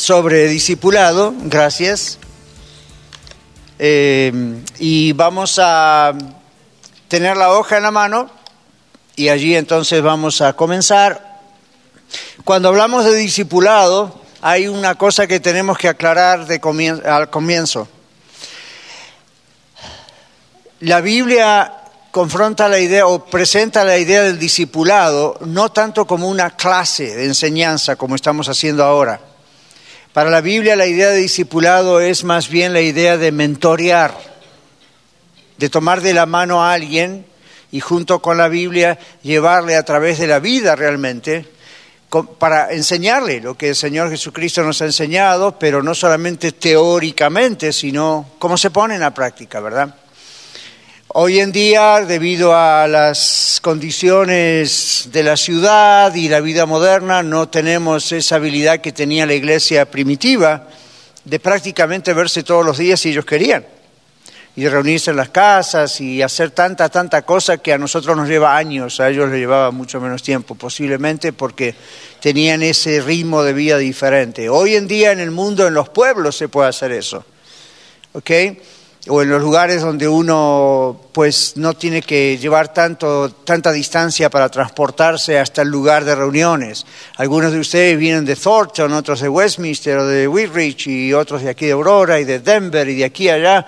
sobre 0.00 0.48
discipulado, 0.48 1.34
gracias. 1.42 2.18
Eh, 3.78 4.32
y 4.78 5.12
vamos 5.12 5.58
a 5.62 6.12
tener 7.06 7.36
la 7.36 7.52
hoja 7.52 7.76
en 7.76 7.82
la 7.82 7.90
mano 7.90 8.30
y 9.14 9.28
allí 9.28 9.54
entonces 9.54 10.00
vamos 10.02 10.40
a 10.40 10.54
comenzar. 10.54 11.40
Cuando 12.44 12.70
hablamos 12.70 13.04
de 13.04 13.14
discipulado, 13.14 14.22
hay 14.40 14.68
una 14.68 14.94
cosa 14.94 15.26
que 15.26 15.38
tenemos 15.38 15.76
que 15.76 15.88
aclarar 15.88 16.46
de 16.46 16.60
al 17.04 17.28
comienzo. 17.28 17.86
La 20.80 21.02
Biblia 21.02 21.74
confronta 22.10 22.70
la 22.70 22.78
idea 22.78 23.06
o 23.06 23.26
presenta 23.26 23.84
la 23.84 23.98
idea 23.98 24.22
del 24.22 24.38
discipulado 24.38 25.38
no 25.44 25.70
tanto 25.70 26.06
como 26.06 26.26
una 26.26 26.56
clase 26.56 27.14
de 27.14 27.26
enseñanza 27.26 27.96
como 27.96 28.16
estamos 28.16 28.48
haciendo 28.48 28.82
ahora 28.82 29.29
para 30.12 30.30
la 30.30 30.40
Biblia 30.40 30.76
la 30.76 30.86
idea 30.86 31.10
de 31.10 31.18
discipulado 31.18 32.00
es 32.00 32.24
más 32.24 32.48
bien 32.48 32.72
la 32.72 32.80
idea 32.80 33.16
de 33.16 33.30
mentorear, 33.30 34.16
de 35.56 35.68
tomar 35.68 36.00
de 36.00 36.14
la 36.14 36.26
mano 36.26 36.64
a 36.64 36.72
alguien 36.72 37.24
y 37.70 37.80
junto 37.80 38.20
con 38.20 38.36
la 38.36 38.48
Biblia 38.48 38.98
llevarle 39.22 39.76
a 39.76 39.84
través 39.84 40.18
de 40.18 40.26
la 40.26 40.40
vida 40.40 40.74
realmente 40.74 41.46
para 42.38 42.72
enseñarle 42.72 43.40
lo 43.40 43.56
que 43.56 43.68
el 43.68 43.76
Señor 43.76 44.10
Jesucristo 44.10 44.64
nos 44.64 44.82
ha 44.82 44.86
enseñado, 44.86 45.56
pero 45.56 45.80
no 45.80 45.94
solamente 45.94 46.50
teóricamente, 46.50 47.72
sino 47.72 48.32
cómo 48.40 48.56
se 48.56 48.70
pone 48.70 48.94
en 48.94 49.00
la 49.00 49.14
práctica, 49.14 49.60
¿verdad? 49.60 49.94
Hoy 51.12 51.40
en 51.40 51.50
día, 51.50 52.04
debido 52.06 52.54
a 52.54 52.86
las 52.86 53.58
condiciones 53.60 55.08
de 55.10 55.24
la 55.24 55.36
ciudad 55.36 56.14
y 56.14 56.28
la 56.28 56.38
vida 56.38 56.66
moderna, 56.66 57.24
no 57.24 57.48
tenemos 57.48 58.12
esa 58.12 58.36
habilidad 58.36 58.80
que 58.80 58.92
tenía 58.92 59.26
la 59.26 59.34
iglesia 59.34 59.90
primitiva 59.90 60.68
de 61.24 61.40
prácticamente 61.40 62.14
verse 62.14 62.44
todos 62.44 62.64
los 62.64 62.78
días 62.78 63.00
si 63.00 63.08
ellos 63.08 63.24
querían, 63.24 63.66
y 64.54 64.68
reunirse 64.68 65.10
en 65.10 65.16
las 65.16 65.30
casas 65.30 66.00
y 66.00 66.22
hacer 66.22 66.52
tanta, 66.52 66.88
tanta 66.88 67.22
cosa 67.22 67.58
que 67.58 67.72
a 67.72 67.78
nosotros 67.78 68.16
nos 68.16 68.28
lleva 68.28 68.56
años, 68.56 69.00
a 69.00 69.08
ellos 69.08 69.28
les 69.30 69.40
llevaba 69.40 69.72
mucho 69.72 70.00
menos 70.00 70.22
tiempo, 70.22 70.54
posiblemente 70.54 71.32
porque 71.32 71.74
tenían 72.20 72.62
ese 72.62 73.00
ritmo 73.00 73.42
de 73.42 73.52
vida 73.52 73.78
diferente. 73.78 74.48
Hoy 74.48 74.76
en 74.76 74.86
día 74.86 75.10
en 75.10 75.18
el 75.18 75.32
mundo, 75.32 75.66
en 75.66 75.74
los 75.74 75.88
pueblos, 75.88 76.36
se 76.36 76.48
puede 76.48 76.68
hacer 76.68 76.92
eso. 76.92 77.24
¿ok?, 78.12 78.30
o 79.08 79.22
en 79.22 79.30
los 79.30 79.40
lugares 79.40 79.80
donde 79.80 80.06
uno 80.06 81.00
pues 81.12 81.54
no 81.56 81.74
tiene 81.74 82.02
que 82.02 82.36
llevar 82.36 82.72
tanto, 82.72 83.30
tanta 83.30 83.72
distancia 83.72 84.28
para 84.28 84.48
transportarse 84.48 85.38
hasta 85.38 85.62
el 85.62 85.68
lugar 85.68 86.04
de 86.04 86.14
reuniones. 86.14 86.84
Algunos 87.16 87.52
de 87.52 87.60
ustedes 87.60 87.98
vienen 87.98 88.24
de 88.24 88.36
Thornton, 88.36 88.92
otros 88.92 89.20
de 89.20 89.28
Westminster 89.28 89.98
o 89.98 90.06
de 90.06 90.28
Whitridge 90.28 90.88
y 90.88 91.12
otros 91.14 91.42
de 91.42 91.50
aquí 91.50 91.66
de 91.66 91.72
Aurora 91.72 92.20
y 92.20 92.24
de 92.24 92.40
Denver 92.40 92.88
y 92.88 92.96
de 92.96 93.04
aquí 93.04 93.28
allá. 93.30 93.66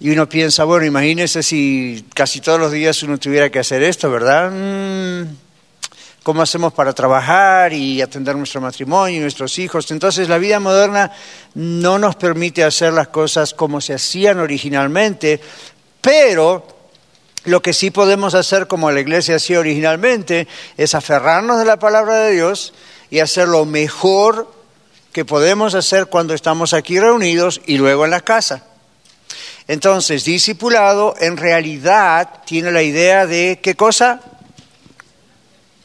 Y 0.00 0.10
uno 0.10 0.28
piensa, 0.28 0.64
bueno, 0.64 0.84
imagínese 0.86 1.42
si 1.42 2.06
casi 2.14 2.40
todos 2.40 2.58
los 2.58 2.72
días 2.72 3.02
uno 3.02 3.18
tuviera 3.18 3.50
que 3.50 3.58
hacer 3.58 3.82
esto, 3.82 4.10
¿verdad? 4.10 4.50
Mm, 4.50 5.43
cómo 6.24 6.40
hacemos 6.40 6.72
para 6.72 6.94
trabajar 6.94 7.74
y 7.74 8.00
atender 8.00 8.34
nuestro 8.34 8.58
matrimonio 8.58 9.18
y 9.18 9.20
nuestros 9.20 9.58
hijos. 9.58 9.90
Entonces 9.90 10.26
la 10.26 10.38
vida 10.38 10.58
moderna 10.58 11.12
no 11.54 11.98
nos 11.98 12.16
permite 12.16 12.64
hacer 12.64 12.94
las 12.94 13.08
cosas 13.08 13.52
como 13.52 13.78
se 13.82 13.92
hacían 13.92 14.40
originalmente, 14.40 15.38
pero 16.00 16.66
lo 17.44 17.60
que 17.60 17.74
sí 17.74 17.90
podemos 17.90 18.34
hacer 18.34 18.66
como 18.66 18.90
la 18.90 19.00
iglesia 19.00 19.36
hacía 19.36 19.60
originalmente 19.60 20.48
es 20.78 20.94
aferrarnos 20.94 21.58
de 21.58 21.66
la 21.66 21.78
palabra 21.78 22.16
de 22.20 22.32
Dios 22.32 22.72
y 23.10 23.18
hacer 23.18 23.46
lo 23.46 23.66
mejor 23.66 24.50
que 25.12 25.26
podemos 25.26 25.74
hacer 25.74 26.06
cuando 26.06 26.32
estamos 26.32 26.72
aquí 26.72 26.98
reunidos 26.98 27.60
y 27.66 27.76
luego 27.76 28.06
en 28.06 28.12
la 28.12 28.22
casa. 28.22 28.64
Entonces, 29.68 30.24
discipulado 30.24 31.14
en 31.20 31.36
realidad 31.36 32.40
tiene 32.46 32.72
la 32.72 32.82
idea 32.82 33.26
de 33.26 33.60
qué 33.62 33.74
cosa? 33.74 34.22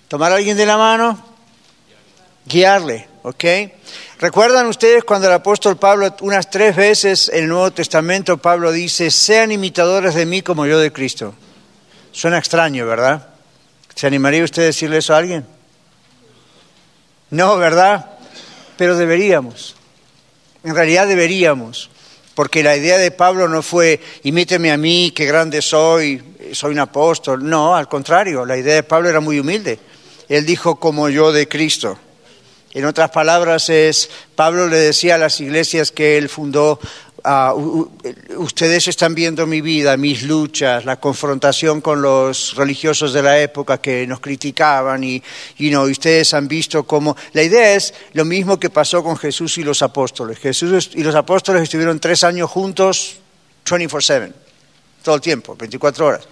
Tomar 0.09 0.31
a 0.31 0.37
alguien 0.37 0.57
de 0.57 0.65
la 0.65 0.75
mano, 0.75 1.23
guiarle, 2.43 3.07
¿ok? 3.21 3.43
¿Recuerdan 4.19 4.65
ustedes 4.65 5.03
cuando 5.03 5.27
el 5.27 5.33
apóstol 5.33 5.77
Pablo, 5.77 6.15
unas 6.21 6.49
tres 6.49 6.75
veces 6.75 7.29
en 7.29 7.43
el 7.43 7.49
Nuevo 7.49 7.69
Testamento, 7.69 8.39
Pablo 8.39 8.71
dice, 8.71 9.11
sean 9.11 9.51
imitadores 9.51 10.15
de 10.15 10.25
mí 10.25 10.41
como 10.41 10.65
yo 10.65 10.79
de 10.79 10.91
Cristo? 10.91 11.35
Suena 12.11 12.39
extraño, 12.39 12.87
¿verdad? 12.87 13.27
¿Se 13.93 14.07
animaría 14.07 14.43
usted 14.43 14.63
a 14.63 14.65
decirle 14.65 14.97
eso 14.97 15.13
a 15.13 15.19
alguien? 15.19 15.45
No, 17.29 17.55
¿verdad? 17.57 18.09
Pero 18.77 18.97
deberíamos. 18.97 19.75
En 20.63 20.73
realidad 20.73 21.07
deberíamos. 21.07 21.91
Porque 22.33 22.63
la 22.63 22.75
idea 22.75 22.97
de 22.97 23.11
Pablo 23.11 23.47
no 23.47 23.61
fue, 23.61 24.01
imíteme 24.23 24.71
a 24.71 24.77
mí, 24.77 25.11
qué 25.15 25.25
grande 25.27 25.61
soy, 25.61 26.35
soy 26.53 26.71
un 26.71 26.79
apóstol. 26.79 27.47
No, 27.47 27.75
al 27.75 27.87
contrario, 27.87 28.43
la 28.43 28.57
idea 28.57 28.73
de 28.73 28.83
Pablo 28.83 29.07
era 29.07 29.19
muy 29.19 29.39
humilde. 29.39 29.77
Él 30.29 30.45
dijo 30.45 30.75
como 30.75 31.09
yo 31.09 31.31
de 31.31 31.47
Cristo. 31.47 31.97
En 32.71 32.85
otras 32.85 33.09
palabras, 33.09 33.69
es 33.69 34.09
Pablo 34.35 34.67
le 34.67 34.77
decía 34.77 35.15
a 35.15 35.17
las 35.17 35.41
iglesias 35.41 35.91
que 35.91 36.19
él 36.19 36.29
fundó, 36.29 36.79
ah, 37.23 37.55
ustedes 38.37 38.87
están 38.87 39.15
viendo 39.15 39.47
mi 39.47 39.61
vida, 39.61 39.97
mis 39.97 40.21
luchas, 40.21 40.85
la 40.85 40.99
confrontación 40.99 41.81
con 41.81 42.03
los 42.03 42.55
religiosos 42.55 43.11
de 43.11 43.23
la 43.23 43.39
época 43.41 43.79
que 43.79 44.05
nos 44.05 44.19
criticaban 44.19 45.03
y, 45.03 45.23
y 45.57 45.75
ustedes 45.75 46.35
han 46.35 46.47
visto 46.47 46.83
cómo... 46.83 47.17
La 47.33 47.41
idea 47.41 47.73
es 47.73 47.95
lo 48.13 48.23
mismo 48.23 48.59
que 48.59 48.69
pasó 48.69 49.03
con 49.03 49.17
Jesús 49.17 49.57
y 49.57 49.63
los 49.63 49.81
apóstoles. 49.81 50.37
Jesús 50.37 50.91
y 50.93 51.01
los 51.01 51.15
apóstoles 51.15 51.63
estuvieron 51.63 51.99
tres 51.99 52.23
años 52.23 52.51
juntos 52.51 53.17
24/7, 53.65 54.31
todo 55.01 55.15
el 55.15 55.21
tiempo, 55.21 55.55
24 55.55 56.05
horas. 56.05 56.27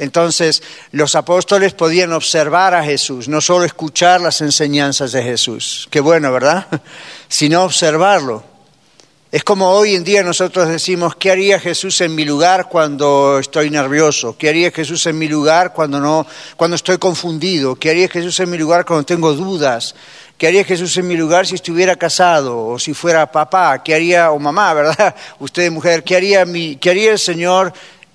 Entonces 0.00 0.62
los 0.92 1.14
apóstoles 1.14 1.74
podían 1.74 2.14
observar 2.14 2.74
a 2.74 2.82
Jesús, 2.82 3.28
no 3.28 3.42
solo 3.42 3.66
escuchar 3.66 4.22
las 4.22 4.40
enseñanzas 4.40 5.12
de 5.12 5.22
Jesús, 5.22 5.88
qué 5.90 6.00
bueno, 6.00 6.32
¿verdad? 6.32 6.66
Sino 7.28 7.64
observarlo. 7.64 8.42
Es 9.30 9.44
como 9.44 9.68
hoy 9.70 9.94
en 9.94 10.02
día 10.02 10.22
nosotros 10.22 10.70
decimos, 10.70 11.16
¿qué 11.16 11.30
haría 11.30 11.60
Jesús 11.60 12.00
en 12.00 12.14
mi 12.14 12.24
lugar 12.24 12.68
cuando 12.70 13.38
estoy 13.38 13.68
nervioso? 13.68 14.36
¿Qué 14.38 14.48
haría 14.48 14.70
Jesús 14.70 15.04
en 15.06 15.18
mi 15.18 15.28
lugar 15.28 15.74
cuando, 15.74 16.00
no, 16.00 16.26
cuando 16.56 16.76
estoy 16.76 16.96
confundido? 16.96 17.76
¿Qué 17.76 17.90
haría 17.90 18.08
Jesús 18.08 18.40
en 18.40 18.50
mi 18.50 18.56
lugar 18.56 18.86
cuando 18.86 19.04
tengo 19.04 19.34
dudas? 19.34 19.94
¿Qué 20.38 20.46
haría 20.46 20.64
Jesús 20.64 20.96
en 20.96 21.06
mi 21.08 21.16
lugar 21.16 21.46
si 21.46 21.56
estuviera 21.56 21.94
casado 21.96 22.66
o 22.66 22.78
si 22.78 22.94
fuera 22.94 23.30
papá? 23.30 23.82
¿Qué 23.82 23.94
haría, 23.94 24.30
o 24.30 24.38
mamá, 24.38 24.72
verdad? 24.72 25.14
Usted 25.38 25.70
mujer, 25.70 26.02
¿qué 26.02 26.16
haría, 26.16 26.46
mi, 26.46 26.76
qué 26.76 26.88
haría 26.88 27.12
el 27.12 27.18
Señor? 27.18 27.72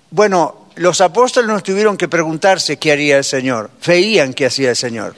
Bueno, 0.09 0.64
los 0.75 1.01
apóstoles 1.01 1.49
no 1.49 1.61
tuvieron 1.61 1.97
que 1.97 2.07
preguntarse 2.07 2.77
qué 2.77 2.91
haría 2.91 3.17
el 3.17 3.23
Señor, 3.23 3.69
veían 3.85 4.33
qué 4.33 4.45
hacía 4.45 4.71
el 4.71 4.75
Señor. 4.75 5.15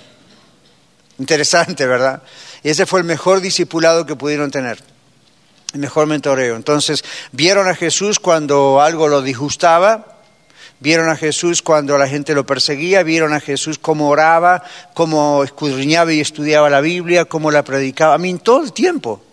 Interesante, 1.20 1.86
¿verdad? 1.88 2.22
Y 2.64 2.70
ese 2.70 2.86
fue 2.86 3.00
el 3.00 3.06
mejor 3.06 3.42
discipulado 3.42 4.06
que 4.06 4.16
pudieron 4.16 4.52
tener, 4.52 4.80
el 5.74 5.80
mejor 5.80 6.08
mentoreo. 6.08 6.56
Entonces, 6.56 7.04
vieron 7.32 7.68
a 7.68 7.76
Jesús 7.76 8.20
cuando 8.20 8.82
algo 8.82 9.08
lo 9.08 9.22
disgustaba, 9.22 10.20
vieron 10.80 11.10
a 11.10 11.16
Jesús 11.16 11.62
cuando 11.62 11.98
la 11.98 12.08
gente 12.08 12.36
lo 12.36 12.46
perseguía, 12.46 13.02
vieron 13.04 13.34
a 13.34 13.40
Jesús 13.40 13.80
cómo 13.80 14.10
oraba, 14.10 14.64
cómo 14.94 15.44
escudriñaba 15.44 16.14
y 16.14 16.20
estudiaba 16.20 16.70
la 16.70 16.82
Biblia, 16.82 17.26
cómo 17.26 17.50
la 17.50 17.64
predicaba, 17.64 18.14
a 18.14 18.20
mí 18.20 18.38
todo 18.38 18.64
el 18.64 18.74
tiempo. 18.74 19.24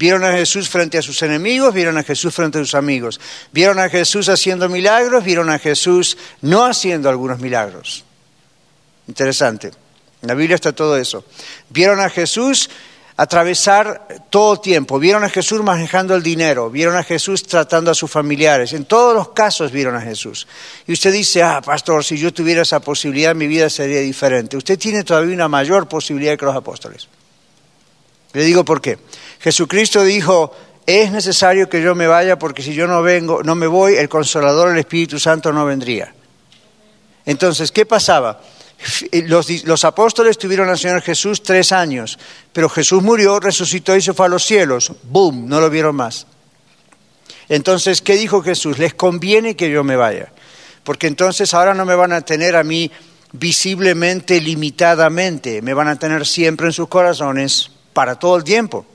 Vieron 0.00 0.24
a 0.24 0.32
Jesús 0.32 0.66
frente 0.70 0.96
a 0.96 1.02
sus 1.02 1.20
enemigos, 1.20 1.74
vieron 1.74 1.98
a 1.98 2.02
Jesús 2.02 2.34
frente 2.34 2.56
a 2.56 2.62
sus 2.62 2.74
amigos. 2.74 3.20
Vieron 3.52 3.78
a 3.78 3.90
Jesús 3.90 4.30
haciendo 4.30 4.66
milagros, 4.70 5.22
vieron 5.22 5.50
a 5.50 5.58
Jesús 5.58 6.16
no 6.40 6.64
haciendo 6.64 7.10
algunos 7.10 7.38
milagros. 7.38 8.02
Interesante. 9.08 9.72
En 10.22 10.28
la 10.28 10.32
Biblia 10.32 10.54
está 10.54 10.72
todo 10.72 10.96
eso. 10.96 11.26
Vieron 11.68 12.00
a 12.00 12.08
Jesús 12.08 12.70
atravesar 13.14 14.24
todo 14.30 14.58
tiempo. 14.58 14.98
Vieron 14.98 15.22
a 15.22 15.28
Jesús 15.28 15.62
manejando 15.62 16.14
el 16.14 16.22
dinero, 16.22 16.70
vieron 16.70 16.96
a 16.96 17.02
Jesús 17.02 17.42
tratando 17.42 17.90
a 17.90 17.94
sus 17.94 18.10
familiares. 18.10 18.72
En 18.72 18.86
todos 18.86 19.14
los 19.14 19.28
casos 19.32 19.70
vieron 19.70 19.96
a 19.96 20.00
Jesús. 20.00 20.46
Y 20.86 20.94
usted 20.94 21.12
dice, 21.12 21.42
ah, 21.42 21.60
pastor, 21.60 22.02
si 22.06 22.16
yo 22.16 22.32
tuviera 22.32 22.62
esa 22.62 22.80
posibilidad, 22.80 23.34
mi 23.34 23.48
vida 23.48 23.68
sería 23.68 24.00
diferente. 24.00 24.56
Usted 24.56 24.78
tiene 24.78 25.04
todavía 25.04 25.34
una 25.34 25.48
mayor 25.48 25.88
posibilidad 25.88 26.38
que 26.38 26.46
los 26.46 26.56
apóstoles. 26.56 27.06
Le 28.32 28.44
digo 28.44 28.64
por 28.64 28.80
qué. 28.80 28.98
Jesucristo 29.40 30.04
dijo, 30.04 30.54
es 30.86 31.10
necesario 31.10 31.68
que 31.68 31.82
yo 31.82 31.94
me 31.94 32.06
vaya 32.06 32.38
porque 32.38 32.62
si 32.62 32.74
yo 32.74 32.86
no 32.86 33.02
vengo, 33.02 33.42
no 33.42 33.54
me 33.54 33.66
voy, 33.66 33.94
el 33.94 34.08
consolador, 34.08 34.70
el 34.70 34.78
Espíritu 34.78 35.18
Santo 35.18 35.52
no 35.52 35.64
vendría. 35.64 36.12
Entonces, 37.24 37.72
¿qué 37.72 37.86
pasaba? 37.86 38.40
Los, 39.26 39.84
apóstoles 39.84 40.38
tuvieron 40.38 40.68
al 40.68 40.78
Señor 40.78 41.02
Jesús 41.02 41.42
tres 41.42 41.70
años, 41.70 42.18
pero 42.52 42.68
Jesús 42.68 43.02
murió, 43.02 43.38
resucitó 43.38 43.94
y 43.94 44.00
se 44.00 44.14
fue 44.14 44.26
a 44.26 44.30
los 44.30 44.44
cielos. 44.44 44.92
¡Boom! 45.04 45.48
No 45.48 45.60
lo 45.60 45.68
vieron 45.68 45.96
más. 45.96 46.26
Entonces, 47.48 48.00
¿qué 48.00 48.16
dijo 48.16 48.42
Jesús? 48.42 48.78
Les 48.78 48.94
conviene 48.94 49.56
que 49.56 49.70
yo 49.70 49.84
me 49.84 49.96
vaya, 49.96 50.32
porque 50.82 51.08
entonces 51.08 51.52
ahora 51.52 51.74
no 51.74 51.84
me 51.84 51.94
van 51.94 52.12
a 52.12 52.22
tener 52.22 52.56
a 52.56 52.64
mí 52.64 52.90
visiblemente, 53.32 54.40
limitadamente, 54.40 55.60
me 55.62 55.74
van 55.74 55.88
a 55.88 55.98
tener 55.98 56.26
siempre 56.26 56.66
en 56.66 56.72
sus 56.72 56.88
corazones 56.88 57.70
para 57.92 58.18
todo 58.18 58.36
el 58.36 58.44
tiempo. 58.44 58.86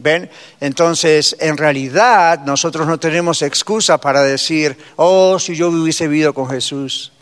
¿Ven? 0.00 0.30
Entonces, 0.60 1.36
en 1.40 1.56
realidad, 1.56 2.40
nosotros 2.44 2.86
no 2.86 2.98
tenemos 2.98 3.42
excusa 3.42 3.98
para 3.98 4.22
decir, 4.22 4.76
oh, 4.96 5.38
si 5.38 5.56
yo 5.56 5.68
hubiese 5.68 6.08
vivido 6.08 6.34
con 6.34 6.48
Jesús. 6.48 7.12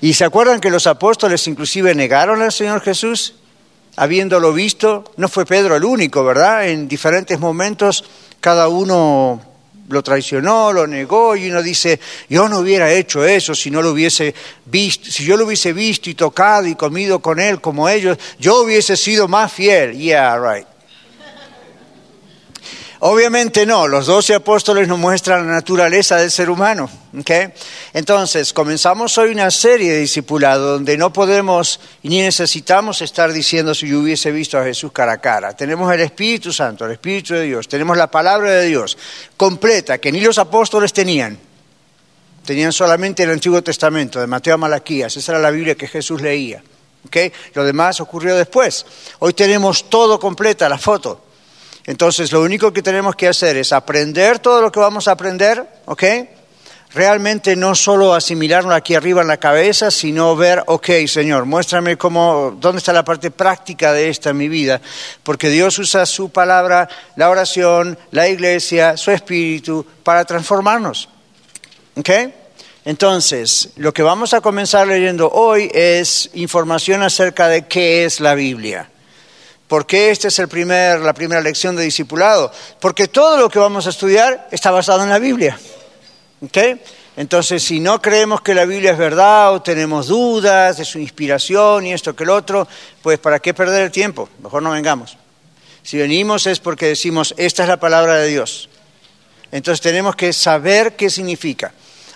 ¿Y 0.00 0.14
se 0.14 0.24
acuerdan 0.24 0.60
que 0.60 0.70
los 0.70 0.86
apóstoles 0.86 1.46
inclusive 1.48 1.94
negaron 1.94 2.40
al 2.42 2.52
Señor 2.52 2.80
Jesús? 2.80 3.34
Habiéndolo 3.96 4.52
visto, 4.52 5.04
no 5.16 5.28
fue 5.28 5.44
Pedro 5.44 5.74
el 5.74 5.84
único, 5.84 6.24
¿verdad? 6.24 6.68
En 6.68 6.86
diferentes 6.86 7.38
momentos 7.40 8.04
cada 8.40 8.68
uno 8.68 9.42
lo 9.88 10.02
traicionó, 10.02 10.72
lo 10.72 10.86
negó 10.86 11.34
y 11.34 11.50
uno 11.50 11.62
dice, 11.62 11.98
yo 12.28 12.48
no 12.48 12.60
hubiera 12.60 12.92
hecho 12.92 13.24
eso 13.24 13.54
si 13.54 13.70
no 13.70 13.82
lo 13.82 13.92
hubiese 13.92 14.34
visto, 14.66 15.10
si 15.10 15.24
yo 15.24 15.36
lo 15.36 15.46
hubiese 15.46 15.72
visto 15.72 16.10
y 16.10 16.14
tocado 16.14 16.66
y 16.66 16.74
comido 16.74 17.20
con 17.20 17.40
él 17.40 17.60
como 17.60 17.88
ellos, 17.88 18.18
yo 18.38 18.62
hubiese 18.62 18.96
sido 18.96 19.26
más 19.28 19.52
fiel. 19.52 19.96
Yeah, 19.96 20.38
right. 20.38 20.66
Obviamente 23.00 23.64
no, 23.64 23.86
los 23.86 24.06
doce 24.06 24.34
apóstoles 24.34 24.88
nos 24.88 24.98
muestran 24.98 25.46
la 25.46 25.52
naturaleza 25.52 26.16
del 26.16 26.32
ser 26.32 26.50
humano. 26.50 26.90
¿okay? 27.16 27.52
Entonces, 27.92 28.52
comenzamos 28.52 29.16
hoy 29.18 29.30
una 29.30 29.52
serie 29.52 29.92
de 29.92 30.00
discipulado 30.00 30.72
donde 30.72 30.98
no 30.98 31.12
podemos 31.12 31.78
ni 32.02 32.20
necesitamos 32.20 33.00
estar 33.00 33.32
diciendo 33.32 33.72
si 33.72 33.88
yo 33.88 34.00
hubiese 34.00 34.32
visto 34.32 34.58
a 34.58 34.64
Jesús 34.64 34.90
cara 34.90 35.12
a 35.12 35.20
cara. 35.20 35.56
Tenemos 35.56 35.92
el 35.94 36.00
Espíritu 36.00 36.52
Santo, 36.52 36.86
el 36.86 36.92
Espíritu 36.92 37.34
de 37.34 37.42
Dios, 37.42 37.68
tenemos 37.68 37.96
la 37.96 38.10
palabra 38.10 38.50
de 38.50 38.66
Dios 38.66 38.98
completa 39.36 39.98
que 39.98 40.10
ni 40.10 40.20
los 40.20 40.38
apóstoles 40.38 40.92
tenían. 40.92 41.38
Tenían 42.44 42.72
solamente 42.72 43.22
el 43.22 43.30
Antiguo 43.30 43.62
Testamento, 43.62 44.18
de 44.18 44.26
Mateo 44.26 44.54
a 44.54 44.58
Malaquías, 44.58 45.16
esa 45.16 45.32
era 45.32 45.40
la 45.40 45.50
Biblia 45.50 45.76
que 45.76 45.86
Jesús 45.86 46.20
leía. 46.20 46.64
¿okay? 47.06 47.32
Lo 47.54 47.62
demás 47.62 48.00
ocurrió 48.00 48.34
después. 48.34 48.84
Hoy 49.20 49.34
tenemos 49.34 49.88
todo 49.88 50.18
completa, 50.18 50.68
la 50.68 50.78
foto. 50.78 51.27
Entonces, 51.88 52.32
lo 52.32 52.42
único 52.42 52.70
que 52.70 52.82
tenemos 52.82 53.16
que 53.16 53.28
hacer 53.28 53.56
es 53.56 53.72
aprender 53.72 54.40
todo 54.40 54.60
lo 54.60 54.70
que 54.70 54.78
vamos 54.78 55.08
a 55.08 55.12
aprender, 55.12 55.64
¿ok? 55.86 56.04
Realmente 56.92 57.56
no 57.56 57.74
solo 57.74 58.12
asimilarlo 58.12 58.74
aquí 58.74 58.94
arriba 58.94 59.22
en 59.22 59.28
la 59.28 59.38
cabeza, 59.38 59.90
sino 59.90 60.36
ver, 60.36 60.62
ok, 60.66 60.86
Señor, 61.06 61.46
muéstrame 61.46 61.96
cómo, 61.96 62.54
dónde 62.60 62.80
está 62.80 62.92
la 62.92 63.06
parte 63.06 63.30
práctica 63.30 63.94
de 63.94 64.10
esta 64.10 64.28
en 64.28 64.36
mi 64.36 64.48
vida, 64.48 64.82
porque 65.22 65.48
Dios 65.48 65.78
usa 65.78 66.04
su 66.04 66.28
palabra, 66.28 66.90
la 67.16 67.30
oración, 67.30 67.98
la 68.10 68.28
iglesia, 68.28 68.98
su 68.98 69.10
espíritu, 69.10 69.86
para 70.02 70.26
transformarnos. 70.26 71.08
¿Ok? 71.96 72.10
Entonces, 72.84 73.70
lo 73.76 73.94
que 73.94 74.02
vamos 74.02 74.34
a 74.34 74.42
comenzar 74.42 74.86
leyendo 74.86 75.30
hoy 75.30 75.70
es 75.72 76.28
información 76.34 77.02
acerca 77.02 77.48
de 77.48 77.66
qué 77.66 78.04
es 78.04 78.20
la 78.20 78.34
Biblia. 78.34 78.90
¿Por 79.68 79.86
qué 79.86 80.10
esta 80.10 80.28
es 80.28 80.38
la 80.38 80.46
primera 81.12 81.40
lección 81.42 81.76
de 81.76 81.84
discipulado? 81.84 82.50
Porque 82.80 83.06
todo 83.06 83.36
lo 83.36 83.50
que 83.50 83.58
vamos 83.58 83.86
a 83.86 83.90
estudiar 83.90 84.48
está 84.50 84.70
basado 84.70 85.02
en 85.02 85.10
la 85.10 85.18
Biblia. 85.18 85.58
¿Okay? 86.40 86.80
Entonces, 87.18 87.62
si 87.62 87.78
no 87.78 88.00
creemos 88.00 88.40
que 88.40 88.54
la 88.54 88.64
Biblia 88.64 88.92
es 88.92 88.98
verdad 88.98 89.52
o 89.52 89.60
tenemos 89.60 90.06
dudas 90.06 90.78
de 90.78 90.84
su 90.84 90.98
inspiración 90.98 91.84
y 91.84 91.92
esto 91.92 92.16
que 92.16 92.24
el 92.24 92.30
otro, 92.30 92.66
pues 93.02 93.18
¿para 93.18 93.40
qué 93.40 93.52
perder 93.52 93.82
el 93.82 93.90
tiempo? 93.90 94.28
Mejor 94.42 94.62
no 94.62 94.70
vengamos. 94.70 95.18
Si 95.82 95.98
venimos 95.98 96.46
es 96.46 96.60
porque 96.60 96.86
decimos, 96.86 97.34
esta 97.36 97.64
es 97.64 97.68
la 97.68 97.80
palabra 97.80 98.14
de 98.14 98.28
Dios. 98.28 98.68
Entonces 99.50 99.80
tenemos 99.80 100.16
que 100.16 100.32
saber 100.32 100.96
qué 100.96 101.10
significa. 101.10 101.72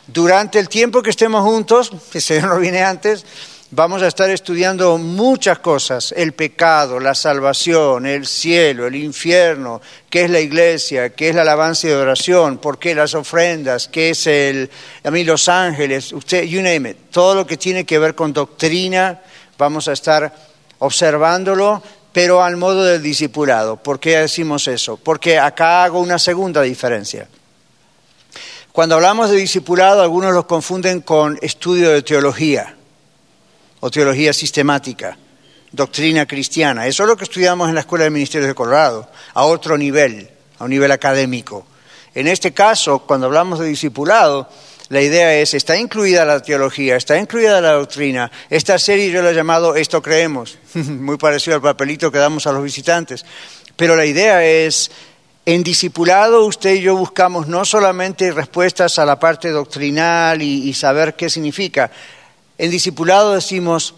Durante 0.07 0.59
el 0.59 0.69
tiempo 0.69 1.03
que 1.03 1.11
estemos 1.11 1.43
juntos, 1.43 1.91
que 2.13 2.21
se 2.21 2.41
no 2.41 2.59
viene 2.59 2.83
antes, 2.83 3.27
Vamos 3.75 4.03
a 4.03 4.09
estar 4.09 4.29
estudiando 4.29 4.99
muchas 4.99 5.61
cosas, 5.61 6.13
el 6.15 6.35
pecado, 6.35 7.01
la 7.01 7.15
salvación, 7.15 8.05
el 8.05 8.27
cielo, 8.27 8.87
el 8.87 8.97
infierno, 8.97 9.81
qué 10.11 10.25
es 10.25 10.31
la 10.31 10.41
iglesia, 10.41 11.15
qué 11.15 11.31
es 11.31 11.35
la 11.35 11.41
alabanza 11.41 11.89
y 11.89 11.93
oración, 11.93 12.59
por 12.59 12.79
qué 12.79 12.95
las 12.95 13.15
ofrendas, 13.15 13.89
qué 13.89 14.11
es 14.11 14.27
el, 14.27 14.69
a 15.03 15.11
mí 15.11 15.25
los 15.25 15.49
ángeles, 15.49 16.13
usted, 16.13 16.43
you 16.43 16.61
name 16.61 16.91
it, 16.91 16.97
todo 17.11 17.35
lo 17.35 17.47
que 17.47 17.57
tiene 17.57 17.87
que 17.87 17.99
ver 17.99 18.15
con 18.15 18.35
doctrina, 18.35 19.23
vamos 19.57 19.89
a 19.89 19.93
estar 19.93 20.31
observándolo, 20.81 21.83
pero 22.13 22.43
al 22.43 22.59
modo 22.59 22.85
del 22.85 23.03
discipulado. 23.03 23.79
¿Por 23.79 23.99
qué 23.99 24.19
decimos 24.19 24.69
eso? 24.69 24.99
Porque 24.99 25.39
acá 25.39 25.85
hago 25.85 25.99
una 25.99 26.19
segunda 26.19 26.61
diferencia. 26.61 27.27
Cuando 28.71 28.97
hablamos 28.97 29.31
de 29.31 29.39
discipulado, 29.39 30.03
algunos 30.03 30.35
los 30.35 30.45
confunden 30.45 31.01
con 31.01 31.39
estudio 31.41 31.89
de 31.89 32.03
teología 32.03 32.77
o 33.85 33.91
teología 33.91 34.33
sistemática, 34.33 35.19
doctrina 35.73 36.25
cristiana. 36.25 36.87
Eso 36.87 37.03
es 37.03 37.09
lo 37.09 37.17
que 37.17 37.25
estudiamos 37.25 37.69
en 37.69 37.75
la 37.75 37.81
Escuela 37.81 38.05
de 38.05 38.11
Ministerios 38.11 38.47
de 38.47 38.55
Colorado, 38.55 39.11
a 39.35 39.45
otro 39.45 39.77
nivel, 39.77 40.31
a 40.59 40.65
un 40.65 40.71
nivel 40.71 40.93
académico. 40.93 41.67
En 42.15 42.29
este 42.29 42.53
caso, 42.53 43.01
cuando 43.01 43.27
hablamos 43.27 43.59
de 43.59 43.67
discipulado, 43.67 44.49
la 44.89 45.01
idea 45.01 45.35
es, 45.35 45.55
está 45.55 45.77
incluida 45.77 46.25
la 46.25 46.41
teología, 46.41 46.95
está 46.95 47.19
incluida 47.19 47.61
la 47.61 47.73
doctrina. 47.73 48.31
Esta 48.51 48.79
serie 48.79 49.11
yo 49.11 49.21
la 49.21 49.31
he 49.31 49.35
llamado 49.35 49.75
Esto 49.75 50.01
creemos, 50.01 50.59
muy 50.75 51.17
parecido 51.17 51.57
al 51.57 51.63
papelito 51.63 52.13
que 52.13 52.19
damos 52.19 52.47
a 52.47 52.53
los 52.53 52.63
visitantes. 52.63 53.25
Pero 53.75 53.97
la 53.97 54.07
idea 54.07 54.45
es, 54.45 54.93
en 55.45 55.65
discipulado 55.65 56.45
usted 56.45 56.75
y 56.75 56.83
yo 56.83 56.95
buscamos 56.95 57.49
no 57.49 57.65
solamente 57.65 58.31
respuestas 58.31 59.01
a 59.01 59.05
la 59.05 59.19
parte 59.19 59.51
doctrinal 59.51 60.41
y, 60.41 60.69
y 60.69 60.75
saber 60.75 61.15
qué 61.15 61.29
significa, 61.29 61.91
en 62.59 62.71
discipulado 62.71 63.35
decimos, 63.35 63.95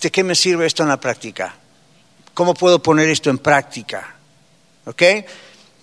¿de 0.00 0.10
qué 0.10 0.24
me 0.24 0.34
sirve 0.34 0.66
esto 0.66 0.82
en 0.82 0.88
la 0.88 1.00
práctica? 1.00 1.54
¿Cómo 2.34 2.54
puedo 2.54 2.82
poner 2.82 3.08
esto 3.08 3.30
en 3.30 3.38
práctica? 3.38 4.14
¿Ok? 4.84 5.02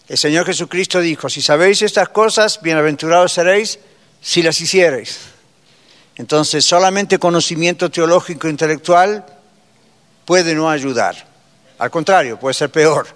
El 0.07 0.17
Señor 0.17 0.45
Jesucristo 0.45 0.99
dijo, 0.99 1.29
si 1.29 1.41
sabéis 1.41 1.81
estas 1.81 2.09
cosas, 2.09 2.61
bienaventurados 2.61 3.31
seréis 3.33 3.79
si 4.21 4.43
las 4.43 4.59
hiciereis. 4.59 5.19
Entonces, 6.15 6.63
solamente 6.63 7.17
conocimiento 7.17 7.89
teológico 7.89 8.47
e 8.47 8.51
intelectual 8.51 9.25
puede 10.25 10.53
no 10.53 10.69
ayudar. 10.69 11.15
Al 11.79 11.89
contrario, 11.89 12.37
puede 12.39 12.53
ser 12.53 12.69
peor, 12.69 13.07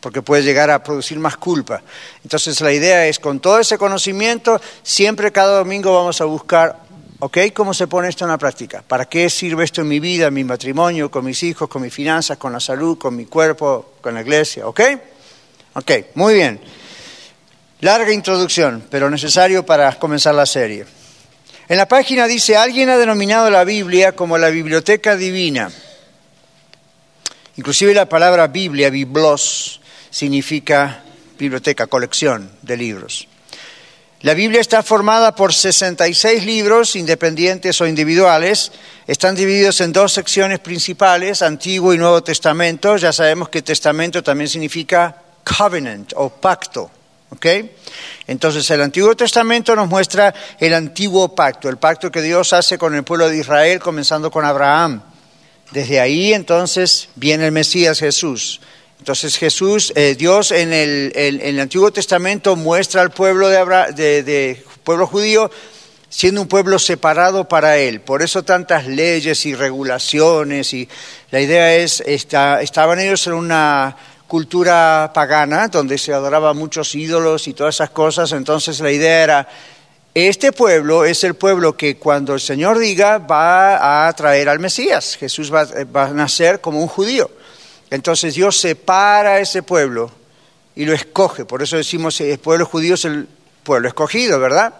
porque 0.00 0.22
puede 0.22 0.42
llegar 0.42 0.70
a 0.70 0.82
producir 0.82 1.18
más 1.18 1.36
culpa. 1.36 1.82
Entonces, 2.24 2.60
la 2.60 2.72
idea 2.72 3.06
es, 3.06 3.18
con 3.18 3.38
todo 3.38 3.60
ese 3.60 3.78
conocimiento, 3.78 4.60
siempre 4.82 5.30
cada 5.30 5.58
domingo 5.58 5.94
vamos 5.94 6.20
a 6.20 6.24
buscar 6.24 6.76
¿Ok? 7.22 7.38
¿Cómo 7.52 7.74
se 7.74 7.86
pone 7.86 8.08
esto 8.08 8.24
en 8.24 8.30
la 8.30 8.38
práctica? 8.38 8.82
¿Para 8.86 9.04
qué 9.04 9.28
sirve 9.28 9.64
esto 9.64 9.82
en 9.82 9.88
mi 9.88 10.00
vida, 10.00 10.28
en 10.28 10.34
mi 10.34 10.42
matrimonio, 10.42 11.10
con 11.10 11.22
mis 11.24 11.42
hijos, 11.42 11.68
con 11.68 11.82
mis 11.82 11.92
finanzas, 11.92 12.38
con 12.38 12.50
la 12.50 12.60
salud, 12.60 12.96
con 12.96 13.14
mi 13.14 13.26
cuerpo, 13.26 13.94
con 14.00 14.14
la 14.14 14.22
iglesia? 14.22 14.66
¿Ok? 14.66 14.80
Ok, 15.74 15.92
muy 16.14 16.32
bien. 16.32 16.58
Larga 17.80 18.10
introducción, 18.10 18.84
pero 18.90 19.10
necesario 19.10 19.66
para 19.66 19.98
comenzar 19.98 20.34
la 20.34 20.46
serie. 20.46 20.86
En 21.68 21.76
la 21.76 21.86
página 21.86 22.26
dice, 22.26 22.56
alguien 22.56 22.88
ha 22.88 22.96
denominado 22.96 23.50
la 23.50 23.64
Biblia 23.64 24.12
como 24.12 24.38
la 24.38 24.48
biblioteca 24.48 25.14
divina. 25.14 25.70
Inclusive 27.56 27.92
la 27.92 28.08
palabra 28.08 28.46
Biblia, 28.46 28.88
biblos, 28.88 29.82
significa 30.10 31.04
biblioteca, 31.38 31.86
colección 31.86 32.50
de 32.62 32.76
libros. 32.78 33.28
La 34.22 34.34
Biblia 34.34 34.60
está 34.60 34.82
formada 34.82 35.34
por 35.34 35.54
66 35.54 36.44
libros, 36.44 36.94
independientes 36.94 37.80
o 37.80 37.86
individuales. 37.86 38.70
Están 39.06 39.34
divididos 39.34 39.80
en 39.80 39.94
dos 39.94 40.12
secciones 40.12 40.58
principales, 40.58 41.40
Antiguo 41.40 41.94
y 41.94 41.98
Nuevo 41.98 42.22
Testamento. 42.22 42.98
Ya 42.98 43.14
sabemos 43.14 43.48
que 43.48 43.62
Testamento 43.62 44.22
también 44.22 44.50
significa 44.50 45.16
covenant 45.42 46.12
o 46.16 46.28
pacto. 46.28 46.90
Entonces 48.26 48.70
el 48.70 48.82
Antiguo 48.82 49.16
Testamento 49.16 49.74
nos 49.74 49.88
muestra 49.88 50.34
el 50.58 50.74
antiguo 50.74 51.34
pacto, 51.34 51.70
el 51.70 51.78
pacto 51.78 52.10
que 52.10 52.20
Dios 52.20 52.52
hace 52.52 52.76
con 52.76 52.94
el 52.94 53.04
pueblo 53.04 53.28
de 53.30 53.38
Israel, 53.38 53.80
comenzando 53.80 54.30
con 54.30 54.44
Abraham. 54.44 55.00
Desde 55.70 55.98
ahí 55.98 56.34
entonces 56.34 57.08
viene 57.14 57.46
el 57.46 57.52
Mesías 57.52 58.00
Jesús. 58.00 58.60
Entonces 59.00 59.38
Jesús, 59.38 59.94
eh, 59.96 60.14
Dios 60.16 60.52
en 60.52 60.74
el, 60.74 61.58
Antiguo 61.58 61.90
Testamento 61.90 62.54
muestra 62.54 63.00
al 63.00 63.10
pueblo, 63.10 63.48
de, 63.48 64.62
pueblo 64.84 65.06
judío 65.06 65.50
siendo 66.10 66.42
un 66.42 66.48
pueblo 66.48 66.78
separado 66.78 67.48
para 67.48 67.78
Él. 67.78 68.02
Por 68.02 68.20
eso 68.20 68.42
tantas 68.42 68.86
leyes 68.86 69.46
y 69.46 69.54
regulaciones. 69.54 70.74
Y 70.74 70.86
la 71.30 71.40
idea 71.40 71.76
es, 71.76 72.02
estaban 72.06 73.00
ellos 73.00 73.26
en 73.26 73.32
una 73.32 73.96
cultura 74.28 75.10
pagana 75.14 75.68
donde 75.68 75.96
se 75.96 76.12
adoraban 76.12 76.58
muchos 76.58 76.94
ídolos 76.94 77.48
y 77.48 77.54
todas 77.54 77.76
esas 77.76 77.90
cosas. 77.90 78.32
Entonces 78.32 78.80
la 78.80 78.92
idea 78.92 79.22
era, 79.24 79.48
este 80.12 80.52
pueblo 80.52 81.06
es 81.06 81.24
el 81.24 81.36
pueblo 81.36 81.74
que 81.74 81.96
cuando 81.96 82.34
el 82.34 82.40
Señor 82.40 82.78
diga 82.78 83.16
va 83.16 84.06
a 84.06 84.12
traer 84.12 84.50
al 84.50 84.58
Mesías. 84.58 85.16
Jesús 85.16 85.50
va, 85.50 85.66
va 85.96 86.04
a 86.04 86.10
nacer 86.10 86.60
como 86.60 86.82
un 86.82 86.88
judío. 86.88 87.30
Entonces 87.90 88.34
Dios 88.34 88.56
separa 88.56 89.34
a 89.34 89.40
ese 89.40 89.62
pueblo 89.62 90.10
y 90.76 90.84
lo 90.84 90.92
escoge. 90.92 91.44
Por 91.44 91.62
eso 91.62 91.76
decimos 91.76 92.20
el 92.20 92.38
pueblo 92.38 92.66
judío 92.66 92.94
es 92.94 93.04
el 93.04 93.28
pueblo 93.62 93.88
escogido, 93.88 94.38
¿verdad? 94.38 94.74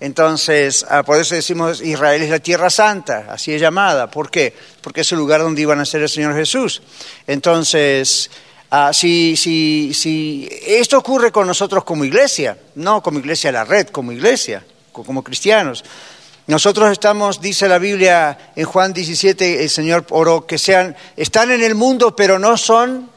Entonces, 0.00 0.86
ah, 0.88 1.02
por 1.02 1.18
eso 1.18 1.34
decimos 1.34 1.80
Israel 1.82 2.22
es 2.22 2.30
la 2.30 2.38
tierra 2.38 2.70
santa, 2.70 3.26
así 3.30 3.52
es 3.52 3.60
llamada. 3.60 4.08
¿Por 4.10 4.30
qué? 4.30 4.54
Porque 4.80 5.00
es 5.00 5.12
el 5.12 5.18
lugar 5.18 5.40
donde 5.40 5.62
iba 5.62 5.72
a 5.72 5.76
nacer 5.76 6.00
el 6.00 6.08
Señor 6.08 6.34
Jesús. 6.34 6.82
Entonces, 7.26 8.30
ah, 8.70 8.92
si, 8.92 9.36
si, 9.36 9.92
si 9.92 10.48
esto 10.66 10.98
ocurre 10.98 11.32
con 11.32 11.46
nosotros 11.46 11.82
como 11.82 12.04
iglesia, 12.04 12.56
no 12.76 13.02
como 13.02 13.18
iglesia 13.18 13.50
la 13.50 13.64
red, 13.64 13.88
como 13.88 14.12
iglesia, 14.12 14.64
como 14.92 15.24
cristianos. 15.24 15.84
Nosotros 16.48 16.90
estamos, 16.90 17.42
dice 17.42 17.68
la 17.68 17.78
Biblia 17.78 18.52
en 18.56 18.64
Juan 18.64 18.94
17, 18.94 19.64
el 19.64 19.68
Señor 19.68 20.06
oró 20.08 20.46
que 20.46 20.56
sean, 20.56 20.96
están 21.14 21.50
en 21.50 21.62
el 21.62 21.74
mundo, 21.74 22.16
pero 22.16 22.38
no 22.38 22.56
son 22.56 23.10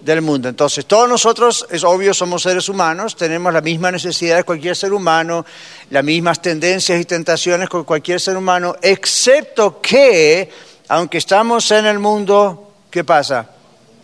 del 0.00 0.22
mundo. 0.22 0.48
Entonces, 0.48 0.86
todos 0.86 1.08
nosotros, 1.08 1.66
es 1.70 1.82
obvio, 1.82 2.14
somos 2.14 2.42
seres 2.42 2.68
humanos, 2.68 3.16
tenemos 3.16 3.52
la 3.52 3.62
misma 3.62 3.90
necesidad 3.90 4.36
de 4.36 4.44
cualquier 4.44 4.76
ser 4.76 4.92
humano, 4.92 5.44
las 5.90 6.04
mismas 6.04 6.40
tendencias 6.40 7.00
y 7.00 7.04
tentaciones 7.04 7.68
con 7.68 7.82
cualquier 7.82 8.20
ser 8.20 8.36
humano, 8.36 8.76
excepto 8.80 9.80
que, 9.80 10.48
aunque 10.86 11.18
estamos 11.18 11.68
en 11.72 11.86
el 11.86 11.98
mundo, 11.98 12.74
¿qué 12.92 13.02
pasa? 13.02 13.50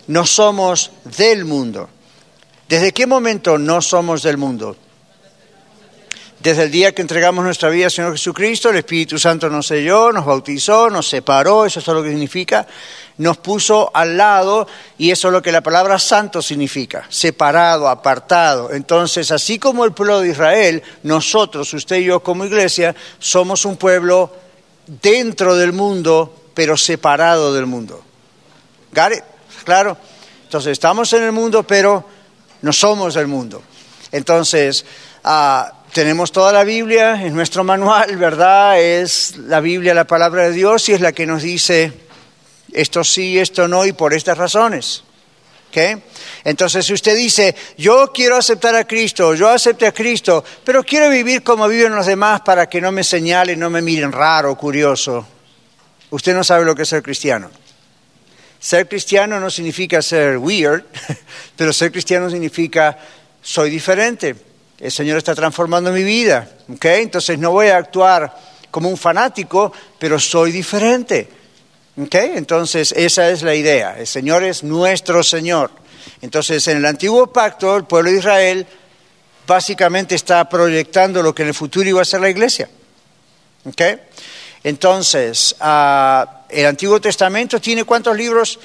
No 0.08 0.26
somos 0.26 0.90
del 1.16 1.44
mundo. 1.44 1.88
¿Desde 2.68 2.90
qué 2.90 3.06
momento 3.06 3.56
no 3.56 3.80
somos 3.80 4.24
del 4.24 4.36
mundo? 4.36 4.76
Desde 6.42 6.64
el 6.64 6.72
día 6.72 6.92
que 6.92 7.02
entregamos 7.02 7.44
nuestra 7.44 7.68
vida 7.68 7.84
al 7.84 7.92
Señor 7.92 8.12
Jesucristo, 8.12 8.70
el 8.70 8.78
Espíritu 8.78 9.16
Santo 9.16 9.48
nos 9.48 9.68
selló, 9.68 10.10
nos 10.10 10.26
bautizó, 10.26 10.90
nos 10.90 11.08
separó, 11.08 11.64
eso 11.64 11.78
es 11.78 11.86
lo 11.86 12.02
que 12.02 12.08
significa, 12.08 12.66
nos 13.18 13.36
puso 13.36 13.92
al 13.94 14.16
lado 14.16 14.66
y 14.98 15.12
eso 15.12 15.28
es 15.28 15.32
lo 15.32 15.40
que 15.40 15.52
la 15.52 15.60
palabra 15.60 16.00
santo 16.00 16.42
significa, 16.42 17.06
separado, 17.08 17.88
apartado. 17.88 18.72
Entonces, 18.72 19.30
así 19.30 19.60
como 19.60 19.84
el 19.84 19.92
pueblo 19.92 20.20
de 20.20 20.30
Israel, 20.30 20.82
nosotros, 21.04 21.72
usted 21.74 21.98
y 21.98 22.06
yo 22.06 22.24
como 22.24 22.44
iglesia, 22.44 22.92
somos 23.20 23.64
un 23.64 23.76
pueblo 23.76 24.34
dentro 25.00 25.54
del 25.54 25.72
mundo, 25.72 26.48
pero 26.54 26.76
separado 26.76 27.54
del 27.54 27.66
mundo. 27.66 28.02
¿Got 28.92 29.12
¿Claro? 29.62 29.96
Entonces, 30.42 30.72
estamos 30.72 31.12
en 31.12 31.22
el 31.22 31.30
mundo, 31.30 31.62
pero 31.62 32.04
no 32.62 32.72
somos 32.72 33.14
del 33.14 33.28
mundo. 33.28 33.62
Entonces, 34.10 34.84
ah, 35.22 35.74
tenemos 35.92 36.32
toda 36.32 36.52
la 36.52 36.64
Biblia, 36.64 37.22
en 37.22 37.34
nuestro 37.34 37.64
manual, 37.64 38.16
¿verdad? 38.16 38.80
Es 38.80 39.36
la 39.36 39.60
Biblia 39.60 39.92
la 39.92 40.06
palabra 40.06 40.44
de 40.44 40.52
Dios 40.52 40.88
y 40.88 40.92
es 40.92 41.00
la 41.00 41.12
que 41.12 41.26
nos 41.26 41.42
dice 41.42 41.92
esto 42.72 43.04
sí, 43.04 43.38
esto 43.38 43.68
no 43.68 43.84
y 43.84 43.92
por 43.92 44.14
estas 44.14 44.38
razones. 44.38 45.04
¿Okay? 45.68 46.02
Entonces, 46.44 46.84
si 46.84 46.92
usted 46.92 47.16
dice, 47.16 47.54
yo 47.78 48.10
quiero 48.12 48.36
aceptar 48.36 48.74
a 48.74 48.86
Cristo, 48.86 49.34
yo 49.34 49.48
acepto 49.48 49.86
a 49.86 49.92
Cristo, 49.92 50.44
pero 50.64 50.82
quiero 50.82 51.08
vivir 51.08 51.42
como 51.42 51.68
viven 51.68 51.94
los 51.94 52.06
demás 52.06 52.42
para 52.42 52.68
que 52.68 52.80
no 52.80 52.92
me 52.92 53.04
señalen, 53.04 53.58
no 53.58 53.70
me 53.70 53.80
miren 53.80 54.12
raro, 54.12 54.54
curioso, 54.56 55.26
usted 56.10 56.34
no 56.34 56.44
sabe 56.44 56.66
lo 56.66 56.74
que 56.74 56.82
es 56.82 56.88
ser 56.88 57.02
cristiano. 57.02 57.50
Ser 58.58 58.86
cristiano 58.86 59.40
no 59.40 59.50
significa 59.50 60.00
ser 60.02 60.36
weird, 60.38 60.84
pero 61.56 61.72
ser 61.72 61.90
cristiano 61.90 62.28
significa 62.28 62.98
soy 63.40 63.70
diferente 63.70 64.51
el 64.82 64.90
Señor 64.90 65.18
está 65.18 65.32
transformando 65.32 65.92
mi 65.92 66.02
vida, 66.02 66.48
¿ok? 66.68 66.84
Entonces 66.86 67.38
no 67.38 67.52
voy 67.52 67.68
a 67.68 67.76
actuar 67.76 68.36
como 68.68 68.88
un 68.88 68.96
fanático, 68.96 69.72
pero 69.96 70.18
soy 70.18 70.50
diferente, 70.50 71.28
¿ok? 71.96 72.14
Entonces 72.34 72.90
esa 72.90 73.30
es 73.30 73.42
la 73.42 73.54
idea, 73.54 73.96
el 73.96 74.08
Señor 74.08 74.42
es 74.42 74.64
nuestro 74.64 75.22
Señor. 75.22 75.70
Entonces 76.20 76.66
en 76.66 76.78
el 76.78 76.86
antiguo 76.86 77.32
pacto 77.32 77.76
el 77.76 77.84
pueblo 77.84 78.10
de 78.10 78.18
Israel 78.18 78.66
básicamente 79.46 80.16
está 80.16 80.48
proyectando 80.48 81.22
lo 81.22 81.32
que 81.32 81.42
en 81.42 81.48
el 81.48 81.54
futuro 81.54 81.88
iba 81.88 82.02
a 82.02 82.04
ser 82.04 82.20
la 82.20 82.30
iglesia, 82.30 82.68
¿ok? 83.64 83.82
Entonces, 84.64 85.54
ah, 85.60 86.42
el 86.48 86.66
Antiguo 86.66 87.00
Testamento 87.00 87.60
tiene 87.60 87.84
cuántos 87.84 88.16
libros? 88.16 88.58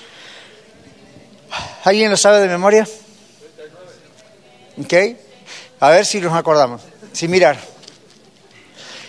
¿Alguien 1.83 2.09
lo 2.09 2.17
sabe 2.17 2.39
de 2.39 2.47
memoria? 2.47 2.87
¿Ok? 4.79 4.93
A 5.79 5.89
ver 5.89 6.05
si 6.05 6.19
nos 6.19 6.33
acordamos. 6.33 6.81
Sin 7.13 7.31
mirar. 7.31 7.57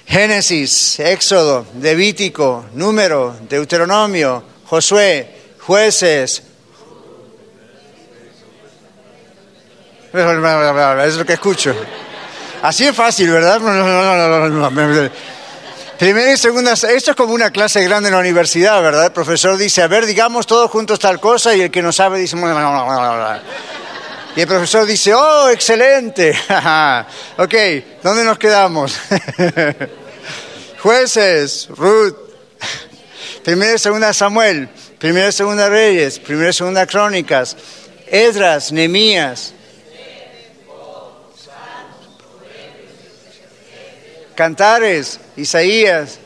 Génesis, 0.07 1.01
Éxodo, 1.01 1.67
Levítico, 1.81 2.67
Número, 2.75 3.37
Deuteronomio, 3.49 4.43
Josué, 4.67 5.55
Jueces. 5.61 6.43
Es 10.13 11.17
lo 11.17 11.27
que 11.27 11.35
escucho. 11.35 11.75
Así 12.63 12.87
es 12.87 12.97
fácil, 12.97 13.31
¿verdad? 13.31 13.61
Primera 15.99 16.33
y 16.33 16.37
segunda, 16.37 16.73
esto 16.73 17.11
es 17.11 17.17
como 17.17 17.35
una 17.35 17.51
clase 17.51 17.83
grande 17.83 18.09
en 18.09 18.15
la 18.15 18.21
universidad, 18.21 18.81
¿verdad? 18.83 19.07
El 19.07 19.13
profesor 19.13 19.57
dice, 19.57 19.83
a 19.83 19.89
ver, 19.89 20.07
digamos 20.07 20.47
todos 20.47 20.71
juntos 20.71 20.99
tal 20.99 21.21
cosa 21.21 21.55
y 21.55 21.63
el 21.63 21.71
que 21.71 21.83
no 21.83 21.93
sabe 21.93 22.19
dice... 22.21 22.37
Y 24.37 24.41
el 24.41 24.47
profesor 24.47 24.87
dice, 24.87 25.15
oh, 25.15 25.49
excelente. 25.49 26.31
ok, 27.39 27.55
¿dónde 28.03 28.25
nos 28.25 28.39
quedamos? 28.39 28.97
Jueces, 30.83 31.69
Ruth, 31.71 32.17
primera 33.43 33.75
y 33.75 33.79
segunda 33.79 34.13
Samuel, 34.13 34.69
primera 34.99 35.29
y 35.29 35.33
segunda 35.33 35.69
Reyes, 35.69 36.19
primera 36.21 36.51
y 36.51 36.53
segunda 36.53 36.87
Crónicas, 36.87 37.57
Esdras, 38.07 38.71
Nemías, 38.71 39.55
Cantares, 44.37 45.19
Isaías, 45.37 46.21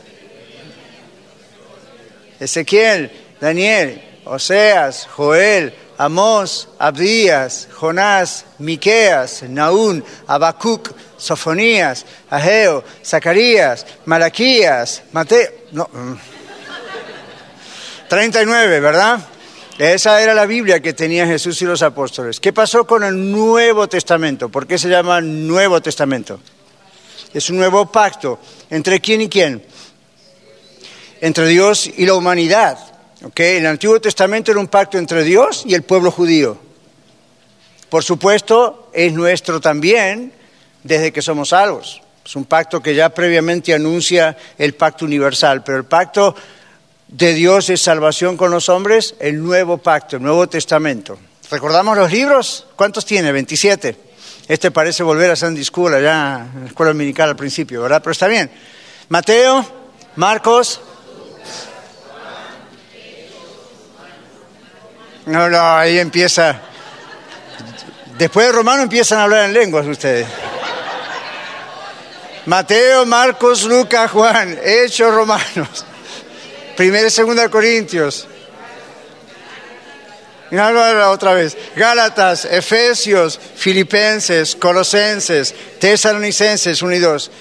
Ezequiel, 2.39 3.11
Daniel, 3.41 4.03
Oseas, 4.25 5.07
Joel, 5.07 5.73
Amós, 5.97 6.69
Abdías, 6.79 7.67
Jonás, 7.71 8.45
Miqueas, 8.59 9.43
Naún, 9.43 10.03
Abacuc, 10.27 10.91
Sofonías, 11.17 12.05
Ageo, 12.29 12.83
Zacarías, 13.03 13.85
Malaquías, 14.05 15.03
Mateo. 15.11 15.49
No. 15.71 15.89
39, 18.09 18.79
mm. 18.79 18.81
¿verdad? 18.81 19.19
Esa 19.77 20.21
era 20.21 20.35
la 20.35 20.45
Biblia 20.45 20.79
que 20.81 20.93
tenía 20.93 21.25
Jesús 21.25 21.61
y 21.61 21.65
los 21.65 21.81
apóstoles. 21.81 22.39
¿Qué 22.39 22.53
pasó 22.53 22.85
con 22.85 23.03
el 23.03 23.31
Nuevo 23.31 23.87
Testamento? 23.87 24.49
¿Por 24.49 24.67
qué 24.67 24.77
se 24.77 24.87
llama 24.87 25.19
Nuevo 25.19 25.81
Testamento? 25.81 26.39
Es 27.33 27.49
un 27.49 27.57
nuevo 27.57 27.91
pacto. 27.91 28.39
¿Entre 28.69 28.99
quién 28.99 29.21
y 29.21 29.29
quién? 29.29 29.65
Entre 31.21 31.47
Dios 31.47 31.87
y 31.87 32.05
la 32.05 32.13
humanidad. 32.13 32.77
Okay, 33.25 33.57
el 33.57 33.65
Antiguo 33.67 34.01
Testamento 34.01 34.51
era 34.51 34.59
un 34.59 34.67
pacto 34.67 34.97
entre 34.97 35.23
Dios 35.23 35.63
y 35.65 35.73
el 35.73 35.83
pueblo 35.83 36.11
judío. 36.11 36.57
Por 37.87 38.03
supuesto, 38.03 38.89
es 38.91 39.13
nuestro 39.13 39.61
también 39.61 40.33
desde 40.83 41.13
que 41.13 41.21
somos 41.21 41.49
salvos. 41.49 42.01
Es 42.25 42.35
un 42.35 42.43
pacto 42.43 42.81
que 42.81 42.93
ya 42.93 43.09
previamente 43.09 43.73
anuncia 43.73 44.35
el 44.57 44.73
pacto 44.73 45.05
universal, 45.05 45.63
pero 45.63 45.77
el 45.77 45.85
pacto 45.85 46.35
de 47.07 47.33
Dios 47.33 47.69
es 47.69 47.81
salvación 47.81 48.35
con 48.35 48.51
los 48.51 48.67
hombres, 48.67 49.15
el 49.19 49.41
nuevo 49.41 49.77
pacto, 49.77 50.17
el 50.17 50.23
Nuevo 50.23 50.49
Testamento. 50.49 51.17
¿Recordamos 51.49 51.97
los 51.97 52.11
libros? 52.11 52.67
¿Cuántos 52.75 53.05
tiene? 53.05 53.31
27. 53.31 53.95
Este 54.49 54.71
parece 54.71 55.01
volver 55.01 55.31
a 55.31 55.37
Sandy 55.37 55.63
School, 55.63 55.93
allá 55.93 56.45
en 56.53 56.61
la 56.61 56.67
escuela 56.67 56.91
dominical 56.91 57.29
al 57.29 57.35
principio, 57.37 57.83
¿verdad? 57.83 58.01
Pero 58.03 58.11
está 58.11 58.27
bien. 58.27 58.51
Mateo, 59.07 59.65
Marcos, 60.17 60.81
No, 65.25 65.49
no, 65.49 65.77
ahí 65.77 65.99
empieza. 65.99 66.59
Después 68.17 68.47
de 68.47 68.51
Romano 68.51 68.83
empiezan 68.83 69.19
a 69.19 69.23
hablar 69.23 69.45
en 69.45 69.53
lenguas 69.53 69.87
ustedes. 69.87 70.27
Mateo, 72.45 73.05
Marcos, 73.05 73.63
Lucas, 73.63 74.11
Juan, 74.11 74.59
Hechos 74.63 75.13
Romanos. 75.13 75.85
Primera 76.75 77.07
y 77.07 77.11
segunda 77.11 77.47
Corintios. 77.49 78.27
No, 80.51 81.09
otra 81.09 81.33
vez. 81.33 81.57
Gálatas, 81.75 82.45
Efesios, 82.45 83.39
Filipenses, 83.55 84.55
Colosenses, 84.55 85.53
Tesalonicenses, 85.79 86.81
1 86.81 86.95
y 86.95 86.99
2. 86.99 87.31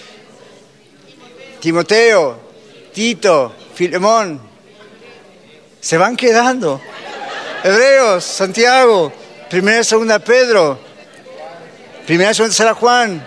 Timoteo, 1.61 2.41
Tito, 2.95 3.55
Filemón. 3.75 4.41
Se 5.81 5.99
van 5.99 6.17
quedando. 6.17 6.81
Hebreos, 7.64 8.25
Santiago, 8.25 9.12
Primera 9.49 9.81
y 9.81 9.85
Segunda 9.85 10.19
Pedro, 10.19 10.81
Primera 12.07 12.33
y 12.33 12.35
Segunda 12.35 12.75
Juan. 12.75 13.25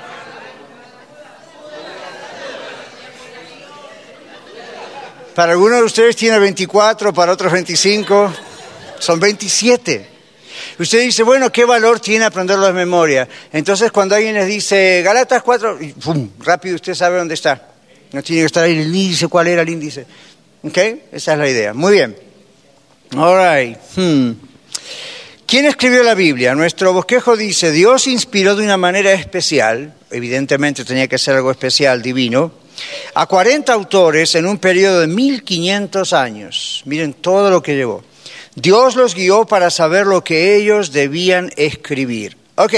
Para 5.34 5.54
algunos 5.54 5.80
de 5.80 5.86
ustedes 5.86 6.16
tiene 6.16 6.40
24, 6.40 7.14
para 7.14 7.32
otros 7.32 7.52
25, 7.52 8.34
son 9.00 9.20
27. 9.20 10.10
Usted 10.80 11.02
dice, 11.02 11.24
bueno, 11.24 11.52
¿qué 11.52 11.64
valor 11.64 12.00
tiene 12.00 12.26
aprenderlo 12.26 12.66
de 12.66 12.74
memoria? 12.74 13.28
Entonces 13.54 13.92
cuando 13.92 14.16
alguien 14.16 14.34
les 14.34 14.48
dice, 14.48 15.02
Galatas 15.04 15.44
4, 15.44 15.82
y 15.82 15.94
¡pum! 15.94 16.30
rápido 16.40 16.76
usted 16.76 16.94
sabe 16.94 17.18
dónde 17.18 17.34
está. 17.34 17.70
No 18.12 18.22
tiene 18.22 18.42
que 18.42 18.46
estar 18.48 18.64
ahí 18.64 18.80
el 18.80 18.96
índice, 18.96 19.28
cuál 19.28 19.48
era 19.48 19.62
el 19.62 19.70
índice. 19.70 20.06
¿Ok? 20.64 20.78
Esa 21.12 21.34
es 21.34 21.40
la 21.40 21.50
idea. 21.50 21.74
Muy 21.74 21.94
bien. 21.94 22.25
All 23.14 23.38
right. 23.38 23.78
Hmm. 23.96 24.34
¿Quién 25.46 25.66
escribió 25.66 26.02
la 26.02 26.16
Biblia? 26.16 26.56
Nuestro 26.56 26.92
bosquejo 26.92 27.38
dice, 27.38 27.72
Dios 27.72 28.08
inspiró 28.08 28.56
de 28.56 28.64
una 28.64 28.78
manera 28.78 29.14
especial, 29.14 29.94
evidentemente 30.10 30.84
tenía 30.84 31.08
que 31.08 31.20
ser 31.20 31.36
algo 31.36 31.52
especial, 31.52 32.02
divino, 32.02 32.52
a 33.14 33.28
40 33.28 33.72
autores 33.72 34.34
en 34.36 34.48
un 34.48 34.58
periodo 34.58 35.02
de 35.02 35.08
1500 35.08 36.14
años. 36.14 36.82
Miren 36.86 37.14
todo 37.14 37.52
lo 37.52 37.62
que 37.62 37.76
llevó. 37.76 38.04
Dios 38.56 38.96
los 38.96 39.14
guió 39.14 39.46
para 39.46 39.70
saber 39.70 40.08
lo 40.08 40.24
que 40.24 40.56
ellos 40.56 40.92
debían 40.92 41.52
escribir. 41.58 42.38
Ok, 42.56 42.74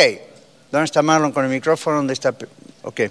¿dónde 0.71 0.85
está 0.85 1.01
Marlon 1.01 1.31
con 1.31 1.45
el 1.45 1.51
micrófono? 1.51 1.97
¿Dónde 1.97 2.13
está? 2.13 2.35
Ok. 2.83 3.01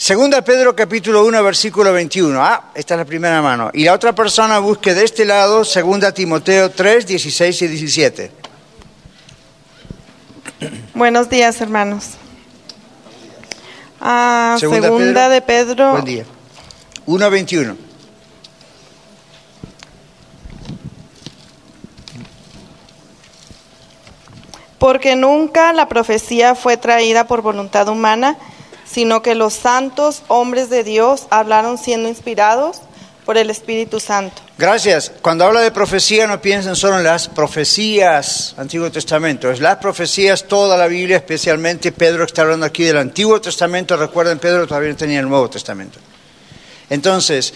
Segunda 0.00 0.42
Pedro 0.42 0.76
capítulo 0.76 1.24
1 1.24 1.42
versículo 1.42 1.92
21. 1.92 2.40
Ah, 2.40 2.70
esta 2.76 2.94
es 2.94 2.98
la 2.98 3.04
primera 3.04 3.42
mano. 3.42 3.72
Y 3.74 3.82
la 3.82 3.94
otra 3.94 4.14
persona 4.14 4.60
busque 4.60 4.94
de 4.94 5.04
este 5.04 5.24
lado, 5.24 5.64
segunda 5.64 6.12
Timoteo 6.12 6.70
3, 6.70 7.04
16 7.04 7.62
y 7.62 7.66
17. 7.66 8.30
Buenos 10.94 11.28
días, 11.28 11.60
hermanos. 11.60 12.10
Ah, 14.00 14.56
segunda, 14.60 15.28
de 15.28 15.42
Pedro. 15.42 15.90
Buen 15.90 16.04
día. 16.04 16.24
1, 17.06 17.30
21. 17.30 17.76
Porque 24.78 25.16
nunca 25.16 25.72
la 25.72 25.88
profecía 25.88 26.54
fue 26.54 26.76
traída 26.76 27.26
por 27.26 27.42
voluntad 27.42 27.88
humana, 27.88 28.38
sino 28.90 29.22
que 29.22 29.34
los 29.34 29.54
santos 29.54 30.22
hombres 30.28 30.70
de 30.70 30.84
Dios 30.84 31.26
hablaron 31.30 31.78
siendo 31.78 32.08
inspirados 32.08 32.80
por 33.24 33.36
el 33.36 33.50
Espíritu 33.50 34.00
Santo. 34.00 34.40
Gracias. 34.56 35.12
Cuando 35.20 35.44
habla 35.44 35.60
de 35.60 35.70
profecía 35.70 36.26
no 36.26 36.40
piensen 36.40 36.74
solo 36.74 36.96
en 36.96 37.04
las 37.04 37.28
profecías, 37.28 38.54
Antiguo 38.56 38.90
Testamento, 38.90 39.50
es 39.50 39.60
las 39.60 39.76
profecías, 39.76 40.44
toda 40.44 40.78
la 40.78 40.86
Biblia, 40.86 41.18
especialmente 41.18 41.92
Pedro 41.92 42.24
está 42.24 42.42
hablando 42.42 42.64
aquí 42.64 42.84
del 42.84 42.96
Antiguo 42.96 43.38
Testamento, 43.40 43.96
recuerden 43.98 44.38
Pedro 44.38 44.66
todavía 44.66 44.96
tenía 44.96 45.20
el 45.20 45.28
Nuevo 45.28 45.50
Testamento. 45.50 45.98
Entonces, 46.88 47.52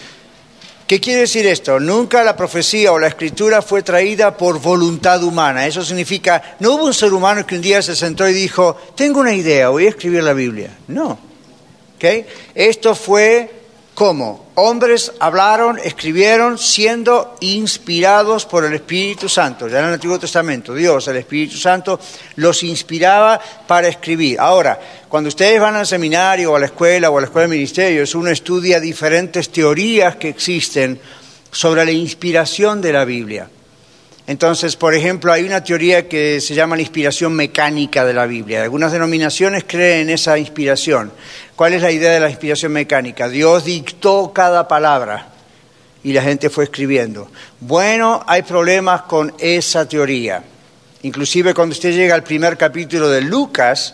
¿Qué 0.93 1.01
quiere 1.01 1.21
decir 1.21 1.47
esto? 1.47 1.79
Nunca 1.79 2.23
la 2.23 2.35
profecía 2.35 2.91
o 2.91 2.99
la 2.99 3.07
escritura 3.07 3.63
fue 3.63 3.81
traída 3.81 4.37
por 4.37 4.61
voluntad 4.61 5.23
humana. 5.23 5.65
Eso 5.65 5.83
significa, 5.83 6.55
no 6.59 6.73
hubo 6.73 6.85
un 6.85 6.93
ser 6.93 7.13
humano 7.13 7.47
que 7.47 7.55
un 7.55 7.63
día 7.63 7.81
se 7.81 7.95
sentó 7.95 8.29
y 8.29 8.33
dijo, 8.33 8.77
tengo 8.93 9.19
una 9.19 9.33
idea, 9.33 9.69
voy 9.69 9.87
a 9.87 9.89
escribir 9.89 10.21
la 10.21 10.33
Biblia. 10.33 10.69
No. 10.89 11.17
Esto 12.53 12.93
fue 12.93 13.49
¿Cómo? 13.93 14.47
Hombres 14.55 15.11
hablaron, 15.19 15.77
escribieron 15.77 16.57
siendo 16.57 17.35
inspirados 17.41 18.45
por 18.47 18.65
el 18.65 18.73
Espíritu 18.73 19.29
Santo. 19.29 19.67
Ya 19.67 19.79
en 19.79 19.85
el 19.85 19.93
Antiguo 19.93 20.17
Testamento, 20.17 20.73
Dios, 20.73 21.07
el 21.07 21.17
Espíritu 21.17 21.57
Santo, 21.57 21.99
los 22.37 22.63
inspiraba 22.63 23.39
para 23.67 23.87
escribir. 23.87 24.39
Ahora, 24.39 24.79
cuando 25.13 25.27
ustedes 25.27 25.61
van 25.61 25.75
al 25.75 25.85
seminario 25.85 26.51
o 26.51 26.55
a 26.55 26.59
la 26.59 26.65
escuela 26.65 27.11
o 27.11 27.19
a 27.19 27.21
la 27.21 27.27
escuela 27.27 27.47
de 27.47 27.53
ministerios, 27.53 28.15
uno 28.15 28.31
estudia 28.31 28.79
diferentes 28.79 29.51
teorías 29.51 30.15
que 30.15 30.27
existen 30.27 30.99
sobre 31.51 31.85
la 31.85 31.91
inspiración 31.91 32.81
de 32.81 32.93
la 32.93 33.05
Biblia. 33.05 33.47
Entonces, 34.25 34.75
por 34.75 34.95
ejemplo, 34.95 35.31
hay 35.31 35.43
una 35.43 35.63
teoría 35.63 36.09
que 36.09 36.41
se 36.41 36.55
llama 36.55 36.75
la 36.75 36.81
inspiración 36.81 37.31
mecánica 37.33 38.03
de 38.03 38.13
la 38.15 38.25
Biblia. 38.25 38.63
Algunas 38.63 38.91
denominaciones 38.91 39.65
creen 39.67 40.09
en 40.09 40.15
esa 40.15 40.35
inspiración. 40.39 41.11
¿Cuál 41.55 41.73
es 41.73 41.83
la 41.83 41.91
idea 41.91 42.11
de 42.11 42.19
la 42.19 42.31
inspiración 42.31 42.71
mecánica? 42.71 43.29
Dios 43.29 43.65
dictó 43.65 44.33
cada 44.33 44.67
palabra 44.67 45.27
y 46.03 46.11
la 46.11 46.23
gente 46.23 46.49
fue 46.49 46.63
escribiendo. 46.63 47.29
Bueno, 47.59 48.23
hay 48.25 48.41
problemas 48.41 49.03
con 49.03 49.31
esa 49.37 49.87
teoría. 49.87 50.43
Inclusive 51.03 51.53
cuando 51.53 51.73
usted 51.73 51.91
llega 51.91 52.15
al 52.15 52.23
primer 52.23 52.57
capítulo 52.57 53.09
de 53.09 53.21
Lucas, 53.21 53.93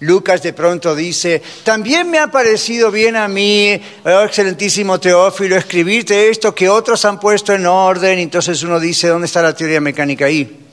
Lucas 0.00 0.42
de 0.42 0.52
pronto 0.52 0.94
dice, 0.94 1.42
también 1.64 2.10
me 2.10 2.18
ha 2.18 2.26
parecido 2.30 2.90
bien 2.90 3.16
a 3.16 3.28
mí, 3.28 3.80
oh, 4.04 4.24
excelentísimo 4.24 5.00
Teófilo, 5.00 5.56
escribirte 5.56 6.28
esto 6.28 6.54
que 6.54 6.68
otros 6.68 7.04
han 7.06 7.18
puesto 7.18 7.54
en 7.54 7.64
orden, 7.64 8.18
entonces 8.18 8.62
uno 8.62 8.78
dice, 8.78 9.08
¿dónde 9.08 9.26
está 9.26 9.40
la 9.40 9.54
teoría 9.54 9.80
mecánica 9.80 10.26
ahí? 10.26 10.64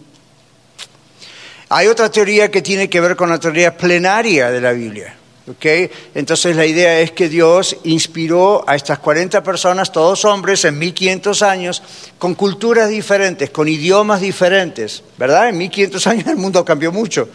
Hay 1.69 1.87
otra 1.87 2.11
teoría 2.11 2.51
que 2.51 2.61
tiene 2.61 2.89
que 2.89 2.99
ver 2.99 3.15
con 3.15 3.29
la 3.29 3.39
teoría 3.39 3.75
plenaria 3.77 4.51
de 4.51 4.61
la 4.61 4.73
Biblia. 4.73 5.15
¿okay? 5.49 5.89
Entonces 6.13 6.55
la 6.55 6.65
idea 6.65 6.99
es 6.99 7.11
que 7.11 7.29
Dios 7.29 7.77
inspiró 7.85 8.63
a 8.67 8.75
estas 8.75 8.99
40 8.99 9.41
personas, 9.41 9.91
todos 9.91 10.25
hombres, 10.25 10.65
en 10.65 10.77
1500 10.77 11.41
años, 11.41 11.81
con 12.19 12.35
culturas 12.35 12.89
diferentes, 12.89 13.49
con 13.49 13.67
idiomas 13.67 14.21
diferentes, 14.21 15.01
¿verdad? 15.17 15.49
En 15.49 15.57
1500 15.57 16.07
años 16.07 16.27
el 16.27 16.35
mundo 16.35 16.63
cambió 16.63 16.91
mucho. 16.91 17.29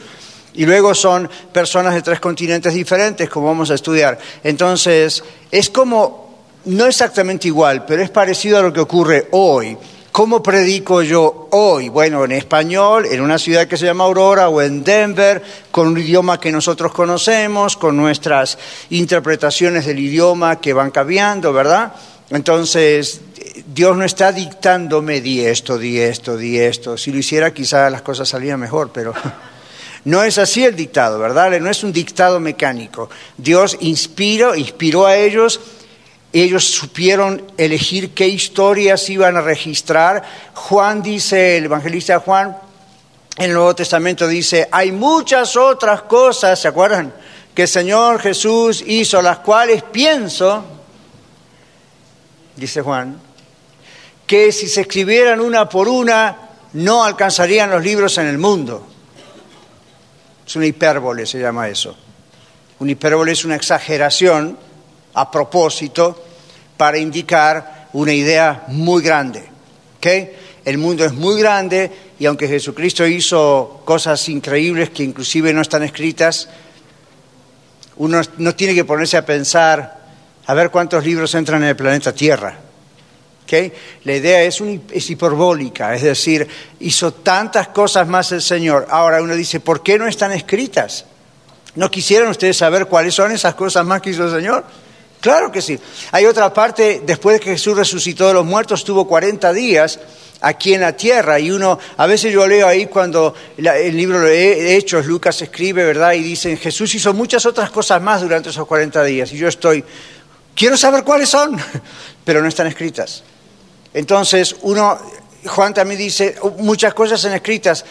Y 0.59 0.67
luego 0.67 0.93
son 0.93 1.31
personas 1.53 1.95
de 1.95 2.03
tres 2.03 2.19
continentes 2.19 2.75
diferentes, 2.75 3.31
como 3.31 3.47
vamos 3.47 3.71
a 3.71 3.75
estudiar. 3.75 4.19
Entonces, 4.43 5.23
es 5.53 5.71
como, 5.71 6.35
no 6.65 6.87
exactamente 6.87 7.47
igual, 7.47 7.85
pero 7.87 8.03
es 8.03 8.11
parecido 8.11 8.59
a 8.59 8.63
lo 8.63 8.73
que 8.73 8.81
ocurre 8.81 9.29
hoy. 9.31 9.79
¿Cómo 10.11 10.43
predico 10.43 11.01
yo 11.03 11.47
hoy? 11.53 11.91
Bueno, 11.91 12.25
en 12.25 12.33
español, 12.33 13.07
en 13.07 13.21
una 13.21 13.39
ciudad 13.39 13.69
que 13.69 13.77
se 13.77 13.87
llama 13.87 14.03
Aurora 14.03 14.49
o 14.49 14.61
en 14.61 14.83
Denver, 14.83 15.41
con 15.71 15.87
un 15.87 15.99
idioma 15.99 16.41
que 16.41 16.51
nosotros 16.51 16.93
conocemos, 16.93 17.77
con 17.77 17.97
nuestras 17.97 18.59
interpretaciones 18.91 19.87
del 19.87 20.01
idioma 20.01 20.61
que 20.61 20.73
van 20.73 20.91
cambiando, 20.91 21.53
¿verdad? 21.53 21.93
Entonces, 22.31 23.21
Dios 23.65 23.97
no 23.97 24.05
está 24.05 24.33
dictándome 24.33 25.21
di 25.21 25.47
esto, 25.47 25.79
di 25.79 26.01
esto, 26.01 26.37
di 26.37 26.59
esto. 26.59 26.99
Si 26.99 27.13
lo 27.13 27.19
hiciera, 27.19 27.55
quizá 27.55 27.89
las 27.91 28.03
cosas 28.03 28.29
salían 28.29 28.59
mejor, 28.59 28.91
pero... 28.93 29.15
No 30.05 30.23
es 30.23 30.39
así 30.39 30.65
el 30.65 30.77
dictado, 30.77 31.19
¿verdad? 31.19 31.59
No 31.61 31.71
es 31.71 31.83
un 31.83 31.93
dictado 31.93 32.41
mecánico. 32.41 33.11
Dios 33.37 33.77
inspiró, 33.81 34.55
inspiró 34.55 35.07
a 35.07 35.17
ellos, 35.17 35.61
ellos 36.33 36.65
supieron 36.65 37.43
elegir 37.57 38.15
qué 38.15 38.29
historias 38.29 39.09
iban 39.09 39.37
a 39.37 39.41
registrar. 39.41 40.23
Juan 40.55 41.03
dice, 41.03 41.59
el 41.59 41.65
evangelista 41.65 42.21
Juan, 42.21 42.57
en 43.37 43.45
el 43.45 43.55
Nuevo 43.55 43.75
Testamento 43.75 44.27
dice, 44.27 44.69
hay 44.71 44.93
muchas 44.93 45.57
otras 45.57 46.03
cosas, 46.03 46.59
¿se 46.59 46.69
acuerdan? 46.69 47.13
Que 47.55 47.63
el 47.63 47.69
Señor 47.69 48.21
Jesús 48.21 48.83
hizo, 48.87 49.23
las 49.23 49.39
cuales 49.39 49.83
pienso, 49.85 50.65
dice 52.57 52.83
Juan, 52.83 53.21
que 54.27 54.53
si 54.53 54.69
se 54.69 54.83
escribieran 54.83 55.41
una 55.41 55.69
por 55.69 55.89
una, 55.89 56.37
no 56.75 57.05
alcanzarían 57.05 57.71
los 57.71 57.83
libros 57.83 58.19
en 58.19 58.27
el 58.27 58.39
mundo. 58.39 58.87
Es 60.49 60.57
una 60.57 60.65
hipérbole, 60.65 61.27
se 61.27 61.39
llama 61.39 61.69
eso. 61.69 61.95
Una 62.79 62.93
hipérbole 62.93 63.33
es 63.33 63.45
una 63.45 63.55
exageración 63.55 64.57
a 65.13 65.31
propósito 65.31 66.25
para 66.75 66.97
indicar 66.97 67.91
una 67.93 68.15
idea 68.15 68.65
muy 68.69 69.03
grande. 69.03 69.45
¿okay? 69.99 70.33
El 70.65 70.79
mundo 70.79 71.05
es 71.05 71.13
muy 71.13 71.39
grande 71.39 71.93
y 72.19 72.25
aunque 72.25 72.49
Jesucristo 72.49 73.07
hizo 73.07 73.83
cosas 73.85 74.27
increíbles 74.31 74.89
que 74.89 75.03
inclusive 75.03 75.53
no 75.53 75.61
están 75.61 75.83
escritas, 75.83 76.49
uno 77.97 78.23
no 78.39 78.55
tiene 78.55 78.75
que 78.75 78.87
ponerse 78.87 79.19
a 79.19 79.27
pensar 79.27 79.99
a 80.47 80.55
ver 80.55 80.71
cuántos 80.71 81.05
libros 81.05 81.35
entran 81.35 81.63
en 81.63 81.69
el 81.69 81.77
planeta 81.77 82.15
Tierra. 82.15 82.59
La 84.05 84.15
idea 84.15 84.43
es, 84.43 84.63
es 84.93 85.11
hiperbólica, 85.11 85.95
es 85.95 86.03
decir, 86.03 86.47
hizo 86.81 87.13
tantas 87.13 87.69
cosas 87.69 88.07
más 88.07 88.33
el 88.33 88.43
Señor. 88.43 88.87
Ahora 88.91 89.23
uno 89.23 89.35
dice, 89.35 89.61
¿por 89.61 89.83
qué 89.83 89.99
no 89.99 90.07
están 90.07 90.33
escritas? 90.33 91.07
¿No 91.75 91.91
quisieran 91.91 92.29
ustedes 92.29 92.57
saber 92.57 92.87
cuáles 92.87 93.15
son 93.15 93.33
esas 93.33 93.55
cosas 93.55 93.87
más 93.87 94.03
que 94.03 94.11
hizo 94.11 94.25
el 94.25 94.33
Señor? 94.33 94.65
Claro 95.21 95.51
que 95.51 95.63
sí. 95.63 95.79
Hay 96.13 96.27
otra 96.27 96.53
parte, 96.53 97.03
después 97.05 97.39
de 97.39 97.41
que 97.41 97.51
Jesús 97.53 97.77
resucitó 97.77 98.29
de 98.29 98.35
los 98.35 98.45
muertos, 98.45 98.81
estuvo 98.81 99.07
40 99.07 99.53
días 99.53 99.99
aquí 100.41 100.75
en 100.75 100.83
la 100.83 100.93
tierra 100.97 101.41
y 101.41 101.51
uno, 101.51 101.79
a 101.97 102.07
veces 102.07 102.33
yo 102.33 102.47
leo 102.47 102.69
ahí 102.69 102.87
cuando 102.87 103.35
el 103.57 103.97
libro 103.97 104.21
de 104.21 104.77
Hechos, 104.77 105.07
Lucas 105.07 105.41
escribe, 105.43 105.85
¿verdad? 105.85 106.13
Y 106.13 106.21
dicen, 106.23 106.57
Jesús 106.57 106.95
hizo 106.95 107.13
muchas 107.15 107.47
otras 107.47 107.71
cosas 107.71 108.01
más 108.01 108.23
durante 108.23 108.51
esos 108.51 108.67
40 108.67 109.03
días 109.05 109.33
y 109.33 109.37
yo 109.37 109.49
estoy, 109.49 109.85
quiero 110.55 110.77
saber 110.77 111.03
cuáles 111.03 111.29
son, 111.29 111.57
pero 112.25 112.41
no 112.41 112.49
están 112.49 112.67
escritas. 112.69 113.25
Entonces, 113.95 114.57
uno, 114.63 114.99
Juan 115.47 115.75
también 115.75 115.99
dice, 115.99 116.37
muchas 116.59 116.95
cosas 116.95 117.21
están 117.21 117.35
escritas, 117.35 117.85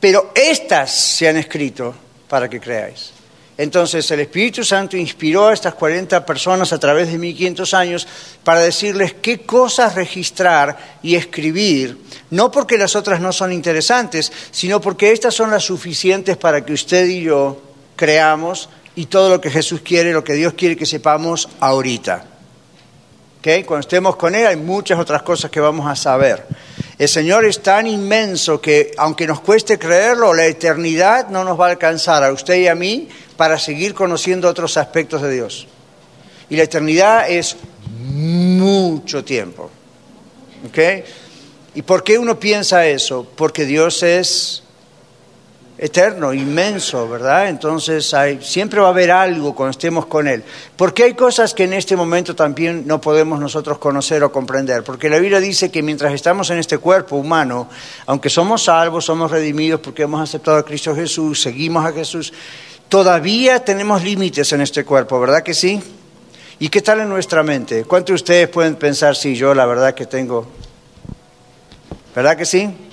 pero 0.00 0.32
estas 0.34 0.90
se 0.90 1.28
han 1.28 1.36
escrito 1.36 1.94
para 2.28 2.48
que 2.48 2.60
creáis. 2.60 3.12
Entonces 3.58 4.08
el 4.12 4.20
Espíritu 4.20 4.62
Santo 4.62 4.96
inspiró 4.96 5.48
a 5.48 5.52
estas 5.52 5.74
40 5.74 6.24
personas 6.24 6.72
a 6.72 6.78
través 6.78 7.10
de 7.10 7.18
1500 7.18 7.74
años 7.74 8.06
para 8.44 8.60
decirles 8.60 9.14
qué 9.20 9.40
cosas 9.40 9.96
registrar 9.96 10.98
y 11.02 11.16
escribir, 11.16 11.98
no 12.30 12.52
porque 12.52 12.78
las 12.78 12.94
otras 12.94 13.20
no 13.20 13.32
son 13.32 13.52
interesantes, 13.52 14.30
sino 14.52 14.80
porque 14.80 15.10
estas 15.10 15.34
son 15.34 15.50
las 15.50 15.64
suficientes 15.64 16.36
para 16.36 16.64
que 16.64 16.72
usted 16.72 17.08
y 17.08 17.22
yo 17.22 17.60
creamos 17.96 18.68
y 18.94 19.06
todo 19.06 19.28
lo 19.28 19.40
que 19.40 19.50
Jesús 19.50 19.80
quiere, 19.80 20.12
lo 20.12 20.22
que 20.22 20.34
Dios 20.34 20.54
quiere 20.54 20.76
que 20.76 20.86
sepamos 20.86 21.48
ahorita. 21.58 22.37
Cuando 23.42 23.78
estemos 23.78 24.16
con 24.16 24.34
Él 24.34 24.46
hay 24.46 24.56
muchas 24.56 24.98
otras 24.98 25.22
cosas 25.22 25.50
que 25.50 25.60
vamos 25.60 25.86
a 25.86 25.94
saber. 25.94 26.44
El 26.98 27.08
Señor 27.08 27.44
es 27.44 27.62
tan 27.62 27.86
inmenso 27.86 28.60
que, 28.60 28.92
aunque 28.98 29.26
nos 29.26 29.40
cueste 29.40 29.78
creerlo, 29.78 30.34
la 30.34 30.46
eternidad 30.46 31.28
no 31.28 31.44
nos 31.44 31.58
va 31.58 31.68
a 31.68 31.70
alcanzar 31.70 32.24
a 32.24 32.32
usted 32.32 32.56
y 32.56 32.66
a 32.66 32.74
mí 32.74 33.08
para 33.36 33.58
seguir 33.58 33.94
conociendo 33.94 34.48
otros 34.48 34.76
aspectos 34.76 35.22
de 35.22 35.30
Dios. 35.30 35.68
Y 36.50 36.56
la 36.56 36.64
eternidad 36.64 37.30
es 37.30 37.56
mucho 38.00 39.24
tiempo. 39.24 39.70
¿Ok? 40.66 40.78
¿Y 41.76 41.82
por 41.82 42.02
qué 42.02 42.18
uno 42.18 42.40
piensa 42.40 42.86
eso? 42.86 43.24
Porque 43.36 43.64
Dios 43.64 44.02
es 44.02 44.64
eterno, 45.78 46.34
inmenso, 46.34 47.08
¿verdad? 47.08 47.48
Entonces 47.48 48.12
hay, 48.12 48.42
siempre 48.42 48.80
va 48.80 48.88
a 48.88 48.90
haber 48.90 49.12
algo 49.12 49.54
cuando 49.54 49.70
estemos 49.70 50.06
con 50.06 50.26
Él. 50.26 50.42
Porque 50.76 51.04
hay 51.04 51.14
cosas 51.14 51.54
que 51.54 51.64
en 51.64 51.72
este 51.72 51.94
momento 51.96 52.34
también 52.34 52.84
no 52.84 53.00
podemos 53.00 53.38
nosotros 53.38 53.78
conocer 53.78 54.24
o 54.24 54.32
comprender. 54.32 54.82
Porque 54.82 55.08
la 55.08 55.18
Biblia 55.18 55.38
dice 55.38 55.70
que 55.70 55.82
mientras 55.82 56.12
estamos 56.12 56.50
en 56.50 56.58
este 56.58 56.78
cuerpo 56.78 57.16
humano, 57.16 57.68
aunque 58.06 58.28
somos 58.28 58.64
salvos, 58.64 59.04
somos 59.04 59.30
redimidos 59.30 59.80
porque 59.80 60.02
hemos 60.02 60.20
aceptado 60.20 60.58
a 60.58 60.64
Cristo 60.64 60.94
Jesús, 60.96 61.40
seguimos 61.40 61.86
a 61.86 61.92
Jesús, 61.92 62.32
todavía 62.88 63.64
tenemos 63.64 64.02
límites 64.02 64.52
en 64.52 64.62
este 64.62 64.84
cuerpo, 64.84 65.20
¿verdad 65.20 65.44
que 65.44 65.54
sí? 65.54 65.80
¿Y 66.58 66.68
qué 66.70 66.82
tal 66.82 67.00
en 67.00 67.08
nuestra 67.08 67.44
mente? 67.44 67.84
¿Cuántos 67.84 68.08
de 68.08 68.14
ustedes 68.14 68.48
pueden 68.48 68.74
pensar, 68.74 69.14
sí, 69.14 69.36
yo 69.36 69.54
la 69.54 69.64
verdad 69.64 69.94
que 69.94 70.06
tengo... 70.06 70.48
¿Verdad 72.16 72.36
que 72.36 72.46
sí? 72.46 72.87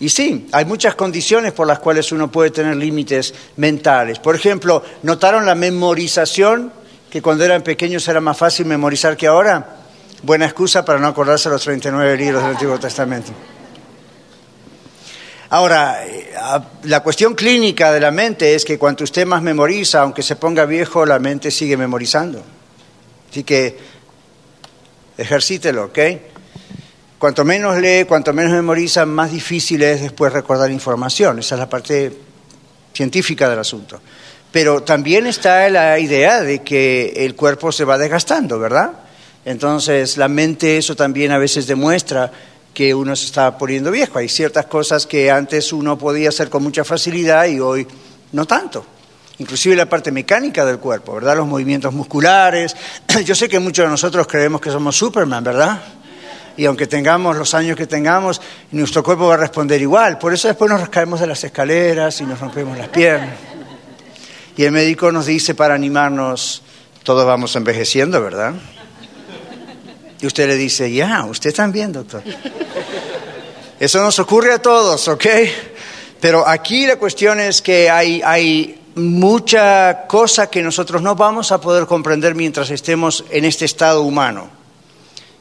Y 0.00 0.08
sí, 0.08 0.48
hay 0.52 0.64
muchas 0.64 0.94
condiciones 0.94 1.52
por 1.52 1.66
las 1.66 1.78
cuales 1.78 2.10
uno 2.10 2.32
puede 2.32 2.50
tener 2.50 2.74
límites 2.74 3.34
mentales. 3.56 4.18
Por 4.18 4.34
ejemplo, 4.34 4.82
¿notaron 5.02 5.44
la 5.44 5.54
memorización? 5.54 6.72
Que 7.10 7.20
cuando 7.20 7.44
eran 7.44 7.62
pequeños 7.62 8.08
era 8.08 8.20
más 8.20 8.38
fácil 8.38 8.64
memorizar 8.64 9.14
que 9.16 9.26
ahora. 9.26 9.76
Buena 10.22 10.46
excusa 10.46 10.84
para 10.84 10.98
no 10.98 11.08
acordarse 11.08 11.50
los 11.50 11.62
39 11.62 12.16
libros 12.16 12.42
del 12.42 12.52
Antiguo 12.52 12.80
Testamento. 12.80 13.32
Ahora, 15.50 16.06
eh, 16.06 16.32
la 16.84 17.02
cuestión 17.02 17.34
clínica 17.34 17.92
de 17.92 18.00
la 18.00 18.10
mente 18.10 18.54
es 18.54 18.64
que 18.64 18.78
cuanto 18.78 19.04
usted 19.04 19.26
más 19.26 19.42
memoriza, 19.42 20.00
aunque 20.00 20.22
se 20.22 20.36
ponga 20.36 20.64
viejo, 20.64 21.04
la 21.04 21.18
mente 21.18 21.50
sigue 21.50 21.76
memorizando. 21.76 22.42
Así 23.30 23.44
que 23.44 23.76
ejercítelo, 25.18 25.86
¿ok? 25.86 25.98
Cuanto 27.20 27.44
menos 27.44 27.76
lee, 27.76 28.06
cuanto 28.08 28.32
menos 28.32 28.50
memoriza, 28.50 29.04
más 29.04 29.30
difícil 29.30 29.82
es 29.82 30.00
después 30.00 30.32
recordar 30.32 30.70
información. 30.70 31.38
Esa 31.38 31.54
es 31.54 31.58
la 31.58 31.68
parte 31.68 32.16
científica 32.94 33.46
del 33.46 33.58
asunto. 33.58 34.00
Pero 34.50 34.82
también 34.84 35.26
está 35.26 35.68
la 35.68 35.98
idea 35.98 36.40
de 36.40 36.62
que 36.62 37.12
el 37.14 37.36
cuerpo 37.36 37.72
se 37.72 37.84
va 37.84 37.98
desgastando, 37.98 38.58
¿verdad? 38.58 38.92
Entonces 39.44 40.16
la 40.16 40.28
mente 40.28 40.78
eso 40.78 40.96
también 40.96 41.30
a 41.30 41.36
veces 41.36 41.66
demuestra 41.66 42.32
que 42.72 42.94
uno 42.94 43.14
se 43.14 43.26
está 43.26 43.58
poniendo 43.58 43.90
viejo. 43.90 44.18
Hay 44.18 44.30
ciertas 44.30 44.64
cosas 44.64 45.04
que 45.04 45.30
antes 45.30 45.74
uno 45.74 45.98
podía 45.98 46.30
hacer 46.30 46.48
con 46.48 46.62
mucha 46.62 46.84
facilidad 46.84 47.44
y 47.44 47.60
hoy 47.60 47.86
no 48.32 48.46
tanto. 48.46 48.86
Inclusive 49.36 49.76
la 49.76 49.90
parte 49.90 50.10
mecánica 50.10 50.64
del 50.64 50.78
cuerpo, 50.78 51.16
¿verdad? 51.16 51.36
Los 51.36 51.46
movimientos 51.46 51.92
musculares. 51.92 52.74
Yo 53.26 53.34
sé 53.34 53.46
que 53.46 53.58
muchos 53.58 53.84
de 53.84 53.90
nosotros 53.90 54.26
creemos 54.26 54.62
que 54.62 54.70
somos 54.70 54.96
Superman, 54.96 55.44
¿verdad? 55.44 55.99
Y 56.56 56.66
aunque 56.66 56.86
tengamos 56.86 57.36
los 57.36 57.54
años 57.54 57.76
que 57.76 57.86
tengamos, 57.86 58.40
nuestro 58.72 59.02
cuerpo 59.02 59.28
va 59.28 59.34
a 59.34 59.38
responder 59.38 59.80
igual. 59.80 60.18
Por 60.18 60.34
eso 60.34 60.48
después 60.48 60.70
nos 60.70 60.88
caemos 60.88 61.20
de 61.20 61.26
las 61.26 61.42
escaleras 61.44 62.20
y 62.20 62.24
nos 62.24 62.38
rompemos 62.38 62.76
las 62.76 62.88
piernas. 62.88 63.36
Y 64.56 64.64
el 64.64 64.72
médico 64.72 65.10
nos 65.12 65.26
dice 65.26 65.54
para 65.54 65.74
animarnos, 65.74 66.62
todos 67.02 67.24
vamos 67.24 67.56
envejeciendo, 67.56 68.20
¿verdad? 68.22 68.54
Y 70.20 70.26
usted 70.26 70.46
le 70.46 70.56
dice, 70.56 70.92
ya, 70.92 71.24
usted 71.24 71.54
también, 71.54 71.92
doctor. 71.92 72.22
Eso 73.78 74.02
nos 74.02 74.18
ocurre 74.18 74.52
a 74.52 74.60
todos, 74.60 75.08
¿ok? 75.08 75.26
Pero 76.20 76.46
aquí 76.46 76.86
la 76.86 76.96
cuestión 76.96 77.40
es 77.40 77.62
que 77.62 77.88
hay, 77.88 78.20
hay 78.22 78.78
mucha 78.94 80.06
cosa 80.06 80.50
que 80.50 80.62
nosotros 80.62 81.00
no 81.00 81.14
vamos 81.14 81.52
a 81.52 81.60
poder 81.60 81.86
comprender 81.86 82.34
mientras 82.34 82.70
estemos 82.70 83.24
en 83.30 83.46
este 83.46 83.64
estado 83.64 84.02
humano. 84.02 84.59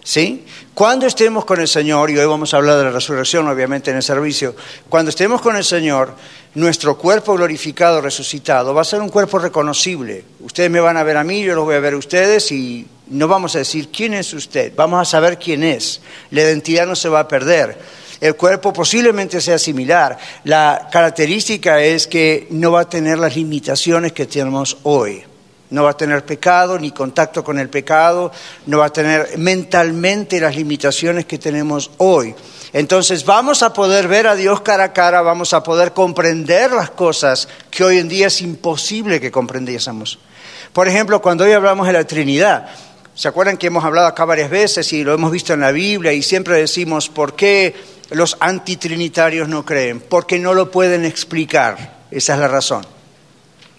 ¿Sí? 0.03 0.45
Cuando 0.73 1.05
estemos 1.05 1.45
con 1.45 1.59
el 1.59 1.67
Señor, 1.67 2.09
y 2.09 2.17
hoy 2.17 2.25
vamos 2.25 2.53
a 2.53 2.57
hablar 2.57 2.77
de 2.77 2.85
la 2.85 2.91
resurrección 2.91 3.47
obviamente 3.47 3.91
en 3.91 3.97
el 3.97 4.03
servicio, 4.03 4.55
cuando 4.87 5.09
estemos 5.09 5.41
con 5.41 5.55
el 5.55 5.63
Señor, 5.63 6.13
nuestro 6.55 6.97
cuerpo 6.97 7.35
glorificado, 7.35 8.01
resucitado, 8.01 8.73
va 8.73 8.81
a 8.81 8.85
ser 8.85 9.01
un 9.01 9.09
cuerpo 9.09 9.39
reconocible. 9.39 10.23
Ustedes 10.39 10.71
me 10.71 10.79
van 10.79 10.97
a 10.97 11.03
ver 11.03 11.17
a 11.17 11.23
mí, 11.23 11.43
yo 11.43 11.53
los 11.53 11.65
voy 11.65 11.75
a 11.75 11.79
ver 11.79 11.93
a 11.93 11.97
ustedes 11.97 12.51
y 12.51 12.87
no 13.07 13.27
vamos 13.27 13.55
a 13.55 13.59
decir 13.59 13.89
quién 13.89 14.13
es 14.13 14.33
usted, 14.33 14.73
vamos 14.75 15.01
a 15.01 15.05
saber 15.05 15.37
quién 15.37 15.63
es. 15.63 16.01
La 16.31 16.41
identidad 16.41 16.87
no 16.87 16.95
se 16.95 17.09
va 17.09 17.21
a 17.21 17.27
perder. 17.27 17.77
El 18.21 18.35
cuerpo 18.35 18.73
posiblemente 18.73 19.39
sea 19.39 19.57
similar. 19.57 20.17
La 20.43 20.89
característica 20.91 21.81
es 21.81 22.07
que 22.07 22.47
no 22.51 22.71
va 22.71 22.81
a 22.81 22.89
tener 22.89 23.17
las 23.17 23.35
limitaciones 23.35 24.11
que 24.11 24.25
tenemos 24.25 24.77
hoy. 24.83 25.23
No 25.71 25.83
va 25.83 25.91
a 25.91 25.97
tener 25.97 26.25
pecado 26.25 26.79
ni 26.79 26.91
contacto 26.91 27.43
con 27.43 27.59
el 27.59 27.69
pecado, 27.69 28.31
no 28.65 28.79
va 28.79 28.85
a 28.85 28.93
tener 28.93 29.37
mentalmente 29.37 30.39
las 30.39 30.55
limitaciones 30.55 31.25
que 31.25 31.37
tenemos 31.37 31.91
hoy. 31.97 32.33
Entonces 32.73 33.25
vamos 33.25 33.63
a 33.63 33.73
poder 33.73 34.07
ver 34.07 34.27
a 34.27 34.35
Dios 34.35 34.61
cara 34.61 34.85
a 34.85 34.93
cara, 34.93 35.21
vamos 35.21 35.53
a 35.53 35.63
poder 35.63 35.93
comprender 35.93 36.71
las 36.71 36.91
cosas 36.91 37.47
que 37.71 37.83
hoy 37.83 37.97
en 37.97 38.09
día 38.09 38.27
es 38.27 38.41
imposible 38.41 39.19
que 39.19 39.31
comprendiésemos. 39.31 40.19
Por 40.73 40.87
ejemplo, 40.87 41.21
cuando 41.21 41.45
hoy 41.45 41.51
hablamos 41.51 41.87
de 41.87 41.93
la 41.93 42.03
Trinidad, 42.03 42.69
¿se 43.15 43.27
acuerdan 43.27 43.57
que 43.57 43.67
hemos 43.67 43.83
hablado 43.83 44.07
acá 44.07 44.25
varias 44.25 44.49
veces 44.49 44.91
y 44.93 45.03
lo 45.03 45.13
hemos 45.13 45.31
visto 45.31 45.53
en 45.53 45.61
la 45.61 45.71
Biblia 45.71 46.13
y 46.13 46.21
siempre 46.21 46.57
decimos 46.57 47.09
por 47.09 47.35
qué 47.35 47.75
los 48.11 48.37
antitrinitarios 48.39 49.49
no 49.49 49.65
creen? 49.65 49.99
Porque 49.99 50.37
no 50.37 50.53
lo 50.53 50.69
pueden 50.69 51.05
explicar. 51.05 51.99
Esa 52.11 52.33
es 52.35 52.39
la 52.39 52.47
razón. 52.47 52.98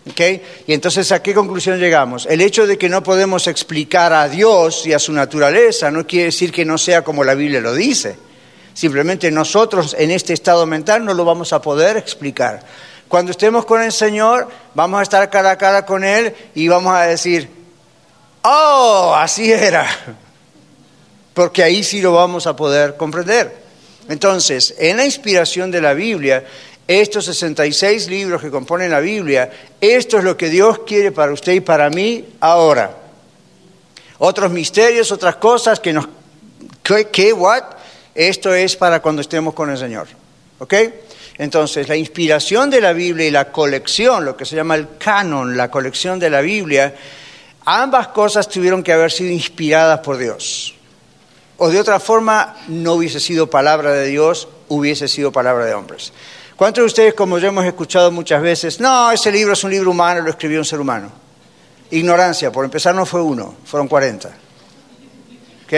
Y 0.05 0.73
entonces, 0.73 1.13
¿a 1.13 1.23
qué 1.23 1.35
conclusión 1.35 1.79
llegamos? 1.79 2.27
El 2.27 2.41
hecho 2.41 2.67
de 2.67 2.79
que 2.79 2.89
no 2.89 3.03
podemos 3.03 3.47
explicar 3.47 4.13
a 4.13 4.29
Dios 4.29 4.87
y 4.87 4.93
a 4.93 4.99
su 4.99 5.13
naturaleza 5.13 5.91
no 5.91 6.07
quiere 6.07 6.27
decir 6.27 6.53
que 6.53 6.65
no 6.65 6.79
sea 6.79 7.03
como 7.03 7.23
la 7.23 7.35
Biblia 7.35 7.61
lo 7.61 7.75
dice. 7.75 8.17
Simplemente 8.73 9.31
nosotros 9.31 9.95
en 9.99 10.11
este 10.11 10.33
estado 10.33 10.65
mental 10.67 11.05
no 11.05 11.13
lo 11.13 11.25
vamos 11.25 11.53
a 11.53 11.61
poder 11.61 11.97
explicar. 11.97 12.65
Cuando 13.09 13.33
estemos 13.33 13.67
con 13.67 13.83
el 13.83 13.93
Señor, 13.93 14.49
vamos 14.75 15.01
a 15.01 15.03
estar 15.03 15.29
cara 15.31 15.53
a 15.53 15.59
cara 15.59 15.85
con 15.85 16.05
Él 16.05 16.35
y 16.55 16.69
vamos 16.69 16.95
a 16.95 17.03
decir, 17.03 17.51
oh, 18.43 19.15
así 19.17 19.53
era. 19.53 19.87
Porque 21.35 21.63
ahí 21.63 21.83
sí 21.83 22.01
lo 22.01 22.13
vamos 22.13 22.47
a 22.47 22.57
poder 22.57 22.97
comprender. 22.97 23.61
Entonces, 24.09 24.75
en 24.79 24.97
la 24.97 25.05
inspiración 25.05 25.71
de 25.71 25.81
la 25.81 25.93
Biblia, 25.93 26.45
estos 26.91 27.27
66 27.27 28.09
libros 28.09 28.43
que 28.43 28.51
componen 28.51 28.91
la 28.91 28.99
Biblia, 28.99 29.49
esto 29.81 30.19
es 30.19 30.25
lo 30.25 30.37
que 30.37 30.49
Dios 30.49 30.81
quiere 30.81 31.13
para 31.13 31.31
usted 31.31 31.53
y 31.53 31.61
para 31.61 31.89
mí 31.89 32.25
ahora. 32.41 32.97
Otros 34.19 34.51
misterios, 34.51 35.13
otras 35.13 35.37
cosas 35.37 35.79
que 35.79 35.93
nos... 35.93 36.09
¿Qué? 36.83 37.33
¿What? 37.33 37.63
Esto 38.13 38.53
es 38.53 38.75
para 38.75 39.01
cuando 39.01 39.23
estemos 39.23 39.55
con 39.55 39.71
el 39.71 39.79
Señor. 39.79 40.09
¿Ok? 40.59 40.75
Entonces, 41.39 41.89
la 41.89 41.95
inspiración 41.95 42.71
de 42.71 42.81
la 42.81 42.93
Biblia 42.93 43.29
y 43.29 43.31
la 43.31 43.53
colección, 43.53 44.25
lo 44.25 44.37
que 44.37 44.45
se 44.45 44.57
llama 44.57 44.75
el 44.75 44.99
canon, 44.99 45.57
la 45.57 45.71
colección 45.71 46.19
de 46.19 46.29
la 46.29 46.41
Biblia, 46.41 46.93
ambas 47.67 48.09
cosas 48.09 48.49
tuvieron 48.49 48.83
que 48.83 48.93
haber 48.93 49.13
sido 49.13 49.31
inspiradas 49.31 50.01
por 50.01 50.19
Dios. 50.19 50.75
O 51.57 51.69
de 51.69 51.79
otra 51.79 52.01
forma, 52.01 52.57
no 52.67 52.95
hubiese 52.95 53.21
sido 53.21 53.49
palabra 53.49 53.93
de 53.93 54.09
Dios, 54.09 54.49
hubiese 54.67 55.07
sido 55.07 55.31
palabra 55.31 55.67
de 55.67 55.75
hombres. 55.75 56.13
¿Cuántos 56.61 56.83
de 56.83 56.87
ustedes, 56.89 57.15
como 57.15 57.39
ya 57.39 57.49
hemos 57.49 57.65
escuchado 57.65 58.13
muchas 58.13 58.43
veces, 58.43 58.81
no, 58.81 59.11
ese 59.11 59.33
libro 59.33 59.55
es 59.55 59.65
un 59.65 59.71
libro 59.71 59.93
humano, 59.93 60.21
lo 60.21 60.29
escribió 60.29 60.59
un 60.59 60.65
ser 60.67 60.79
humano? 60.79 61.11
Ignorancia, 61.91 62.53
por 62.53 62.67
empezar 62.67 62.95
no 62.95 63.07
fue 63.07 63.23
uno, 63.23 63.55
fueron 63.65 63.89
40. 63.89 64.29
¿Ok? 65.65 65.73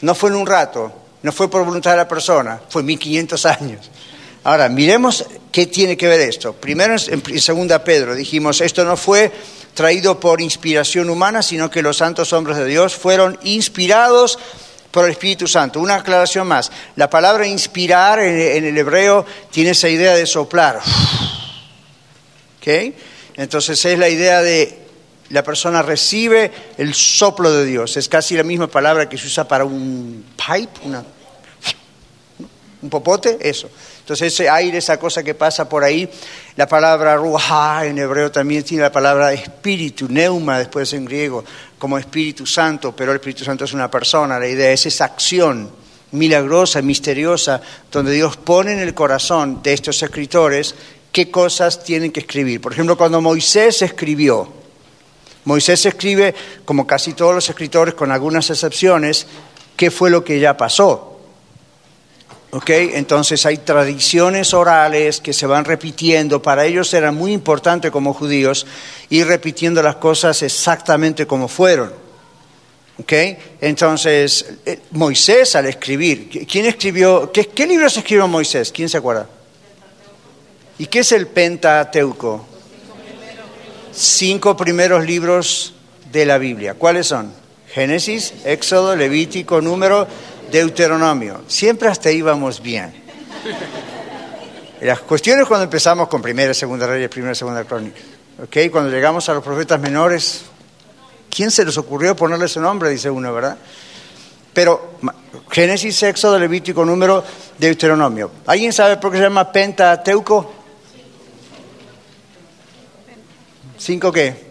No 0.00 0.14
fue 0.14 0.30
en 0.30 0.36
un 0.36 0.46
rato, 0.46 0.90
no 1.20 1.32
fue 1.32 1.50
por 1.50 1.66
voluntad 1.66 1.90
de 1.90 1.98
la 1.98 2.08
persona, 2.08 2.62
fue 2.66 2.82
1500 2.82 3.44
años. 3.44 3.90
Ahora, 4.42 4.70
miremos 4.70 5.26
¿Qué 5.52 5.66
tiene 5.66 5.96
que 5.96 6.06
ver 6.06 6.20
esto? 6.20 6.52
Primero, 6.52 6.96
en 7.06 7.40
segunda 7.40 7.82
Pedro, 7.82 8.14
dijimos, 8.14 8.60
esto 8.60 8.84
no 8.84 8.94
fue 8.96 9.32
traído 9.72 10.20
por 10.20 10.42
inspiración 10.42 11.08
humana, 11.08 11.42
sino 11.42 11.70
que 11.70 11.80
los 11.80 11.96
santos 11.96 12.34
hombres 12.34 12.58
de 12.58 12.66
Dios 12.66 12.94
fueron 12.94 13.38
inspirados 13.42 14.38
por 14.90 15.04
el 15.04 15.12
Espíritu 15.12 15.46
Santo. 15.46 15.80
Una 15.80 15.96
aclaración 15.96 16.46
más. 16.46 16.70
La 16.96 17.10
palabra 17.10 17.46
inspirar 17.46 18.18
en, 18.20 18.64
el 18.64 18.76
hebreo 18.76 19.24
tiene 19.50 19.70
esa 19.70 19.88
idea 19.88 20.14
de 20.14 20.26
soplar. 20.26 20.80
¿Okay? 22.58 22.96
Entonces 23.36 23.84
es 23.84 23.98
la 23.98 24.08
idea 24.08 24.42
de 24.42 24.86
la 25.30 25.42
persona 25.42 25.82
recibe 25.82 26.52
el 26.78 26.94
soplo 26.94 27.52
de 27.52 27.64
Dios. 27.64 27.96
Es 27.96 28.08
casi 28.08 28.36
la 28.36 28.42
misma 28.42 28.68
palabra 28.68 29.08
que 29.08 29.18
se 29.18 29.26
usa 29.26 29.46
para 29.46 29.64
un 29.64 30.24
pipe, 30.36 30.80
un 32.82 32.90
popote, 32.90 33.38
eso. 33.40 33.68
Entonces 34.06 34.34
ese 34.34 34.48
aire, 34.48 34.78
esa 34.78 35.00
cosa 35.00 35.24
que 35.24 35.34
pasa 35.34 35.68
por 35.68 35.82
ahí, 35.82 36.08
la 36.54 36.68
palabra 36.68 37.16
ruha 37.16 37.84
en 37.86 37.98
hebreo 37.98 38.30
también 38.30 38.62
tiene 38.62 38.84
la 38.84 38.92
palabra 38.92 39.32
espíritu, 39.32 40.06
neuma 40.08 40.60
después 40.60 40.92
en 40.92 41.04
griego, 41.04 41.44
como 41.76 41.98
Espíritu 41.98 42.46
Santo, 42.46 42.94
pero 42.94 43.10
el 43.10 43.16
Espíritu 43.16 43.42
Santo 43.42 43.64
es 43.64 43.72
una 43.72 43.90
persona, 43.90 44.38
la 44.38 44.46
idea 44.46 44.70
es 44.70 44.86
esa 44.86 45.06
acción 45.06 45.68
milagrosa, 46.12 46.80
misteriosa, 46.82 47.60
donde 47.90 48.12
Dios 48.12 48.36
pone 48.36 48.74
en 48.74 48.78
el 48.78 48.94
corazón 48.94 49.60
de 49.60 49.72
estos 49.72 50.00
escritores 50.00 50.76
qué 51.10 51.28
cosas 51.28 51.82
tienen 51.82 52.12
que 52.12 52.20
escribir. 52.20 52.60
Por 52.60 52.74
ejemplo, 52.74 52.96
cuando 52.96 53.20
Moisés 53.20 53.82
escribió, 53.82 54.48
Moisés 55.46 55.84
escribe, 55.84 56.32
como 56.64 56.86
casi 56.86 57.14
todos 57.14 57.34
los 57.34 57.48
escritores, 57.50 57.94
con 57.94 58.12
algunas 58.12 58.48
excepciones, 58.50 59.26
qué 59.76 59.90
fue 59.90 60.10
lo 60.10 60.22
que 60.22 60.38
ya 60.38 60.56
pasó. 60.56 61.15
Entonces 62.66 63.44
hay 63.46 63.58
tradiciones 63.58 64.54
orales 64.54 65.20
que 65.20 65.32
se 65.32 65.46
van 65.46 65.64
repitiendo. 65.64 66.40
Para 66.40 66.64
ellos 66.64 66.92
era 66.94 67.12
muy 67.12 67.32
importante 67.32 67.90
como 67.90 68.14
judíos 68.14 68.66
ir 69.10 69.26
repitiendo 69.26 69.82
las 69.82 69.96
cosas 69.96 70.42
exactamente 70.42 71.26
como 71.26 71.48
fueron. 71.48 71.92
Entonces, 73.60 74.54
eh, 74.64 74.80
Moisés 74.92 75.54
al 75.54 75.66
escribir, 75.66 76.46
¿quién 76.46 76.66
escribió? 76.66 77.30
¿Qué, 77.30 77.46
qué 77.46 77.66
libros 77.66 77.96
escribió 77.96 78.26
Moisés? 78.26 78.72
¿Quién 78.72 78.88
se 78.88 78.96
acuerda? 78.96 79.28
¿Y 80.78 80.86
qué 80.86 81.00
es 81.00 81.12
el 81.12 81.26
Pentateuco? 81.26 82.46
Cinco 83.92 84.56
primeros 84.56 85.04
libros 85.04 85.74
de 86.10 86.26
la 86.26 86.38
Biblia. 86.38 86.74
¿Cuáles 86.74 87.06
son? 87.06 87.32
Génesis, 87.72 88.32
Éxodo, 88.44 88.96
Levítico, 88.96 89.60
Número, 89.60 90.06
Deuteronomio. 90.50 91.42
Siempre 91.46 91.88
hasta 91.88 92.10
íbamos 92.10 92.60
bien. 92.60 92.92
Las 94.80 95.00
cuestiones 95.00 95.46
cuando 95.46 95.64
empezamos 95.64 96.08
con 96.08 96.20
primera, 96.20 96.52
segunda 96.52 96.86
reyes, 96.86 97.08
primera, 97.08 97.34
segunda 97.34 97.64
crónica. 97.64 97.98
¿okay? 98.42 98.68
Cuando 98.68 98.90
llegamos 98.90 99.28
a 99.28 99.34
los 99.34 99.42
profetas 99.42 99.80
menores, 99.80 100.42
¿quién 101.30 101.50
se 101.50 101.64
les 101.64 101.76
ocurrió 101.78 102.14
ponerle 102.14 102.48
su 102.48 102.60
nombre? 102.60 102.90
Dice 102.90 103.08
uno, 103.10 103.32
¿verdad? 103.32 103.56
Pero 104.52 104.94
Génesis, 105.50 106.02
Éxodo, 106.02 106.38
Levítico, 106.38 106.84
Número, 106.84 107.24
Deuteronomio. 107.58 108.30
¿Alguien 108.46 108.72
sabe 108.72 108.96
por 108.96 109.10
qué 109.12 109.18
se 109.18 109.24
llama 109.24 109.50
Pentateuco? 109.50 110.52
¿Cinco 113.78 114.10
qué? 114.10 114.46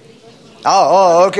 Oh, 0.65 0.69
oh 0.69 1.27
ok. 1.27 1.37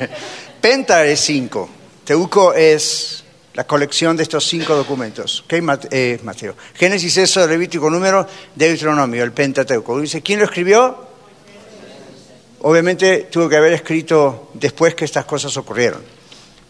Penta 0.60 1.04
es 1.04 1.20
cinco. 1.20 1.68
Teuco 2.04 2.52
es 2.54 3.24
la 3.56 3.66
colección 3.66 4.18
de 4.18 4.22
estos 4.22 4.46
cinco 4.46 4.74
documentos. 4.74 5.42
¿Okay? 5.46 5.62
Eh, 5.90 6.20
Mateo. 6.22 6.54
Génesis, 6.74 7.16
eso, 7.16 7.46
Levítico, 7.46 7.88
número, 7.88 8.26
Deuteronomio, 8.54 9.24
el 9.24 9.32
Pentateuco. 9.32 9.98
Dice, 9.98 10.20
¿quién 10.20 10.40
lo 10.40 10.44
escribió? 10.44 11.06
Obviamente 12.60 13.28
tuvo 13.30 13.48
que 13.48 13.56
haber 13.56 13.72
escrito 13.72 14.50
después 14.52 14.94
que 14.94 15.06
estas 15.06 15.24
cosas 15.24 15.56
ocurrieron. 15.56 16.02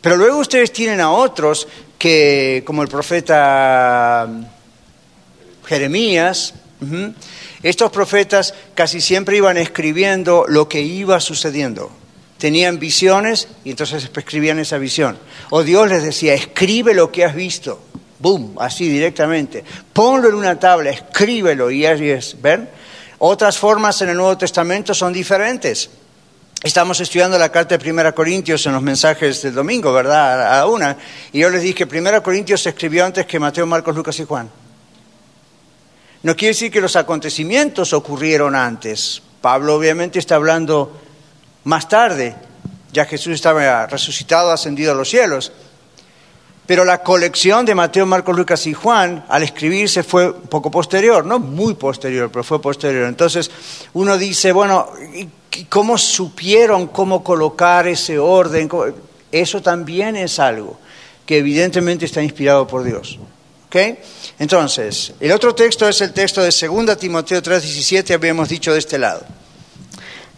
Pero 0.01 0.17
luego 0.17 0.39
ustedes 0.39 0.73
tienen 0.73 1.01
a 1.01 1.11
otros 1.11 1.67
que, 1.99 2.63
como 2.65 2.83
el 2.83 2.89
profeta 2.89 4.29
Jeremías, 5.67 6.55
estos 7.65 7.91
profetas 7.91 8.55
casi 8.77 9.01
siempre 9.01 9.39
iban 9.39 9.57
escribiendo 9.57 10.45
lo 10.47 10.69
que 10.69 10.83
iba 10.83 11.19
sucediendo 11.19 11.91
tenían 12.39 12.79
visiones 12.79 13.49
y 13.65 13.71
entonces 13.71 14.11
escribían 14.15 14.59
esa 14.59 14.79
visión. 14.79 15.19
O 15.51 15.63
Dios 15.63 15.89
les 15.89 16.03
decía, 16.03 16.35
escribe 16.35 16.95
lo 16.95 17.11
que 17.11 17.25
has 17.25 17.35
visto. 17.35 17.81
Boom, 18.19 18.57
así 18.59 18.89
directamente. 18.89 19.65
Ponlo 19.93 20.29
en 20.29 20.35
una 20.35 20.59
tabla, 20.59 20.91
escríbelo 20.91 21.71
y 21.71 21.87
así 21.87 22.09
es. 22.11 22.37
¿Ven? 22.41 22.69
Otras 23.19 23.57
formas 23.59 24.01
en 24.03 24.11
el 24.11 24.17
Nuevo 24.17 24.37
Testamento 24.37 24.95
son 24.95 25.13
diferentes. 25.13 25.91
Estamos 26.63 26.99
estudiando 27.01 27.39
la 27.39 27.53
carta 27.53 27.77
de 27.77 27.91
1 27.91 28.15
Corintios 28.15 28.65
en 28.67 28.73
los 28.73 28.83
mensajes 28.83 29.43
del 29.43 29.55
domingo, 29.55 29.93
¿verdad? 29.93 30.59
A 30.59 30.67
una. 30.67 30.97
Y 31.33 31.41
yo 31.41 31.51
les 31.51 31.63
dije 31.63 31.85
1 31.85 32.23
Corintios 32.23 32.63
se 32.63 32.71
escribió 32.71 33.05
antes 33.05 33.27
que 33.27 33.39
Mateo, 33.39 33.67
Marcos, 33.67 33.95
Lucas 33.95 34.19
y 34.19 34.25
Juan. 34.25 34.51
No 36.23 36.35
quiere 36.35 36.55
decir 36.55 36.73
que 36.73 36.81
los 36.81 36.97
acontecimientos 36.97 37.93
ocurrieron 37.93 38.57
antes. 38.57 39.23
Pablo 39.41 39.77
obviamente 39.77 40.19
está 40.19 40.35
hablando 40.35 41.06
más 41.67 41.89
tarde, 41.89 42.35
ya 42.93 43.05
Jesús 43.05 43.35
estaba 43.35 43.87
resucitado, 43.87 44.51
ascendido 44.51 44.93
a 44.93 44.95
los 44.95 45.11
cielos. 45.11 45.53
Pero 46.65 46.85
la 46.85 47.03
colección 47.03 47.67
de 47.67 47.75
Mateo, 47.75 48.07
Marcos, 48.07 48.37
Lucas 48.37 48.67
y 48.67 48.73
Juan, 48.73 49.25
al 49.29 49.43
escribirse, 49.43 50.03
fue 50.03 50.33
poco 50.33 50.71
posterior, 50.71 51.25
no 51.25 51.39
muy 51.39 51.75
posterior, 51.75 52.31
pero 52.31 52.45
fue 52.45 52.63
posterior. 52.63 53.07
Entonces 53.07 53.51
uno 53.95 54.17
dice, 54.17 54.53
bueno, 54.53 54.89
¿cómo 55.69 55.99
supieron 55.99 56.87
cómo 56.89 57.23
colocar 57.23 57.87
ese 57.87 58.19
orden? 58.19 58.69
Eso 59.31 59.61
también 59.61 60.17
es 60.17 60.39
algo 60.39 60.79
que 61.25 61.39
evidentemente 61.39 62.05
está 62.05 62.23
inspirado 62.23 62.67
por 62.67 62.85
Dios. 62.85 63.19
Entonces, 64.39 65.13
el 65.21 65.33
otro 65.33 65.55
texto 65.55 65.89
es 65.89 66.01
el 66.01 66.13
texto 66.13 66.43
de 66.43 66.51
2 66.51 66.97
Timoteo 66.97 67.43
3:17, 67.43 68.15
habíamos 68.15 68.49
dicho 68.49 68.73
de 68.73 68.79
este 68.79 68.99
lado. 68.99 69.23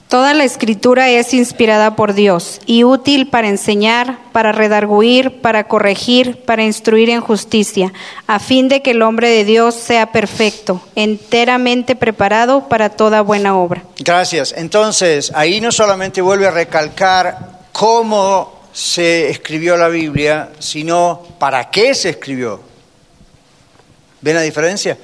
Toda 0.08 0.32
la 0.32 0.44
escritura 0.44 1.10
es 1.10 1.34
inspirada 1.34 1.94
por 1.94 2.14
Dios 2.14 2.62
y 2.64 2.82
útil 2.82 3.28
para 3.28 3.48
enseñar, 3.48 4.18
para 4.32 4.52
redarguir, 4.52 5.42
para 5.42 5.64
corregir, 5.64 6.40
para 6.46 6.64
instruir 6.64 7.10
en 7.10 7.20
justicia, 7.20 7.92
a 8.26 8.38
fin 8.38 8.68
de 8.68 8.80
que 8.80 8.92
el 8.92 9.02
hombre 9.02 9.28
de 9.28 9.44
Dios 9.44 9.74
sea 9.74 10.10
perfecto, 10.10 10.80
enteramente 10.94 11.94
preparado 11.94 12.68
para 12.68 12.88
toda 12.88 13.20
buena 13.20 13.54
obra. 13.58 13.84
Gracias. 13.98 14.54
Entonces, 14.56 15.30
ahí 15.34 15.60
no 15.60 15.70
solamente 15.70 16.22
vuelve 16.22 16.46
a 16.46 16.52
recalcar 16.52 17.66
cómo 17.72 18.62
se 18.72 19.28
escribió 19.28 19.76
la 19.76 19.88
Biblia, 19.88 20.52
sino 20.58 21.22
para 21.38 21.68
qué 21.68 21.94
se 21.94 22.08
escribió. 22.08 22.62
¿Ven 24.22 24.36
la 24.36 24.42
diferencia? 24.42 24.96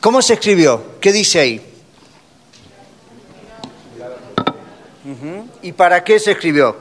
¿Cómo 0.00 0.20
se 0.20 0.34
escribió? 0.34 1.00
¿Qué 1.00 1.14
dice 1.14 1.40
ahí? 1.40 1.73
¿Y 5.62 5.72
para 5.72 6.04
qué 6.04 6.18
se 6.18 6.32
escribió? 6.32 6.76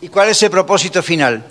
¿Y 0.00 0.08
cuál 0.08 0.28
es 0.28 0.42
el 0.42 0.50
propósito 0.50 1.02
final? 1.02 1.44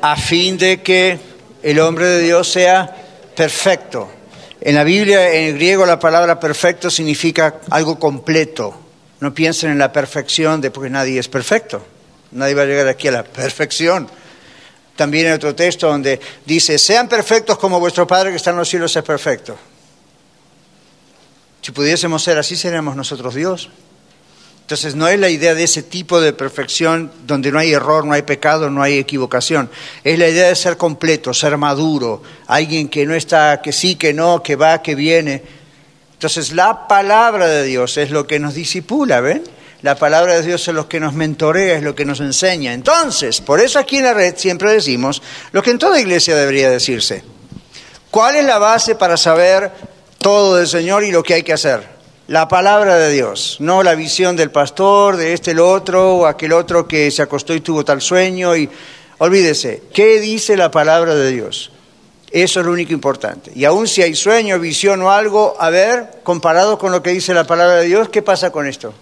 A 0.00 0.16
fin 0.16 0.56
de 0.56 0.82
que 0.82 1.18
el 1.62 1.80
hombre 1.80 2.06
de 2.06 2.20
Dios 2.22 2.50
sea 2.50 2.94
perfecto. 3.34 4.08
En 4.60 4.74
la 4.74 4.84
Biblia, 4.84 5.32
en 5.32 5.44
el 5.44 5.54
griego, 5.54 5.86
la 5.86 5.98
palabra 5.98 6.38
perfecto 6.38 6.90
significa 6.90 7.60
algo 7.70 7.98
completo. 7.98 8.74
No 9.20 9.34
piensen 9.34 9.70
en 9.70 9.78
la 9.78 9.92
perfección 9.92 10.60
de 10.60 10.70
porque 10.70 10.90
nadie 10.90 11.18
es 11.18 11.28
perfecto. 11.28 11.84
Nadie 12.32 12.54
va 12.54 12.62
a 12.62 12.66
llegar 12.66 12.88
aquí 12.88 13.08
a 13.08 13.12
la 13.12 13.24
perfección. 13.24 14.08
También 14.94 15.26
hay 15.26 15.32
otro 15.32 15.54
texto 15.54 15.88
donde 15.88 16.18
dice, 16.44 16.78
sean 16.78 17.08
perfectos 17.08 17.58
como 17.58 17.78
vuestro 17.78 18.06
Padre 18.06 18.30
que 18.30 18.36
está 18.36 18.50
en 18.50 18.56
los 18.56 18.68
cielos 18.68 18.94
es 18.96 19.02
perfecto. 19.02 19.56
Si 21.66 21.72
pudiésemos 21.72 22.22
ser 22.22 22.38
así, 22.38 22.54
seríamos 22.54 22.94
nosotros 22.94 23.34
Dios. 23.34 23.70
Entonces 24.60 24.94
no 24.94 25.08
es 25.08 25.18
la 25.18 25.30
idea 25.30 25.52
de 25.52 25.64
ese 25.64 25.82
tipo 25.82 26.20
de 26.20 26.32
perfección 26.32 27.10
donde 27.26 27.50
no 27.50 27.58
hay 27.58 27.72
error, 27.72 28.04
no 28.04 28.12
hay 28.12 28.22
pecado, 28.22 28.70
no 28.70 28.84
hay 28.84 28.98
equivocación. 28.98 29.68
Es 30.04 30.16
la 30.16 30.28
idea 30.28 30.46
de 30.46 30.54
ser 30.54 30.76
completo, 30.76 31.34
ser 31.34 31.56
maduro, 31.56 32.22
alguien 32.46 32.88
que 32.88 33.04
no 33.04 33.16
está, 33.16 33.60
que 33.62 33.72
sí, 33.72 33.96
que 33.96 34.14
no, 34.14 34.44
que 34.44 34.54
va, 34.54 34.80
que 34.80 34.94
viene. 34.94 35.42
Entonces 36.12 36.52
la 36.52 36.86
palabra 36.86 37.48
de 37.48 37.64
Dios 37.64 37.96
es 37.96 38.12
lo 38.12 38.28
que 38.28 38.38
nos 38.38 38.54
disipula, 38.54 39.20
¿ven? 39.20 39.42
La 39.82 39.96
palabra 39.96 40.34
de 40.34 40.42
Dios 40.42 40.68
es 40.68 40.72
lo 40.72 40.88
que 40.88 41.00
nos 41.00 41.14
mentorea, 41.14 41.78
es 41.78 41.82
lo 41.82 41.96
que 41.96 42.04
nos 42.04 42.20
enseña. 42.20 42.74
Entonces, 42.74 43.40
por 43.40 43.58
eso 43.58 43.80
aquí 43.80 43.96
en 43.96 44.04
la 44.04 44.14
red 44.14 44.36
siempre 44.36 44.72
decimos 44.72 45.20
lo 45.50 45.64
que 45.64 45.72
en 45.72 45.78
toda 45.78 46.00
iglesia 46.00 46.36
debería 46.36 46.70
decirse. 46.70 47.24
¿Cuál 48.12 48.36
es 48.36 48.44
la 48.44 48.58
base 48.58 48.94
para 48.94 49.16
saber 49.16 49.95
todo 50.18 50.56
del 50.56 50.66
Señor 50.66 51.04
y 51.04 51.12
lo 51.12 51.22
que 51.22 51.34
hay 51.34 51.42
que 51.42 51.52
hacer. 51.52 51.96
La 52.28 52.48
palabra 52.48 52.96
de 52.96 53.12
Dios, 53.12 53.58
no 53.60 53.84
la 53.84 53.94
visión 53.94 54.34
del 54.34 54.50
pastor, 54.50 55.16
de 55.16 55.32
este 55.32 55.52
el 55.52 55.60
otro, 55.60 56.16
o 56.16 56.26
aquel 56.26 56.52
otro 56.52 56.88
que 56.88 57.10
se 57.12 57.22
acostó 57.22 57.54
y 57.54 57.60
tuvo 57.60 57.84
tal 57.84 58.02
sueño. 58.02 58.56
Y 58.56 58.68
olvídese, 59.18 59.84
¿qué 59.94 60.20
dice 60.20 60.56
la 60.56 60.70
palabra 60.70 61.14
de 61.14 61.30
Dios? 61.30 61.70
Eso 62.32 62.60
es 62.60 62.66
lo 62.66 62.72
único 62.72 62.92
importante. 62.92 63.52
Y 63.54 63.64
aun 63.64 63.86
si 63.86 64.02
hay 64.02 64.14
sueño, 64.16 64.58
visión 64.58 65.00
o 65.02 65.12
algo, 65.12 65.54
a 65.60 65.70
ver, 65.70 66.20
comparado 66.24 66.78
con 66.78 66.90
lo 66.90 67.02
que 67.02 67.10
dice 67.10 67.32
la 67.32 67.46
palabra 67.46 67.76
de 67.76 67.86
Dios, 67.86 68.08
¿qué 68.08 68.22
pasa 68.22 68.50
con 68.50 68.66
esto? 68.66 68.92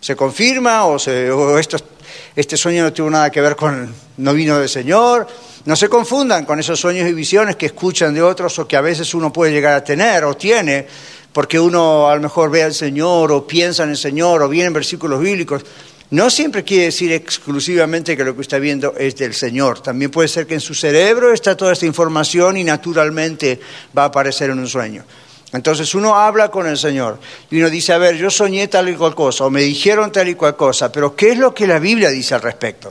¿Se 0.00 0.14
confirma 0.14 0.86
o, 0.86 1.00
se, 1.00 1.30
o 1.32 1.58
esto, 1.58 1.78
este 2.36 2.56
sueño 2.56 2.84
no 2.84 2.92
tuvo 2.92 3.10
nada 3.10 3.30
que 3.30 3.40
ver 3.40 3.56
con, 3.56 3.92
no 4.18 4.32
vino 4.32 4.56
del 4.58 4.68
Señor? 4.68 5.26
No 5.68 5.76
se 5.76 5.90
confundan 5.90 6.46
con 6.46 6.58
esos 6.58 6.80
sueños 6.80 7.06
y 7.10 7.12
visiones 7.12 7.56
que 7.56 7.66
escuchan 7.66 8.14
de 8.14 8.22
otros 8.22 8.58
o 8.58 8.66
que 8.66 8.74
a 8.74 8.80
veces 8.80 9.12
uno 9.12 9.30
puede 9.30 9.52
llegar 9.52 9.74
a 9.74 9.84
tener 9.84 10.24
o 10.24 10.34
tiene, 10.34 10.86
porque 11.30 11.60
uno 11.60 12.08
a 12.08 12.14
lo 12.14 12.22
mejor 12.22 12.50
ve 12.50 12.62
al 12.62 12.72
Señor 12.72 13.30
o 13.32 13.46
piensa 13.46 13.82
en 13.82 13.90
el 13.90 13.98
Señor 13.98 14.42
o 14.42 14.48
vienen 14.48 14.72
versículos 14.72 15.20
bíblicos. 15.20 15.62
No 16.08 16.30
siempre 16.30 16.64
quiere 16.64 16.84
decir 16.84 17.12
exclusivamente 17.12 18.16
que 18.16 18.24
lo 18.24 18.34
que 18.34 18.40
está 18.40 18.58
viendo 18.58 18.94
es 18.96 19.14
del 19.16 19.34
Señor. 19.34 19.80
También 19.80 20.10
puede 20.10 20.28
ser 20.28 20.46
que 20.46 20.54
en 20.54 20.62
su 20.62 20.72
cerebro 20.72 21.34
está 21.34 21.54
toda 21.54 21.74
esta 21.74 21.84
información 21.84 22.56
y 22.56 22.64
naturalmente 22.64 23.60
va 23.94 24.04
a 24.04 24.06
aparecer 24.06 24.48
en 24.48 24.60
un 24.60 24.68
sueño. 24.68 25.04
Entonces 25.52 25.94
uno 25.94 26.14
habla 26.14 26.50
con 26.50 26.66
el 26.66 26.78
Señor 26.78 27.18
y 27.50 27.58
uno 27.58 27.68
dice, 27.68 27.92
a 27.92 27.98
ver, 27.98 28.16
yo 28.16 28.30
soñé 28.30 28.68
tal 28.68 28.88
y 28.88 28.94
cual 28.94 29.14
cosa, 29.14 29.44
o 29.44 29.50
me 29.50 29.60
dijeron 29.60 30.10
tal 30.12 30.28
y 30.28 30.34
cual 30.34 30.56
cosa, 30.56 30.90
pero 30.90 31.14
¿qué 31.14 31.32
es 31.32 31.36
lo 31.36 31.54
que 31.54 31.66
la 31.66 31.78
Biblia 31.78 32.08
dice 32.08 32.34
al 32.34 32.40
respecto? 32.40 32.90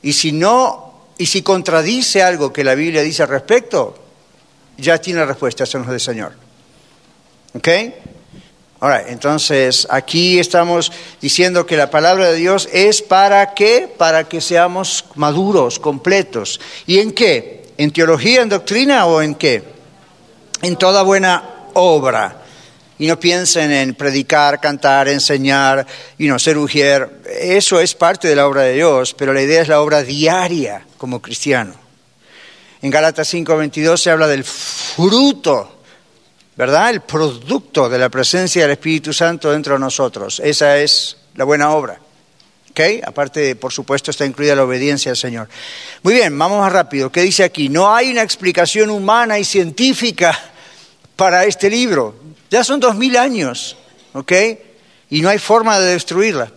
Y 0.00 0.12
si 0.12 0.30
no, 0.30 0.87
y 1.18 1.26
si 1.26 1.42
contradice 1.42 2.22
algo 2.22 2.52
que 2.52 2.64
la 2.64 2.74
Biblia 2.74 3.02
dice 3.02 3.24
al 3.24 3.28
respecto, 3.28 3.98
ya 4.76 4.98
tiene 4.98 5.26
respuesta, 5.26 5.64
no 5.74 5.82
es 5.82 5.88
del 5.88 6.00
Señor. 6.00 6.32
¿Ok? 7.54 7.68
Ahora, 8.80 9.08
entonces 9.08 9.88
aquí 9.90 10.38
estamos 10.38 10.92
diciendo 11.20 11.66
que 11.66 11.76
la 11.76 11.90
palabra 11.90 12.30
de 12.30 12.36
Dios 12.36 12.68
es 12.72 13.02
para 13.02 13.54
qué? 13.54 13.92
Para 13.96 14.28
que 14.28 14.40
seamos 14.40 15.06
maduros, 15.16 15.80
completos. 15.80 16.60
¿Y 16.86 17.00
en 17.00 17.10
qué? 17.10 17.72
¿En 17.76 17.90
teología, 17.90 18.42
en 18.42 18.48
doctrina 18.48 19.06
o 19.06 19.20
en 19.20 19.34
qué? 19.34 19.64
En 20.62 20.76
toda 20.76 21.02
buena 21.02 21.42
obra. 21.74 22.44
Y 22.98 23.06
no 23.06 23.18
piensen 23.20 23.70
en 23.70 23.94
predicar, 23.94 24.60
cantar, 24.60 25.08
enseñar, 25.08 25.86
y 26.18 26.26
no 26.26 26.38
ser 26.38 26.58
ujier. 26.58 27.20
Eso 27.40 27.80
es 27.80 27.94
parte 27.94 28.28
de 28.28 28.36
la 28.36 28.46
obra 28.46 28.62
de 28.62 28.74
Dios, 28.74 29.14
pero 29.14 29.32
la 29.32 29.42
idea 29.42 29.62
es 29.62 29.68
la 29.68 29.80
obra 29.80 30.02
diaria 30.02 30.84
como 30.96 31.22
cristiano. 31.22 31.74
En 32.82 32.90
Gálatas 32.90 33.32
5:22 33.32 33.96
se 33.96 34.10
habla 34.10 34.26
del 34.26 34.44
fruto 34.44 35.78
¿verdad? 36.58 36.90
El 36.90 37.02
producto 37.02 37.88
de 37.88 37.98
la 37.98 38.08
presencia 38.08 38.62
del 38.62 38.72
Espíritu 38.72 39.12
Santo 39.12 39.52
dentro 39.52 39.74
de 39.74 39.78
nosotros. 39.78 40.40
Esa 40.44 40.76
es 40.78 41.16
la 41.36 41.44
buena 41.44 41.70
obra. 41.70 42.00
¿Ok? 42.70 42.80
Aparte, 43.06 43.54
por 43.54 43.72
supuesto, 43.72 44.10
está 44.10 44.26
incluida 44.26 44.56
la 44.56 44.64
obediencia 44.64 45.12
al 45.12 45.16
Señor. 45.16 45.48
Muy 46.02 46.14
bien, 46.14 46.36
vamos 46.36 46.58
más 46.58 46.72
rápido. 46.72 47.12
¿Qué 47.12 47.22
dice 47.22 47.44
aquí? 47.44 47.68
No 47.68 47.94
hay 47.94 48.10
una 48.10 48.22
explicación 48.22 48.90
humana 48.90 49.38
y 49.38 49.44
científica 49.44 50.36
para 51.14 51.44
este 51.44 51.70
libro. 51.70 52.16
Ya 52.50 52.64
son 52.64 52.80
dos 52.80 52.96
mil 52.96 53.16
años, 53.16 53.76
¿ok? 54.12 54.32
Y 55.10 55.20
no 55.20 55.28
hay 55.28 55.38
forma 55.38 55.78
de 55.78 55.92
destruirla. 55.92 56.50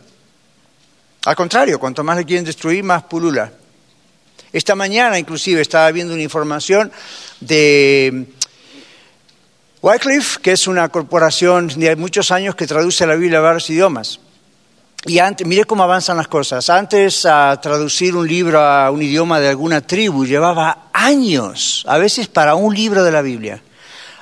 Al 1.26 1.36
contrario, 1.36 1.80
cuanto 1.80 2.04
más 2.04 2.18
le 2.18 2.26
quieren 2.26 2.46
destruir, 2.46 2.84
más 2.84 3.04
pulula. 3.04 3.52
Esta 4.52 4.76
mañana, 4.76 5.20
inclusive, 5.20 5.62
estaba 5.62 5.92
viendo 5.92 6.14
una 6.14 6.24
información 6.24 6.92
de 7.40 8.26
Wycliffe, 9.82 10.40
que 10.42 10.54
es 10.54 10.68
una 10.68 10.90
corporación 10.90 11.68
de 11.68 11.96
muchos 11.96 12.32
años 12.32 12.56
que 12.56 12.68
traduce 12.68 13.06
la 13.06 13.16
Biblia 13.16 13.40
a 13.40 13.42
varios 13.42 13.70
idiomas. 13.70 14.20
Y 15.06 15.20
antes, 15.20 15.48
mire 15.48 15.64
cómo 15.66 15.84
avanzan 15.84 16.18
las 16.18 16.28
cosas. 16.28 16.70
Antes 16.70 17.26
a 17.26 17.60
traducir 17.62 18.16
un 18.16 18.28
libro 18.28 18.60
a 18.60 18.92
un 18.92 19.02
idioma 19.02 19.40
de 19.40 19.50
alguna 19.50 19.82
tribu 19.82 20.26
llevaba 20.26 20.90
años, 20.94 21.84
a 21.88 21.98
veces 21.98 22.28
para 22.28 22.56
un 22.56 22.76
libro 22.76 23.04
de 23.04 23.12
la 23.12 23.22
Biblia. 23.22 23.62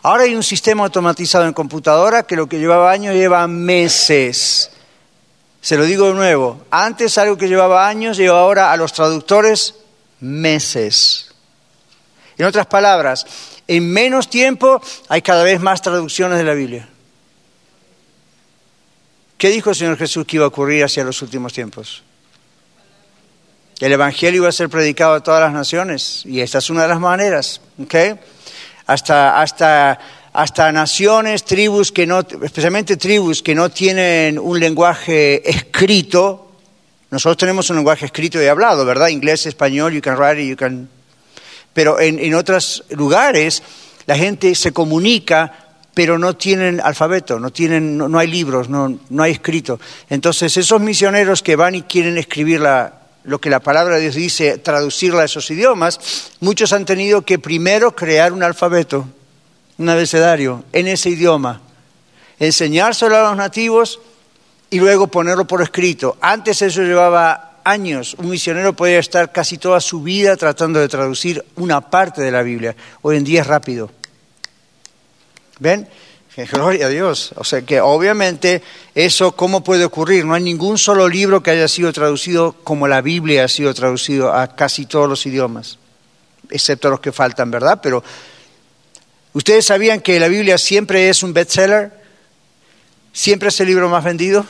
Ahora 0.01 0.23
hay 0.23 0.35
un 0.35 0.43
sistema 0.43 0.83
automatizado 0.83 1.45
en 1.45 1.53
computadora 1.53 2.23
que 2.23 2.35
lo 2.35 2.47
que 2.47 2.59
llevaba 2.59 2.91
años 2.91 3.15
lleva 3.15 3.47
meses. 3.47 4.71
Se 5.61 5.77
lo 5.77 5.83
digo 5.83 6.07
de 6.07 6.13
nuevo. 6.13 6.65
Antes 6.71 7.17
algo 7.17 7.37
que 7.37 7.49
llevaba 7.49 7.87
años 7.87 8.17
lleva 8.17 8.39
ahora 8.39 8.71
a 8.71 8.77
los 8.77 8.93
traductores 8.93 9.75
meses. 10.21 11.31
En 12.37 12.45
otras 12.45 12.67
palabras, 12.67 13.25
en 13.67 13.91
menos 13.91 14.29
tiempo 14.29 14.81
hay 15.09 15.21
cada 15.21 15.43
vez 15.43 15.59
más 15.59 15.81
traducciones 15.81 16.37
de 16.37 16.43
la 16.45 16.53
Biblia. 16.53 16.87
¿Qué 19.37 19.49
dijo 19.49 19.69
el 19.69 19.75
Señor 19.75 19.97
Jesús 19.97 20.25
que 20.25 20.37
iba 20.37 20.45
a 20.45 20.49
ocurrir 20.49 20.83
hacia 20.83 21.03
los 21.03 21.21
últimos 21.21 21.53
tiempos? 21.53 22.03
El 23.79 23.93
Evangelio 23.93 24.41
iba 24.41 24.49
a 24.49 24.53
ser 24.53 24.69
predicado 24.69 25.13
a 25.13 25.23
todas 25.23 25.41
las 25.41 25.53
naciones 25.53 26.25
y 26.25 26.41
esta 26.41 26.57
es 26.57 26.69
una 26.69 26.83
de 26.83 26.89
las 26.89 26.99
maneras, 26.99 27.61
¿ok? 27.81 27.95
Hasta, 28.89 29.39
hasta, 29.39 29.99
hasta 30.33 30.71
naciones, 30.71 31.45
tribus 31.45 31.91
que 31.91 32.07
no, 32.07 32.21
especialmente 32.21 32.97
tribus 32.97 33.43
que 33.43 33.53
no 33.53 33.69
tienen 33.69 34.39
un 34.39 34.59
lenguaje 34.59 35.47
escrito. 35.47 36.51
Nosotros 37.11 37.37
tenemos 37.37 37.69
un 37.69 37.75
lenguaje 37.75 38.07
escrito 38.07 38.41
y 38.41 38.47
hablado, 38.47 38.85
¿verdad? 38.85 39.09
Inglés, 39.09 39.45
español, 39.45 39.93
you 39.93 40.01
can 40.01 40.17
write 40.17 40.41
it, 40.41 40.49
you 40.49 40.57
can 40.57 40.89
pero 41.73 41.99
en, 41.99 42.33
otros 42.33 42.83
lugares 42.89 43.61
la 44.05 44.15
gente 44.15 44.55
se 44.55 44.71
comunica 44.71 45.67
pero 45.93 46.17
no 46.17 46.35
tienen 46.35 46.81
alfabeto, 46.81 47.39
no, 47.39 47.51
tienen, 47.51 47.97
no, 47.97 48.17
hay 48.17 48.27
libros, 48.27 48.69
no, 48.69 48.99
no, 49.09 49.23
hay 49.23 49.33
escrito. 49.33 49.79
Entonces 50.09 50.55
esos 50.55 50.79
misioneros 50.79 51.43
que 51.43 51.55
van 51.55 51.75
y 51.75 51.81
quieren 51.81 52.17
escribir 52.17 52.61
lo 53.23 53.39
que 53.39 53.49
la 53.49 53.59
palabra 53.59 53.95
de 53.95 54.01
Dios 54.01 54.15
dice, 54.15 54.57
traducirla 54.57 55.23
a 55.23 55.25
esos 55.25 55.49
idiomas, 55.51 56.31
muchos 56.39 56.73
han 56.73 56.85
tenido 56.85 57.23
que 57.23 57.39
primero 57.39 57.95
crear 57.95 58.33
un 58.33 58.43
alfabeto, 58.43 59.07
un 59.77 59.89
abecedario 59.89 60.63
en 60.71 60.87
ese 60.87 61.09
idioma, 61.09 61.61
enseñárselo 62.39 63.17
a 63.17 63.29
los 63.29 63.37
nativos 63.37 63.99
y 64.69 64.79
luego 64.79 65.07
ponerlo 65.07 65.45
por 65.45 65.61
escrito. 65.61 66.17
Antes 66.21 66.61
eso 66.61 66.81
llevaba 66.81 67.49
años 67.63 68.15
un 68.17 68.29
misionero 68.29 68.73
podía 68.73 68.99
estar 68.99 69.31
casi 69.31 69.57
toda 69.57 69.79
su 69.79 70.01
vida 70.01 70.35
tratando 70.35 70.79
de 70.79 70.87
traducir 70.87 71.43
una 71.55 71.81
parte 71.81 72.21
de 72.21 72.31
la 72.31 72.41
Biblia. 72.41 72.75
Hoy 73.01 73.17
en 73.17 73.23
día 73.23 73.41
es 73.41 73.47
rápido. 73.47 73.91
¿Ven? 75.59 75.87
Gloria 76.51 76.87
a 76.87 76.89
Dios. 76.89 77.31
O 77.35 77.43
sea 77.43 77.61
que 77.61 77.81
obviamente 77.81 78.61
eso, 78.95 79.33
¿cómo 79.33 79.63
puede 79.63 79.85
ocurrir? 79.85 80.25
No 80.25 80.33
hay 80.33 80.43
ningún 80.43 80.77
solo 80.77 81.07
libro 81.07 81.41
que 81.41 81.51
haya 81.51 81.67
sido 81.67 81.91
traducido 81.93 82.53
como 82.63 82.87
la 82.87 83.01
Biblia 83.01 83.45
ha 83.45 83.47
sido 83.47 83.73
traducido 83.73 84.33
a 84.33 84.55
casi 84.55 84.85
todos 84.85 85.09
los 85.09 85.25
idiomas, 85.25 85.77
excepto 86.49 86.89
los 86.89 86.99
que 86.99 87.11
faltan, 87.11 87.51
¿verdad? 87.51 87.79
Pero 87.81 88.03
¿ustedes 89.33 89.65
sabían 89.65 90.01
que 90.01 90.19
la 90.19 90.27
Biblia 90.27 90.57
siempre 90.57 91.09
es 91.09 91.23
un 91.23 91.33
bestseller? 91.33 91.91
¿Siempre 93.11 93.49
es 93.49 93.59
el 93.59 93.67
libro 93.67 93.89
más 93.89 94.03
vendido? 94.03 94.45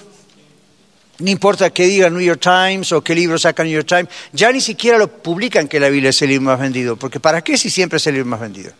No 1.19 1.29
importa 1.29 1.69
qué 1.71 1.85
diga 1.85 2.09
New 2.09 2.21
York 2.21 2.39
Times 2.41 2.91
o 2.93 3.03
qué 3.03 3.13
libro 3.13 3.37
saca 3.37 3.63
New 3.63 3.73
York 3.73 3.87
Times, 3.87 4.07
ya 4.31 4.51
ni 4.51 4.61
siquiera 4.61 4.97
lo 4.97 5.07
publican 5.21 5.67
que 5.67 5.79
la 5.79 5.89
Biblia 5.89 6.11
es 6.11 6.21
el 6.21 6.29
libro 6.29 6.45
más 6.45 6.59
vendido, 6.59 6.95
porque 6.95 7.19
¿para 7.19 7.41
qué 7.41 7.57
si 7.57 7.69
siempre 7.69 7.97
es 7.97 8.07
el 8.07 8.13
libro 8.13 8.29
más 8.29 8.39
vendido? 8.39 8.71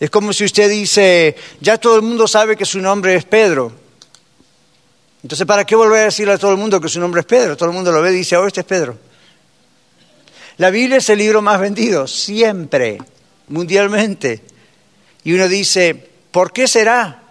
Es 0.00 0.10
como 0.10 0.32
si 0.32 0.44
usted 0.44 0.70
dice, 0.70 1.34
ya 1.60 1.78
todo 1.78 1.96
el 1.96 2.02
mundo 2.02 2.28
sabe 2.28 2.56
que 2.56 2.64
su 2.64 2.78
nombre 2.78 3.16
es 3.16 3.24
Pedro. 3.24 3.72
Entonces, 5.22 5.46
¿para 5.46 5.64
qué 5.64 5.74
volver 5.74 6.02
a 6.02 6.04
decirle 6.04 6.34
a 6.34 6.38
todo 6.38 6.52
el 6.52 6.56
mundo 6.56 6.80
que 6.80 6.88
su 6.88 7.00
nombre 7.00 7.20
es 7.20 7.26
Pedro? 7.26 7.56
Todo 7.56 7.68
el 7.68 7.74
mundo 7.74 7.90
lo 7.90 8.00
ve 8.00 8.12
y 8.12 8.18
dice, 8.18 8.36
oh, 8.36 8.46
este 8.46 8.60
es 8.60 8.66
Pedro. 8.66 8.96
La 10.58 10.70
Biblia 10.70 10.98
es 10.98 11.08
el 11.10 11.18
libro 11.18 11.42
más 11.42 11.60
vendido, 11.60 12.06
siempre, 12.06 12.98
mundialmente. 13.48 14.42
Y 15.24 15.32
uno 15.32 15.48
dice, 15.48 16.10
¿por 16.30 16.52
qué 16.52 16.68
será? 16.68 17.22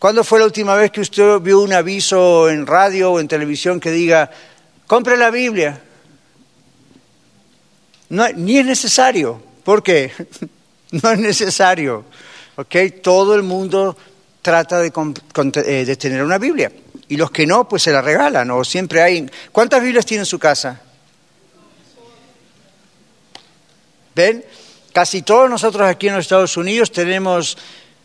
¿Cuándo 0.00 0.24
fue 0.24 0.40
la 0.40 0.44
última 0.46 0.74
vez 0.74 0.90
que 0.90 1.00
usted 1.00 1.40
vio 1.40 1.60
un 1.60 1.72
aviso 1.72 2.48
en 2.50 2.66
radio 2.66 3.12
o 3.12 3.20
en 3.20 3.28
televisión 3.28 3.78
que 3.78 3.92
diga, 3.92 4.30
compre 4.86 5.16
la 5.16 5.30
Biblia? 5.30 5.80
No, 8.08 8.28
ni 8.30 8.58
es 8.58 8.66
necesario. 8.66 9.40
¿Por 9.62 9.82
qué? 9.82 10.12
no 11.02 11.10
es 11.10 11.18
necesario. 11.18 12.04
¿Okay? 12.56 12.90
Todo 12.90 13.34
el 13.34 13.42
mundo 13.42 13.96
trata 14.42 14.80
de, 14.80 14.92
eh, 15.66 15.84
de, 15.84 15.96
tener 15.96 16.22
una 16.22 16.38
Biblia. 16.38 16.72
Y 17.08 17.16
los 17.16 17.30
que 17.30 17.46
no, 17.46 17.68
pues 17.68 17.82
se 17.82 17.92
la 17.92 18.02
regalan. 18.02 18.50
O 18.50 18.64
siempre 18.64 19.02
hay. 19.02 19.30
¿Cuántas 19.52 19.82
Biblias 19.82 20.06
tiene 20.06 20.22
en 20.22 20.26
su 20.26 20.38
casa? 20.38 20.80
¿Ven? 24.14 24.44
Casi 24.92 25.22
todos 25.22 25.48
nosotros 25.48 25.86
aquí 25.86 26.08
en 26.08 26.16
los 26.16 26.24
Estados 26.24 26.56
Unidos 26.56 26.90
tenemos 26.90 27.56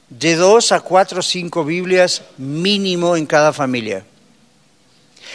de 0.09 0.35
dos 0.35 0.71
a 0.71 0.81
cuatro 0.81 1.19
o 1.19 1.23
cinco 1.23 1.65
Biblias 1.65 2.21
mínimo 2.37 3.17
en 3.17 3.25
cada 3.25 3.51
familia. 3.51 4.05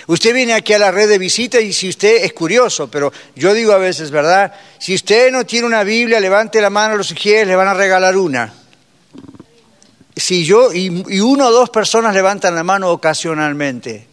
Usted 0.08 0.34
viene 0.34 0.54
aquí 0.54 0.72
a 0.72 0.78
la 0.78 0.90
red 0.90 1.06
de 1.06 1.18
visita 1.18 1.60
y 1.60 1.70
si 1.74 1.90
usted 1.90 2.24
es 2.24 2.32
curioso, 2.32 2.90
pero 2.90 3.12
yo 3.36 3.52
digo 3.52 3.72
a 3.72 3.78
veces, 3.78 4.10
¿verdad? 4.10 4.54
Si 4.78 4.94
usted 4.94 5.30
no 5.30 5.44
tiene 5.44 5.66
una 5.66 5.84
Biblia, 5.84 6.18
levante 6.18 6.62
la 6.62 6.70
mano 6.70 6.96
los 6.96 7.08
sugieres, 7.08 7.46
le 7.46 7.54
van 7.54 7.68
a 7.68 7.74
regalar 7.74 8.16
una. 8.16 8.54
Si 10.16 10.46
yo, 10.46 10.72
y, 10.72 11.04
y 11.08 11.20
uno 11.20 11.48
o 11.48 11.52
dos 11.52 11.68
personas 11.68 12.14
levantan 12.14 12.54
la 12.54 12.64
mano 12.64 12.90
ocasionalmente. 12.90 14.06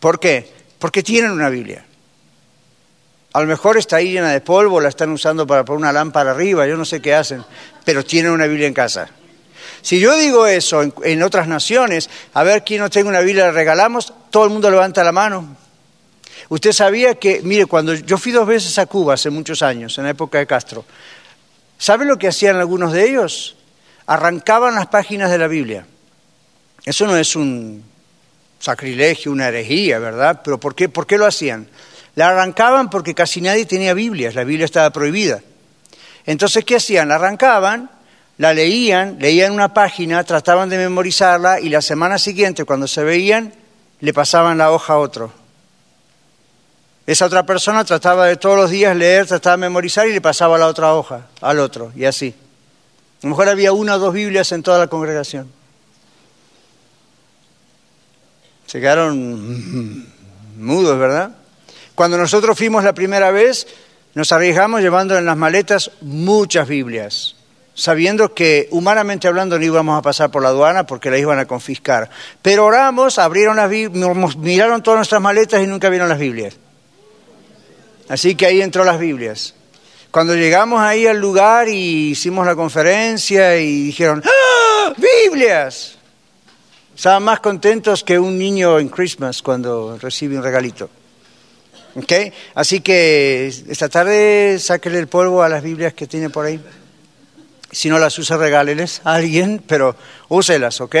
¿Por 0.00 0.18
qué? 0.18 0.50
Porque 0.78 1.02
tienen 1.02 1.32
una 1.32 1.50
Biblia. 1.50 1.84
A 3.34 3.40
lo 3.42 3.46
mejor 3.46 3.76
está 3.76 3.96
ahí 3.96 4.12
llena 4.12 4.30
de 4.30 4.40
polvo, 4.40 4.80
la 4.80 4.88
están 4.88 5.10
usando 5.10 5.46
para 5.46 5.66
poner 5.66 5.80
una 5.80 5.92
lámpara 5.92 6.30
arriba, 6.30 6.66
yo 6.66 6.78
no 6.78 6.86
sé 6.86 7.02
qué 7.02 7.14
hacen, 7.14 7.44
pero 7.84 8.06
tienen 8.06 8.32
una 8.32 8.46
Biblia 8.46 8.66
en 8.66 8.74
casa. 8.74 9.10
Si 9.82 10.00
yo 10.00 10.16
digo 10.16 10.46
eso 10.46 10.82
en, 10.82 11.22
otras 11.22 11.48
naciones, 11.48 12.10
a 12.34 12.42
ver 12.42 12.64
quién 12.64 12.80
no 12.80 12.90
tiene 12.90 13.08
una 13.08 13.20
Biblia, 13.20 13.46
la 13.46 13.52
regalamos, 13.52 14.12
todo 14.30 14.44
el 14.44 14.50
mundo 14.50 14.70
levanta 14.70 15.04
la 15.04 15.12
mano. 15.12 15.56
Usted 16.48 16.72
sabía 16.72 17.14
que, 17.16 17.40
mire, 17.42 17.66
cuando 17.66 17.94
yo 17.94 18.18
fui 18.18 18.32
dos 18.32 18.46
veces 18.46 18.78
a 18.78 18.86
Cuba 18.86 19.14
hace 19.14 19.30
muchos 19.30 19.62
años, 19.62 19.96
en 19.98 20.04
la 20.04 20.10
época 20.10 20.38
de 20.38 20.46
Castro, 20.46 20.84
¿sabe 21.78 22.04
lo 22.04 22.18
que 22.18 22.28
hacían 22.28 22.56
algunos 22.56 22.92
de 22.92 23.08
ellos? 23.08 23.56
Arrancaban 24.06 24.74
las 24.74 24.86
páginas 24.86 25.30
de 25.30 25.38
la 25.38 25.46
Biblia. 25.46 25.86
Eso 26.84 27.06
no 27.06 27.16
es 27.16 27.36
un 27.36 27.84
sacrilegio, 28.58 29.30
una 29.30 29.48
herejía, 29.48 29.98
¿verdad? 29.98 30.40
Pero 30.42 30.58
¿por 30.58 30.74
qué, 30.74 30.88
por 30.88 31.06
qué 31.06 31.18
lo 31.18 31.26
hacían? 31.26 31.68
La 32.14 32.28
arrancaban 32.28 32.90
porque 32.90 33.14
casi 33.14 33.40
nadie 33.40 33.66
tenía 33.66 33.94
Biblias, 33.94 34.34
la 34.34 34.44
Biblia 34.44 34.64
estaba 34.64 34.90
prohibida. 34.90 35.40
Entonces, 36.26 36.64
¿qué 36.64 36.76
hacían? 36.76 37.08
La 37.08 37.14
arrancaban, 37.14 37.90
la 38.38 38.54
leían, 38.54 39.18
leían 39.18 39.52
una 39.52 39.74
página, 39.74 40.22
trataban 40.24 40.68
de 40.68 40.78
memorizarla 40.78 41.60
y 41.60 41.68
la 41.68 41.82
semana 41.82 42.18
siguiente, 42.18 42.64
cuando 42.64 42.86
se 42.86 43.02
veían, 43.02 43.52
le 44.00 44.12
pasaban 44.12 44.58
la 44.58 44.70
hoja 44.70 44.94
a 44.94 44.98
otro. 44.98 45.32
Esa 47.04 47.26
otra 47.26 47.44
persona 47.44 47.84
trataba 47.84 48.26
de 48.26 48.36
todos 48.36 48.56
los 48.56 48.70
días 48.70 48.96
leer, 48.96 49.26
trataba 49.26 49.56
de 49.56 49.62
memorizar 49.62 50.06
y 50.06 50.12
le 50.12 50.20
pasaba 50.20 50.56
la 50.56 50.68
otra 50.68 50.94
hoja 50.94 51.26
al 51.40 51.58
otro, 51.58 51.90
y 51.96 52.04
así. 52.04 52.34
A 53.22 53.26
lo 53.26 53.30
mejor 53.30 53.48
había 53.48 53.72
una 53.72 53.96
o 53.96 53.98
dos 53.98 54.14
Biblias 54.14 54.52
en 54.52 54.62
toda 54.62 54.78
la 54.78 54.86
congregación. 54.86 55.50
Se 58.66 58.80
quedaron 58.80 60.06
mudos, 60.58 60.96
¿verdad? 60.96 61.32
Cuando 61.96 62.16
nosotros 62.16 62.56
fuimos 62.56 62.84
la 62.84 62.92
primera 62.92 63.32
vez, 63.32 63.66
nos 64.14 64.30
arriesgamos 64.30 64.80
llevando 64.82 65.18
en 65.18 65.24
las 65.24 65.36
maletas 65.36 65.90
muchas 66.00 66.68
Biblias, 66.68 67.34
sabiendo 67.78 68.34
que 68.34 68.66
humanamente 68.72 69.28
hablando 69.28 69.56
no 69.56 69.64
íbamos 69.64 69.96
a 69.96 70.02
pasar 70.02 70.32
por 70.32 70.42
la 70.42 70.48
aduana 70.48 70.84
porque 70.84 71.10
las 71.10 71.20
iban 71.20 71.38
a 71.38 71.46
confiscar. 71.46 72.10
Pero 72.42 72.66
oramos, 72.66 73.20
abrieron 73.20 73.56
las 73.56 73.70
miraron 74.36 74.82
todas 74.82 74.98
nuestras 74.98 75.22
maletas 75.22 75.62
y 75.62 75.68
nunca 75.68 75.88
vieron 75.88 76.08
las 76.08 76.18
Biblias. 76.18 76.56
Así 78.08 78.34
que 78.34 78.46
ahí 78.46 78.60
entró 78.60 78.84
las 78.84 78.98
Biblias. 78.98 79.54
Cuando 80.10 80.34
llegamos 80.34 80.80
ahí 80.80 81.06
al 81.06 81.20
lugar 81.20 81.68
y 81.68 82.10
hicimos 82.10 82.44
la 82.46 82.56
conferencia 82.56 83.56
y 83.58 83.84
dijeron, 83.84 84.24
¡Ah! 84.26 84.92
¡Biblias! 84.96 85.98
Estaban 86.96 87.22
más 87.22 87.38
contentos 87.38 88.02
que 88.02 88.18
un 88.18 88.36
niño 88.36 88.80
en 88.80 88.88
Christmas 88.88 89.40
cuando 89.40 89.96
recibe 89.98 90.36
un 90.36 90.42
regalito. 90.42 90.90
¿Okay? 91.94 92.32
Así 92.56 92.80
que 92.80 93.46
esta 93.46 93.88
tarde 93.88 94.58
sáquele 94.58 94.98
el 94.98 95.06
polvo 95.06 95.44
a 95.44 95.48
las 95.48 95.62
Biblias 95.62 95.94
que 95.94 96.08
tiene 96.08 96.28
por 96.28 96.46
ahí. 96.46 96.60
Si 97.70 97.88
no 97.88 97.98
las 97.98 98.18
usa, 98.18 98.36
regáleles 98.36 99.02
a 99.04 99.14
alguien, 99.14 99.62
pero 99.66 99.94
úselas, 100.28 100.80
¿ok? 100.80 100.96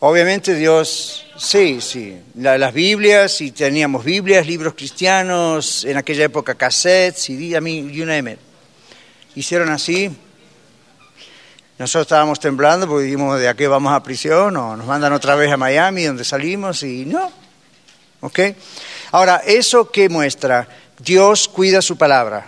Obviamente 0.00 0.54
Dios, 0.54 1.26
sí, 1.36 1.80
sí, 1.80 2.18
las 2.34 2.74
Biblias, 2.74 3.40
y 3.40 3.52
teníamos 3.52 4.04
Biblias, 4.04 4.46
libros 4.46 4.74
cristianos, 4.74 5.84
en 5.84 5.96
aquella 5.96 6.24
época 6.24 6.56
cassettes, 6.56 7.22
CD, 7.22 7.56
a 7.56 7.60
mí, 7.60 7.88
you 7.92 8.04
name 8.04 8.36
Hicieron 9.36 9.70
así, 9.70 10.10
nosotros 11.78 12.02
estábamos 12.02 12.38
temblando 12.38 12.86
porque 12.86 13.04
dijimos, 13.04 13.40
¿de 13.40 13.48
aquí 13.48 13.66
vamos 13.66 13.92
a 13.92 14.02
prisión? 14.02 14.56
O 14.56 14.76
nos 14.76 14.86
mandan 14.86 15.12
otra 15.12 15.34
vez 15.34 15.50
a 15.50 15.56
Miami, 15.56 16.04
donde 16.04 16.24
salimos, 16.24 16.82
y 16.82 17.04
no. 17.06 17.32
¿Ok? 18.20 18.38
Ahora, 19.10 19.42
¿eso 19.44 19.90
qué 19.90 20.08
muestra? 20.08 20.68
Dios 21.02 21.48
cuida 21.48 21.82
su 21.82 21.96
palabra. 21.96 22.46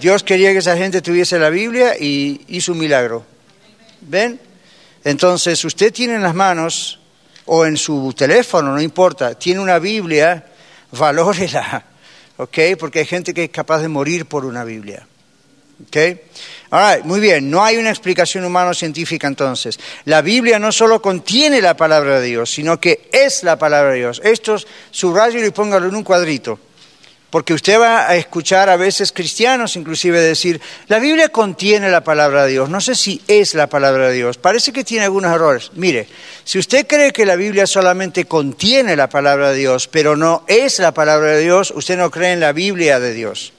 Dios 0.00 0.22
quería 0.22 0.52
que 0.52 0.58
esa 0.58 0.76
gente 0.76 1.00
tuviese 1.00 1.38
la 1.38 1.50
Biblia 1.50 1.96
y 1.98 2.42
hizo 2.48 2.72
un 2.72 2.78
milagro. 2.78 3.24
¿Ven? 4.02 4.40
Entonces, 5.02 5.64
usted 5.64 5.92
tiene 5.92 6.14
en 6.14 6.22
las 6.22 6.34
manos, 6.34 6.98
o 7.46 7.66
en 7.66 7.76
su 7.76 8.14
teléfono, 8.16 8.72
no 8.72 8.80
importa, 8.80 9.34
tiene 9.34 9.60
una 9.60 9.78
Biblia, 9.78 10.44
valórela. 10.92 11.84
¿Ok? 12.36 12.58
Porque 12.78 13.00
hay 13.00 13.06
gente 13.06 13.32
que 13.32 13.44
es 13.44 13.50
capaz 13.50 13.80
de 13.80 13.88
morir 13.88 14.26
por 14.26 14.44
una 14.44 14.64
Biblia. 14.64 15.06
¿Ok? 15.86 15.96
muy 17.04 17.20
bien, 17.20 17.48
no 17.50 17.64
hay 17.64 17.76
una 17.76 17.90
explicación 17.90 18.44
humano-científica 18.44 19.28
entonces. 19.28 19.78
La 20.06 20.22
Biblia 20.22 20.58
no 20.58 20.72
solo 20.72 21.00
contiene 21.00 21.60
la 21.60 21.76
palabra 21.76 22.18
de 22.18 22.26
Dios, 22.26 22.50
sino 22.50 22.80
que 22.80 23.08
es 23.12 23.44
la 23.44 23.56
palabra 23.56 23.92
de 23.92 23.98
Dios. 23.98 24.20
Esto 24.24 24.56
subrayo 24.90 25.44
y 25.44 25.50
póngalo 25.50 25.86
en 25.86 25.94
un 25.94 26.02
cuadrito. 26.02 26.58
Porque 27.34 27.52
usted 27.52 27.80
va 27.80 28.08
a 28.08 28.14
escuchar 28.14 28.68
a 28.68 28.76
veces 28.76 29.10
cristianos 29.10 29.74
inclusive 29.74 30.20
decir, 30.20 30.60
la 30.86 31.00
Biblia 31.00 31.30
contiene 31.30 31.90
la 31.90 32.04
palabra 32.04 32.44
de 32.44 32.52
Dios, 32.52 32.70
no 32.70 32.80
sé 32.80 32.94
si 32.94 33.20
es 33.26 33.54
la 33.54 33.66
palabra 33.66 34.06
de 34.06 34.14
Dios, 34.14 34.38
parece 34.38 34.72
que 34.72 34.84
tiene 34.84 35.06
algunos 35.06 35.34
errores. 35.34 35.72
Mire, 35.74 36.06
si 36.44 36.60
usted 36.60 36.86
cree 36.86 37.12
que 37.12 37.26
la 37.26 37.34
Biblia 37.34 37.66
solamente 37.66 38.26
contiene 38.26 38.94
la 38.94 39.08
palabra 39.08 39.50
de 39.50 39.56
Dios, 39.56 39.88
pero 39.88 40.14
no 40.14 40.44
es 40.46 40.78
la 40.78 40.94
palabra 40.94 41.32
de 41.32 41.40
Dios, 41.40 41.72
usted 41.74 41.98
no 41.98 42.08
cree 42.08 42.34
en 42.34 42.38
la 42.38 42.52
Biblia 42.52 43.00
de 43.00 43.12
Dios. 43.12 43.52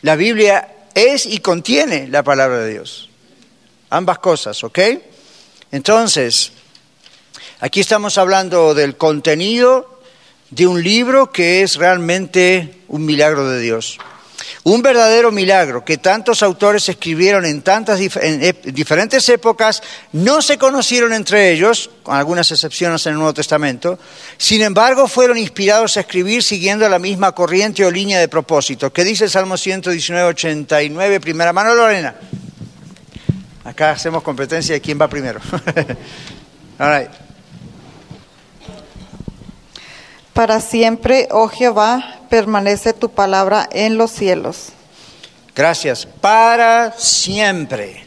La 0.00 0.16
Biblia 0.16 0.68
es 0.94 1.26
y 1.26 1.36
contiene 1.40 2.08
la 2.08 2.22
palabra 2.22 2.60
de 2.60 2.70
Dios. 2.70 3.10
Ambas 3.90 4.20
cosas, 4.20 4.64
¿ok? 4.64 4.78
Entonces, 5.70 6.52
aquí 7.60 7.80
estamos 7.80 8.16
hablando 8.16 8.72
del 8.72 8.96
contenido 8.96 9.91
de 10.52 10.66
un 10.66 10.82
libro 10.82 11.32
que 11.32 11.62
es 11.62 11.76
realmente 11.76 12.82
un 12.88 13.06
milagro 13.06 13.48
de 13.48 13.58
Dios. 13.60 13.98
Un 14.64 14.82
verdadero 14.82 15.32
milagro 15.32 15.82
que 15.84 15.96
tantos 15.96 16.42
autores 16.42 16.88
escribieron 16.88 17.46
en 17.46 17.62
tantas 17.62 17.98
diferentes 17.98 19.28
épocas, 19.30 19.82
no 20.12 20.42
se 20.42 20.58
conocieron 20.58 21.14
entre 21.14 21.52
ellos, 21.52 21.90
con 22.02 22.14
algunas 22.14 22.50
excepciones 22.52 23.04
en 23.06 23.12
el 23.12 23.18
Nuevo 23.18 23.34
Testamento, 23.34 23.98
sin 24.36 24.60
embargo 24.62 25.08
fueron 25.08 25.38
inspirados 25.38 25.96
a 25.96 26.00
escribir 26.00 26.42
siguiendo 26.42 26.86
la 26.88 26.98
misma 26.98 27.32
corriente 27.32 27.84
o 27.84 27.90
línea 27.90 28.20
de 28.20 28.28
propósito. 28.28 28.92
¿Qué 28.92 29.04
dice 29.04 29.24
el 29.24 29.30
Salmo 29.30 29.56
119, 29.56 30.28
89, 30.28 31.18
primera 31.18 31.52
mano, 31.52 31.74
Lorena? 31.74 32.14
Acá 33.64 33.92
hacemos 33.92 34.22
competencia 34.22 34.74
de 34.74 34.80
quién 34.82 35.00
va 35.00 35.08
primero. 35.08 35.40
Para 40.32 40.60
siempre, 40.60 41.28
oh 41.30 41.48
Jehová, 41.48 42.20
permanece 42.30 42.92
tu 42.94 43.10
palabra 43.10 43.68
en 43.70 43.98
los 43.98 44.10
cielos. 44.10 44.68
Gracias. 45.54 46.06
Para 46.06 46.92
siempre. 46.96 48.04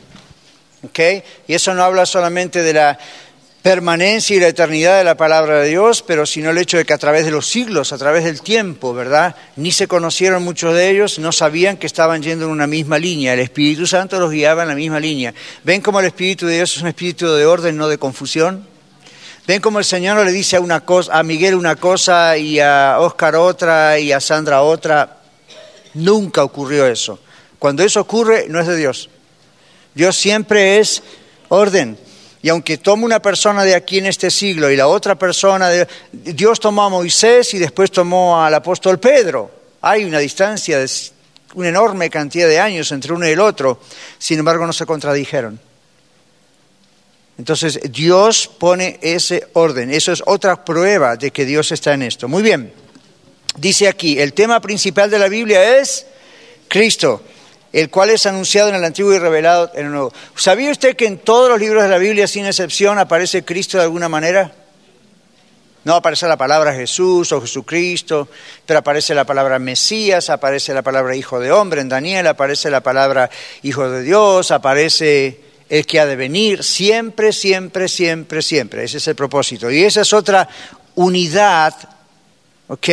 ¿Ok? 0.83 0.99
Y 1.47 1.53
eso 1.53 1.73
no 1.73 1.83
habla 1.83 2.05
solamente 2.05 2.63
de 2.63 2.73
la 2.73 2.97
permanencia 3.61 4.35
y 4.35 4.39
la 4.39 4.47
eternidad 4.47 4.99
de 4.99 5.03
la 5.03 5.17
palabra 5.17 5.61
de 5.61 5.69
Dios, 5.69 6.03
pero 6.03 6.27
sino 6.27 6.51
el 6.51 6.57
hecho 6.59 6.77
de 6.77 6.85
que 6.85 6.93
a 6.93 6.99
través 6.99 7.25
de 7.25 7.31
los 7.31 7.47
siglos, 7.47 7.93
a 7.93 7.97
través 7.97 8.23
del 8.23 8.41
tiempo, 8.41 8.93
¿verdad? 8.93 9.35
Ni 9.55 9.71
se 9.71 9.87
conocieron 9.87 10.43
muchos 10.43 10.75
de 10.75 10.89
ellos, 10.89 11.17
no 11.17 11.31
sabían 11.31 11.77
que 11.77 11.87
estaban 11.87 12.21
yendo 12.21 12.45
en 12.45 12.51
una 12.51 12.67
misma 12.67 12.99
línea. 12.99 13.33
El 13.33 13.39
Espíritu 13.39 13.87
Santo 13.87 14.19
los 14.19 14.31
guiaba 14.31 14.61
en 14.61 14.69
la 14.69 14.75
misma 14.75 14.99
línea. 14.99 15.33
¿Ven 15.63 15.81
cómo 15.81 15.99
el 15.99 16.05
Espíritu 16.05 16.45
de 16.45 16.57
Dios 16.57 16.75
es 16.75 16.81
un 16.83 16.89
espíritu 16.89 17.27
de 17.27 17.45
orden, 17.45 17.75
no 17.75 17.87
de 17.87 17.97
confusión? 17.97 18.74
Ven 19.47 19.61
como 19.61 19.77
el 19.77 19.85
Señor 19.85 20.25
le 20.25 20.31
dice 20.31 20.55
a, 20.55 20.59
una 20.59 20.79
cosa, 20.79 21.17
a 21.17 21.21
Miguel 21.21 21.53
una 21.53 21.75
cosa 21.75 22.35
y 22.35 22.59
a 22.59 22.97
Oscar 22.99 23.35
otra 23.35 23.99
y 23.99 24.11
a 24.11 24.19
Sandra 24.19 24.63
otra. 24.63 25.17
Nunca 25.93 26.43
ocurrió 26.43 26.87
eso. 26.87 27.19
Cuando 27.59 27.83
eso 27.83 28.01
ocurre, 28.01 28.47
no 28.49 28.59
es 28.59 28.65
de 28.65 28.75
Dios. 28.75 29.09
Dios 29.93 30.15
siempre 30.15 30.79
es 30.79 31.03
orden. 31.49 31.95
Y 32.41 32.49
aunque 32.49 32.79
toma 32.79 33.05
una 33.05 33.21
persona 33.21 33.63
de 33.63 33.75
aquí 33.75 33.99
en 33.99 34.07
este 34.07 34.31
siglo 34.31 34.71
y 34.71 34.75
la 34.75 34.87
otra 34.87 35.15
persona, 35.15 35.69
de, 35.69 35.87
Dios 36.11 36.59
tomó 36.59 36.83
a 36.83 36.89
Moisés 36.89 37.53
y 37.53 37.59
después 37.59 37.91
tomó 37.91 38.43
al 38.43 38.53
apóstol 38.53 38.99
Pedro. 38.99 39.51
Hay 39.81 40.05
una 40.05 40.17
distancia 40.19 40.79
de 40.79 40.89
una 41.53 41.69
enorme 41.69 42.09
cantidad 42.09 42.47
de 42.47 42.59
años 42.59 42.91
entre 42.91 43.13
uno 43.13 43.27
y 43.27 43.31
el 43.31 43.39
otro. 43.39 43.79
Sin 44.17 44.39
embargo, 44.39 44.65
no 44.65 44.73
se 44.73 44.87
contradijeron. 44.87 45.59
Entonces 47.37 47.79
Dios 47.91 48.49
pone 48.59 48.97
ese 49.01 49.47
orden. 49.53 49.91
Eso 49.91 50.11
es 50.11 50.23
otra 50.25 50.63
prueba 50.63 51.17
de 51.17 51.31
que 51.31 51.45
Dios 51.45 51.71
está 51.71 51.93
en 51.93 52.03
esto. 52.03 52.27
Muy 52.27 52.41
bien. 52.43 52.73
Dice 53.57 53.87
aquí, 53.87 54.19
el 54.19 54.33
tema 54.33 54.59
principal 54.61 55.09
de 55.09 55.19
la 55.19 55.27
Biblia 55.27 55.77
es 55.79 56.05
Cristo, 56.67 57.21
el 57.71 57.89
cual 57.89 58.09
es 58.09 58.25
anunciado 58.25 58.69
en 58.69 58.75
el 58.75 58.83
Antiguo 58.83 59.13
y 59.13 59.19
revelado 59.19 59.71
en 59.75 59.85
el 59.85 59.91
Nuevo. 59.91 60.13
¿Sabía 60.35 60.71
usted 60.71 60.95
que 60.95 61.07
en 61.07 61.19
todos 61.19 61.49
los 61.49 61.59
libros 61.59 61.83
de 61.83 61.89
la 61.89 61.97
Biblia, 61.97 62.27
sin 62.27 62.45
excepción, 62.45 62.99
aparece 62.99 63.45
Cristo 63.45 63.77
de 63.77 63.83
alguna 63.83 64.09
manera? 64.09 64.53
No 65.85 65.93
aparece 65.93 66.27
la 66.27 66.35
palabra 66.35 66.73
Jesús 66.73 67.31
o 67.31 67.39
Jesucristo, 67.39 68.27
pero 68.65 68.79
aparece 68.79 69.13
la 69.13 69.23
palabra 69.23 69.59
Mesías, 69.59 70.29
aparece 70.29 70.73
la 70.73 70.81
palabra 70.81 71.15
Hijo 71.15 71.39
de 71.39 71.51
Hombre 71.51 71.79
en 71.79 71.89
Daniel, 71.89 72.27
aparece 72.27 72.71
la 72.71 72.81
palabra 72.81 73.29
Hijo 73.61 73.87
de 73.89 74.01
Dios, 74.01 74.49
aparece 74.51 75.39
el 75.77 75.85
que 75.85 75.99
ha 75.99 76.05
de 76.05 76.15
venir, 76.15 76.63
siempre, 76.63 77.33
siempre, 77.33 77.87
siempre, 77.89 78.41
siempre. 78.41 78.83
Ese 78.85 78.97
es 78.97 79.07
el 79.07 79.15
propósito. 79.15 79.69
Y 79.69 79.83
esa 79.83 80.01
es 80.01 80.13
otra, 80.13 80.47
unidad, 80.95 81.73
¿ok? 82.67 82.89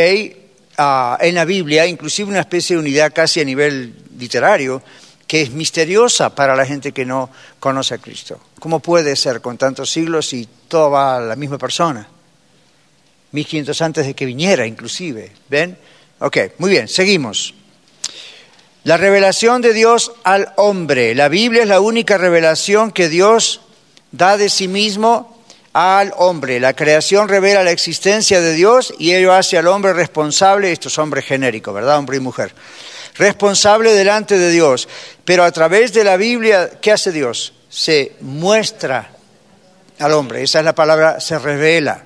Ah, 0.78 1.16
en 1.20 1.35
la 1.37 1.45
Biblia, 1.45 1.87
inclusive 1.87 2.30
una 2.30 2.41
especie 2.41 2.74
de 2.74 2.80
unidad 2.80 3.12
casi 3.14 3.41
a 3.41 3.45
nivel 3.45 3.95
literario, 4.18 4.83
que 5.26 5.43
es 5.43 5.51
misteriosa 5.51 6.35
para 6.35 6.57
la 6.57 6.66
gente 6.66 6.93
que 6.93 7.05
no 7.05 7.30
conoce 7.61 7.95
a 7.95 7.99
Cristo. 7.99 8.41
¿Cómo 8.59 8.80
puede 8.80 9.14
ser 9.14 9.41
con 9.41 9.57
tantos 9.57 9.91
siglos 9.91 10.28
si 10.28 10.49
todo 10.66 10.91
va 10.91 11.18
a 11.18 11.20
la 11.20 11.37
misma 11.37 11.59
persona? 11.59 12.09
1500 13.30 13.80
antes 13.80 14.07
de 14.07 14.14
que 14.14 14.26
viniera, 14.26 14.66
inclusive. 14.66 15.30
¿Ven? 15.49 15.78
Ok, 16.18 16.39
muy 16.59 16.70
bien, 16.70 16.89
seguimos. 16.89 17.55
La 18.85 18.97
revelación 18.97 19.62
de 19.62 19.72
Dios 19.72 20.11
al 20.24 20.53
hombre. 20.57 21.14
La 21.14 21.28
Biblia 21.28 21.62
es 21.62 21.68
la 21.68 21.80
única 21.80 22.18
revelación 22.18 22.91
que 22.91 23.09
Dios 23.09 23.61
da 24.11 24.37
de 24.37 24.49
sí 24.49 24.66
mismo 24.66 25.41
al 25.72 26.12
hombre. 26.16 26.59
La 26.59 26.74
creación 26.74 27.28
revela 27.28 27.62
la 27.62 27.70
existencia 27.70 28.41
de 28.41 28.55
Dios 28.55 28.93
y 28.99 29.14
ello 29.14 29.33
hace 29.33 29.57
al 29.57 29.68
hombre 29.68 29.93
responsable, 29.93 30.72
esto 30.72 30.89
es 30.89 30.99
hombre 30.99 31.22
genérico, 31.22 31.72
¿verdad? 31.72 31.97
Hombre 31.97 32.16
y 32.16 32.20
mujer. 32.20 32.53
Responsable 33.14 33.93
delante 33.93 34.37
de 34.37 34.51
Dios. 34.51 34.89
Pero 35.24 35.45
a 35.45 35.53
través 35.53 35.93
de 35.93 36.03
la 36.03 36.16
Biblia, 36.16 36.68
¿qué 36.80 36.91
hace 36.91 37.12
Dios? 37.12 37.53
Se 37.68 38.16
muestra 38.20 39.12
al 40.01 40.12
hombre. 40.12 40.43
Esa 40.43 40.59
es 40.59 40.64
la 40.64 40.74
palabra, 40.74 41.20
se 41.20 41.39
revela 41.39 42.05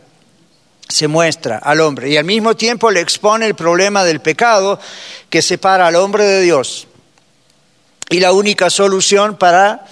se 0.89 1.09
muestra 1.09 1.59
al 1.59 1.80
hombre 1.80 2.11
y 2.11 2.16
al 2.16 2.24
mismo 2.24 2.55
tiempo 2.55 2.91
le 2.91 3.01
expone 3.01 3.47
el 3.47 3.55
problema 3.55 4.05
del 4.05 4.20
pecado 4.20 4.78
que 5.28 5.43
separa 5.43 5.87
al 5.87 5.97
hombre 5.97 6.24
de 6.24 6.43
Dios 6.43 6.87
y 8.09 8.20
la 8.20 8.32
única 8.32 8.70
solución 8.70 9.37
para 9.37 9.84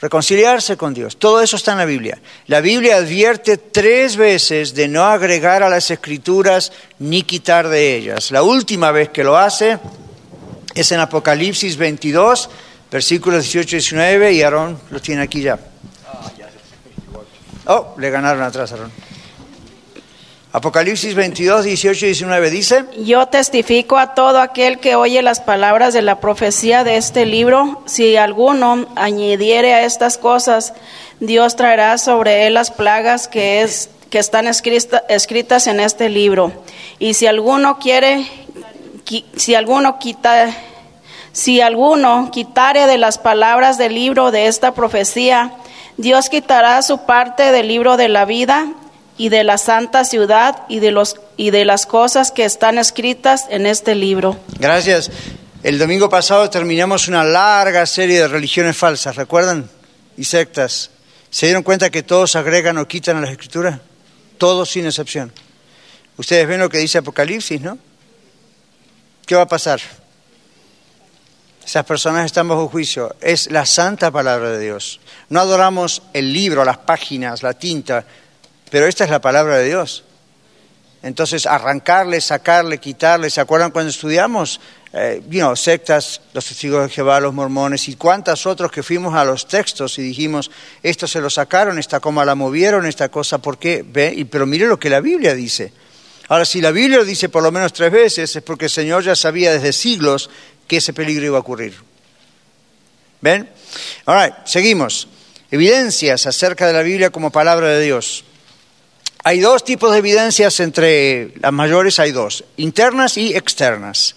reconciliarse 0.00 0.76
con 0.76 0.94
Dios. 0.94 1.18
Todo 1.18 1.40
eso 1.40 1.56
está 1.56 1.72
en 1.72 1.78
la 1.78 1.84
Biblia. 1.84 2.20
La 2.46 2.60
Biblia 2.60 2.96
advierte 2.96 3.58
tres 3.58 4.16
veces 4.16 4.74
de 4.74 4.88
no 4.88 5.04
agregar 5.04 5.62
a 5.62 5.68
las 5.68 5.90
escrituras 5.90 6.72
ni 6.98 7.22
quitar 7.22 7.68
de 7.68 7.96
ellas. 7.96 8.30
La 8.30 8.42
última 8.42 8.90
vez 8.92 9.10
que 9.10 9.22
lo 9.22 9.36
hace 9.36 9.78
es 10.74 10.90
en 10.92 11.00
Apocalipsis 11.00 11.76
22, 11.76 12.48
versículos 12.90 13.42
18 13.44 13.76
y 13.76 13.78
19, 13.78 14.32
y 14.32 14.42
Aarón 14.42 14.80
lo 14.90 15.00
tiene 15.00 15.22
aquí 15.22 15.42
ya. 15.42 15.58
Oh, 17.66 17.94
le 17.98 18.10
ganaron 18.10 18.42
atrás, 18.42 18.72
Aarón. 18.72 19.09
Apocalipsis 20.52 21.14
22, 21.14 21.64
18 21.64 22.06
y 22.06 22.08
19 22.08 22.50
dice, 22.50 22.84
Yo 23.04 23.26
testifico 23.26 23.98
a 23.98 24.14
todo 24.14 24.40
aquel 24.40 24.80
que 24.80 24.96
oye 24.96 25.22
las 25.22 25.40
palabras 25.40 25.94
de 25.94 26.02
la 26.02 26.18
profecía 26.18 26.82
de 26.82 26.96
este 26.96 27.24
libro, 27.24 27.84
si 27.86 28.16
alguno 28.16 28.88
añadiere 28.96 29.74
a 29.74 29.84
estas 29.84 30.18
cosas, 30.18 30.72
Dios 31.20 31.54
traerá 31.54 31.98
sobre 31.98 32.48
él 32.48 32.54
las 32.54 32.72
plagas 32.72 33.28
que, 33.28 33.62
es, 33.62 33.90
que 34.10 34.18
están 34.18 34.48
escritas 34.48 35.66
en 35.68 35.78
este 35.78 36.08
libro. 36.08 36.52
Y 36.98 37.14
si 37.14 37.28
alguno 37.28 37.78
quiere, 37.78 38.26
si 39.36 39.54
alguno 39.54 40.00
quita, 40.00 40.52
si 41.30 41.60
alguno 41.60 42.30
quitare 42.32 42.88
de 42.88 42.98
las 42.98 43.18
palabras 43.18 43.78
del 43.78 43.94
libro 43.94 44.32
de 44.32 44.48
esta 44.48 44.74
profecía, 44.74 45.52
Dios 45.96 46.28
quitará 46.28 46.82
su 46.82 47.06
parte 47.06 47.52
del 47.52 47.68
libro 47.68 47.96
de 47.96 48.08
la 48.08 48.24
vida 48.24 48.74
y 49.16 49.28
de 49.28 49.44
la 49.44 49.58
santa 49.58 50.04
ciudad 50.04 50.64
y 50.68 50.80
de, 50.80 50.90
los, 50.90 51.16
y 51.36 51.50
de 51.50 51.64
las 51.64 51.86
cosas 51.86 52.32
que 52.32 52.44
están 52.44 52.78
escritas 52.78 53.44
en 53.50 53.66
este 53.66 53.94
libro. 53.94 54.38
Gracias. 54.58 55.10
El 55.62 55.78
domingo 55.78 56.08
pasado 56.08 56.48
terminamos 56.48 57.06
una 57.08 57.22
larga 57.22 57.84
serie 57.84 58.20
de 58.20 58.28
religiones 58.28 58.76
falsas, 58.76 59.16
¿recuerdan? 59.16 59.68
Y 60.16 60.24
sectas. 60.24 60.90
¿Se 61.28 61.46
dieron 61.46 61.62
cuenta 61.62 61.90
que 61.90 62.02
todos 62.02 62.34
agregan 62.34 62.78
o 62.78 62.88
quitan 62.88 63.18
a 63.18 63.20
las 63.20 63.30
escrituras? 63.30 63.78
Todos 64.38 64.70
sin 64.70 64.86
excepción. 64.86 65.32
Ustedes 66.16 66.48
ven 66.48 66.60
lo 66.60 66.68
que 66.68 66.78
dice 66.78 66.98
Apocalipsis, 66.98 67.60
¿no? 67.60 67.78
¿Qué 69.26 69.34
va 69.34 69.42
a 69.42 69.48
pasar? 69.48 69.80
Esas 71.64 71.84
personas 71.84 72.26
están 72.26 72.48
bajo 72.48 72.68
juicio. 72.68 73.14
Es 73.20 73.50
la 73.50 73.64
santa 73.64 74.10
palabra 74.10 74.50
de 74.50 74.58
Dios. 74.58 74.98
No 75.28 75.40
adoramos 75.40 76.02
el 76.12 76.32
libro, 76.32 76.64
las 76.64 76.78
páginas, 76.78 77.42
la 77.42 77.54
tinta. 77.54 78.04
Pero 78.70 78.86
esta 78.86 79.04
es 79.04 79.10
la 79.10 79.20
palabra 79.20 79.58
de 79.58 79.66
Dios. 79.66 80.04
Entonces, 81.02 81.46
arrancarle, 81.46 82.20
sacarle, 82.20 82.78
quitarle, 82.78 83.30
¿se 83.30 83.40
acuerdan 83.40 83.70
cuando 83.70 83.90
estudiamos? 83.90 84.60
Eh, 84.92 85.22
sectas, 85.54 86.20
los 86.34 86.44
testigos 86.44 86.82
de 86.82 86.92
Jehová, 86.92 87.20
los 87.20 87.32
mormones 87.32 87.88
y 87.88 87.94
cuántas 87.94 88.44
otros 88.44 88.72
que 88.72 88.82
fuimos 88.82 89.14
a 89.14 89.24
los 89.24 89.46
textos 89.46 89.98
y 89.98 90.02
dijimos, 90.02 90.50
esto 90.82 91.06
se 91.06 91.20
lo 91.20 91.30
sacaron, 91.30 91.78
esta 91.78 92.00
coma 92.00 92.24
la 92.24 92.34
movieron, 92.34 92.86
esta 92.86 93.08
cosa, 93.08 93.38
¿por 93.38 93.58
qué? 93.58 93.84
¿Ve? 93.86 94.26
pero 94.30 94.46
mire 94.46 94.66
lo 94.66 94.78
que 94.78 94.90
la 94.90 95.00
Biblia 95.00 95.34
dice. 95.34 95.72
Ahora, 96.28 96.44
si 96.44 96.60
la 96.60 96.70
Biblia 96.70 96.98
lo 96.98 97.04
dice 97.04 97.28
por 97.28 97.42
lo 97.42 97.50
menos 97.50 97.72
tres 97.72 97.90
veces, 97.90 98.36
es 98.36 98.42
porque 98.42 98.66
el 98.66 98.70
Señor 98.70 99.02
ya 99.02 99.16
sabía 99.16 99.52
desde 99.52 99.72
siglos 99.72 100.28
que 100.66 100.78
ese 100.78 100.92
peligro 100.92 101.24
iba 101.24 101.36
a 101.38 101.40
ocurrir. 101.40 101.74
¿Ven? 103.20 103.48
Ahora, 104.06 104.42
seguimos. 104.44 105.08
Evidencias 105.50 106.26
acerca 106.26 106.66
de 106.66 106.72
la 106.72 106.82
Biblia 106.82 107.10
como 107.10 107.30
palabra 107.30 107.68
de 107.68 107.82
Dios. 107.82 108.24
Hay 109.22 109.40
dos 109.40 109.64
tipos 109.64 109.92
de 109.92 109.98
evidencias 109.98 110.60
entre 110.60 111.34
las 111.40 111.52
mayores, 111.52 111.98
hay 111.98 112.10
dos, 112.10 112.44
internas 112.56 113.18
y 113.18 113.36
externas. 113.36 114.16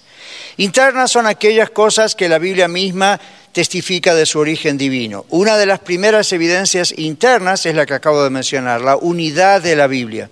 Internas 0.57 1.11
son 1.11 1.27
aquellas 1.27 1.71
cosas 1.71 2.15
que 2.15 2.29
la 2.29 2.37
Biblia 2.37 2.67
misma 2.67 3.19
testifica 3.53 4.15
de 4.15 4.25
su 4.25 4.39
origen 4.39 4.77
divino. 4.77 5.25
Una 5.29 5.55
de 5.57 5.67
las 5.67 5.79
primeras 5.79 6.33
evidencias 6.33 6.93
internas 6.97 7.65
es 7.65 7.75
la 7.75 7.85
que 7.85 7.93
acabo 7.93 8.23
de 8.23 8.29
mencionar, 8.29 8.81
la 8.81 8.97
unidad 8.97 9.61
de 9.61 9.75
la 9.75 9.87
Biblia. 9.87 10.29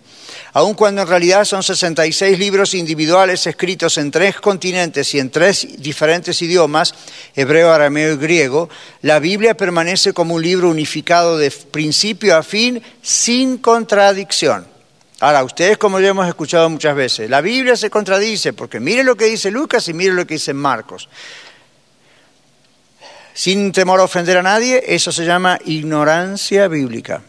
Aun 0.53 0.73
cuando 0.73 1.03
en 1.03 1.07
realidad 1.07 1.45
son 1.45 1.63
66 1.63 2.37
libros 2.37 2.73
individuales 2.73 3.47
escritos 3.47 3.97
en 3.97 4.11
tres 4.11 4.41
continentes 4.41 5.13
y 5.13 5.19
en 5.19 5.29
tres 5.29 5.67
diferentes 5.77 6.41
idiomas, 6.41 6.93
hebreo, 7.35 7.71
arameo 7.71 8.13
y 8.13 8.17
griego, 8.17 8.69
la 9.01 9.19
Biblia 9.19 9.55
permanece 9.55 10.11
como 10.11 10.35
un 10.35 10.41
libro 10.41 10.69
unificado 10.69 11.37
de 11.37 11.51
principio 11.51 12.35
a 12.35 12.43
fin 12.43 12.81
sin 13.01 13.59
contradicción. 13.59 14.65
Ahora, 15.21 15.43
ustedes 15.43 15.77
como 15.77 15.99
ya 15.99 16.09
hemos 16.09 16.27
escuchado 16.27 16.67
muchas 16.69 16.95
veces, 16.95 17.29
la 17.29 17.41
Biblia 17.41 17.77
se 17.77 17.91
contradice 17.91 18.53
porque 18.53 18.79
mire 18.79 19.03
lo 19.03 19.15
que 19.15 19.25
dice 19.25 19.51
Lucas 19.51 19.87
y 19.87 19.93
mire 19.93 20.13
lo 20.13 20.25
que 20.25 20.33
dice 20.33 20.51
Marcos. 20.53 21.07
Sin 23.33 23.71
temor 23.71 23.99
a 23.99 24.03
ofender 24.03 24.37
a 24.37 24.43
nadie, 24.43 24.83
eso 24.87 25.11
se 25.11 25.25
llama 25.25 25.59
ignorancia 25.65 26.67
bíblica 26.67 27.21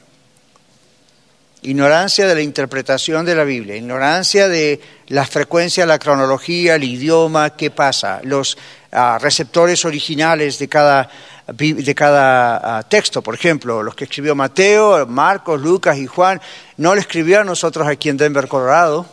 ignorancia 1.63 2.27
de 2.27 2.35
la 2.35 2.41
interpretación 2.41 3.25
de 3.25 3.37
la 3.37 3.45
Biblia, 3.45 3.77
ignorancia 3.77 4.49
de 4.49 4.81
la 5.09 5.25
frecuencia, 5.25 5.87
la 5.87 5.99
cronología, 5.99 6.75
el 6.75 6.85
idioma, 6.85 7.51
qué 7.51 7.71
pasa, 7.71 8.21
los 8.25 8.59
ah, 8.91 9.19
receptores 9.21 9.85
originales 9.85 10.59
de 10.59 10.69
cada, 10.69 11.09
de 11.47 11.95
cada 11.95 12.79
ah, 12.79 12.83
texto. 12.83 13.23
Por 13.23 13.35
ejemplo, 13.35 13.83
los 13.83 13.95
que 13.95 14.05
escribió 14.05 14.35
Mateo, 14.35 15.07
Marcos, 15.07 15.61
Lucas 15.61 15.99
y 15.99 16.07
Juan, 16.07 16.41
no 16.79 16.95
le 16.95 17.01
escribió 17.01 17.41
a 17.41 17.45
nosotros 17.45 17.87
aquí 17.87 18.09
en 18.09 18.17
Denver, 18.17 18.49
Colorado. 18.49 19.07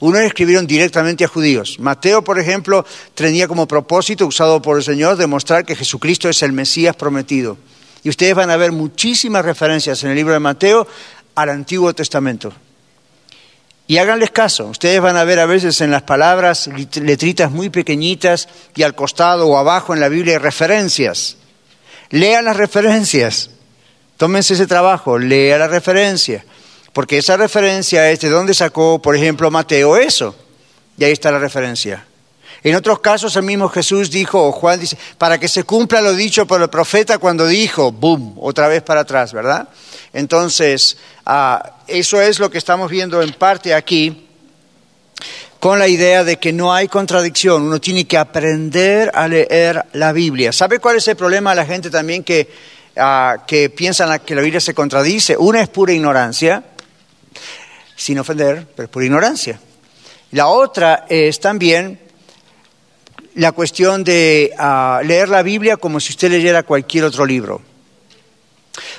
Unos 0.00 0.22
escribieron 0.22 0.66
directamente 0.66 1.24
a 1.24 1.28
judíos. 1.28 1.76
Mateo, 1.78 2.24
por 2.24 2.38
ejemplo, 2.38 2.86
tenía 3.14 3.46
como 3.46 3.68
propósito, 3.68 4.26
usado 4.26 4.62
por 4.62 4.78
el 4.78 4.82
Señor, 4.82 5.16
demostrar 5.16 5.66
que 5.66 5.76
Jesucristo 5.76 6.28
es 6.30 6.42
el 6.42 6.52
Mesías 6.52 6.96
prometido. 6.96 7.58
Y 8.02 8.08
ustedes 8.08 8.34
van 8.34 8.50
a 8.50 8.56
ver 8.56 8.72
muchísimas 8.72 9.44
referencias 9.44 10.02
en 10.02 10.10
el 10.10 10.16
libro 10.16 10.32
de 10.32 10.40
Mateo 10.40 10.88
al 11.34 11.50
Antiguo 11.50 11.92
Testamento. 11.92 12.50
Y 13.86 13.98
háganles 13.98 14.30
caso, 14.30 14.68
ustedes 14.68 15.00
van 15.00 15.16
a 15.16 15.24
ver 15.24 15.40
a 15.40 15.46
veces 15.46 15.80
en 15.80 15.90
las 15.90 16.02
palabras 16.02 16.70
letritas 16.94 17.50
muy 17.50 17.70
pequeñitas 17.70 18.48
y 18.76 18.84
al 18.84 18.94
costado 18.94 19.48
o 19.48 19.58
abajo 19.58 19.92
en 19.92 20.00
la 20.00 20.08
Biblia 20.08 20.38
referencias. 20.38 21.36
Lean 22.10 22.44
las 22.44 22.56
referencias, 22.56 23.50
tómense 24.16 24.54
ese 24.54 24.66
trabajo, 24.68 25.18
lea 25.18 25.58
la 25.58 25.66
referencia, 25.66 26.44
porque 26.92 27.18
esa 27.18 27.36
referencia 27.36 28.10
es 28.10 28.20
de 28.20 28.28
dónde 28.28 28.54
sacó, 28.54 29.00
por 29.00 29.16
ejemplo, 29.16 29.50
Mateo 29.50 29.96
eso, 29.96 30.34
y 30.96 31.04
ahí 31.04 31.12
está 31.12 31.30
la 31.30 31.38
referencia. 31.38 32.06
En 32.62 32.74
otros 32.74 33.00
casos 33.00 33.34
el 33.36 33.42
mismo 33.42 33.68
Jesús 33.68 34.10
dijo, 34.10 34.46
o 34.46 34.52
Juan 34.52 34.80
dice, 34.80 34.98
para 35.16 35.38
que 35.38 35.48
se 35.48 35.64
cumpla 35.64 36.02
lo 36.02 36.12
dicho 36.14 36.46
por 36.46 36.60
el 36.60 36.68
profeta 36.68 37.18
cuando 37.18 37.46
dijo, 37.46 37.90
boom, 37.90 38.34
otra 38.38 38.68
vez 38.68 38.82
para 38.82 39.00
atrás, 39.00 39.32
¿verdad? 39.32 39.68
Entonces, 40.12 40.98
ah, 41.24 41.78
eso 41.86 42.20
es 42.20 42.38
lo 42.38 42.50
que 42.50 42.58
estamos 42.58 42.90
viendo 42.90 43.22
en 43.22 43.32
parte 43.32 43.74
aquí 43.74 44.26
con 45.60 45.78
la 45.78 45.88
idea 45.88 46.24
de 46.24 46.38
que 46.38 46.52
no 46.54 46.72
hay 46.72 46.88
contradicción, 46.88 47.62
uno 47.62 47.78
tiene 47.80 48.06
que 48.06 48.16
aprender 48.16 49.10
a 49.14 49.28
leer 49.28 49.84
la 49.92 50.12
Biblia. 50.12 50.52
¿Sabe 50.52 50.78
cuál 50.78 50.96
es 50.96 51.06
el 51.08 51.16
problema 51.16 51.50
de 51.50 51.56
la 51.56 51.66
gente 51.66 51.90
también 51.90 52.24
que, 52.24 52.48
uh, 52.96 53.44
que 53.46 53.68
piensa 53.68 54.18
que 54.20 54.34
la 54.34 54.40
Biblia 54.40 54.60
se 54.60 54.72
contradice? 54.72 55.36
Una 55.36 55.60
es 55.60 55.68
pura 55.68 55.92
ignorancia, 55.92 56.64
sin 58.00 58.18
ofender, 58.18 58.66
pero 58.74 58.90
pura 58.90 59.04
ignorancia. 59.04 59.60
La 60.30 60.46
otra 60.46 61.04
es 61.06 61.38
también 61.38 62.00
la 63.34 63.52
cuestión 63.52 64.02
de 64.02 64.54
ah, 64.56 65.02
leer 65.04 65.28
la 65.28 65.42
Biblia 65.42 65.76
como 65.76 66.00
si 66.00 66.12
usted 66.12 66.30
leyera 66.30 66.62
cualquier 66.62 67.04
otro 67.04 67.26
libro. 67.26 67.60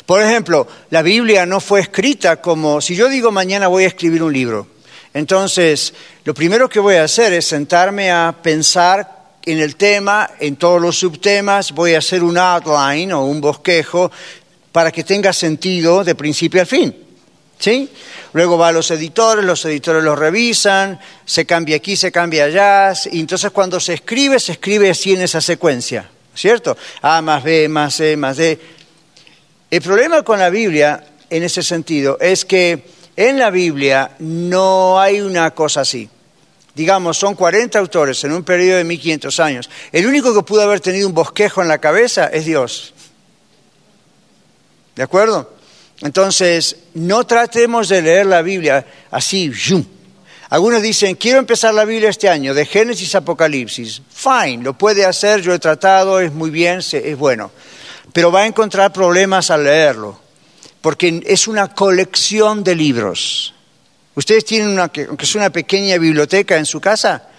Por 0.05 0.21
ejemplo, 0.21 0.67
la 0.91 1.01
Biblia 1.01 1.47
no 1.47 1.59
fue 1.59 1.79
escrita 1.79 2.39
como, 2.41 2.79
si 2.79 2.95
yo 2.95 3.09
digo 3.09 3.31
mañana 3.31 3.67
voy 3.67 3.85
a 3.85 3.87
escribir 3.87 4.21
un 4.21 4.33
libro, 4.33 4.67
entonces 5.15 5.95
lo 6.23 6.35
primero 6.35 6.69
que 6.69 6.79
voy 6.79 6.95
a 6.97 7.05
hacer 7.05 7.33
es 7.33 7.45
sentarme 7.45 8.11
a 8.11 8.35
pensar 8.43 9.31
en 9.43 9.57
el 9.57 9.77
tema, 9.77 10.29
en 10.39 10.57
todos 10.57 10.79
los 10.79 10.99
subtemas, 10.99 11.71
voy 11.71 11.95
a 11.95 11.97
hacer 11.97 12.23
un 12.23 12.37
outline 12.37 13.13
o 13.13 13.25
un 13.25 13.41
bosquejo 13.41 14.11
para 14.71 14.91
que 14.91 15.03
tenga 15.03 15.33
sentido 15.33 16.03
de 16.03 16.13
principio 16.13 16.61
a 16.61 16.65
fin. 16.65 17.10
¿Sí? 17.61 17.87
Luego 18.33 18.57
va 18.57 18.69
a 18.69 18.71
los 18.71 18.89
editores, 18.89 19.45
los 19.45 19.63
editores 19.65 20.03
lo 20.03 20.15
revisan, 20.15 20.99
se 21.23 21.45
cambia 21.45 21.75
aquí, 21.75 21.95
se 21.95 22.11
cambia 22.11 22.45
allá, 22.45 22.91
y 23.11 23.19
entonces 23.19 23.51
cuando 23.51 23.79
se 23.79 23.93
escribe, 23.93 24.39
se 24.39 24.53
escribe 24.53 24.89
así 24.89 25.13
en 25.13 25.21
esa 25.21 25.41
secuencia, 25.41 26.09
¿cierto? 26.33 26.75
A 27.03 27.21
más 27.21 27.43
B, 27.43 27.69
más 27.69 27.93
C, 27.93 28.17
más 28.17 28.37
D. 28.37 28.59
El 29.69 29.81
problema 29.81 30.23
con 30.23 30.39
la 30.39 30.49
Biblia, 30.49 31.03
en 31.29 31.43
ese 31.43 31.61
sentido, 31.61 32.17
es 32.19 32.45
que 32.45 32.83
en 33.15 33.37
la 33.37 33.51
Biblia 33.51 34.15
no 34.17 34.99
hay 34.99 35.21
una 35.21 35.51
cosa 35.51 35.81
así. 35.81 36.09
Digamos, 36.73 37.15
son 37.15 37.35
40 37.35 37.77
autores 37.77 38.23
en 38.23 38.31
un 38.31 38.43
periodo 38.43 38.77
de 38.77 38.85
1500 38.85 39.39
años. 39.39 39.69
El 39.91 40.07
único 40.07 40.33
que 40.33 40.41
pudo 40.41 40.63
haber 40.63 40.79
tenido 40.79 41.07
un 41.07 41.13
bosquejo 41.13 41.61
en 41.61 41.67
la 41.67 41.77
cabeza 41.77 42.25
es 42.25 42.45
Dios. 42.45 42.95
¿De 44.95 45.03
acuerdo? 45.03 45.60
Entonces, 46.01 46.75
no 46.95 47.25
tratemos 47.25 47.87
de 47.89 48.01
leer 48.01 48.25
la 48.25 48.41
Biblia 48.41 48.85
así. 49.11 49.51
Algunos 50.49 50.81
dicen, 50.81 51.15
quiero 51.15 51.39
empezar 51.39 51.73
la 51.73 51.85
Biblia 51.85 52.09
este 52.09 52.27
año, 52.27 52.53
de 52.53 52.65
Génesis 52.65 53.15
a 53.15 53.19
Apocalipsis. 53.19 54.01
Fine, 54.09 54.63
lo 54.63 54.77
puede 54.77 55.05
hacer, 55.05 55.41
yo 55.41 55.53
he 55.53 55.59
tratado, 55.59 56.19
es 56.19 56.33
muy 56.33 56.49
bien, 56.49 56.79
es 56.79 57.17
bueno. 57.17 57.51
Pero 58.11 58.31
va 58.31 58.41
a 58.41 58.47
encontrar 58.47 58.91
problemas 58.91 59.51
al 59.51 59.63
leerlo, 59.63 60.19
porque 60.81 61.23
es 61.25 61.47
una 61.47 61.73
colección 61.73 62.63
de 62.63 62.75
libros. 62.75 63.53
Ustedes 64.15 64.43
tienen 64.43 64.69
una, 64.69 64.91
aunque 65.07 65.23
es 65.25 65.35
una 65.35 65.51
pequeña 65.51 65.97
biblioteca 65.97 66.57
en 66.57 66.65
su 66.65 66.81
casa, 66.81 67.29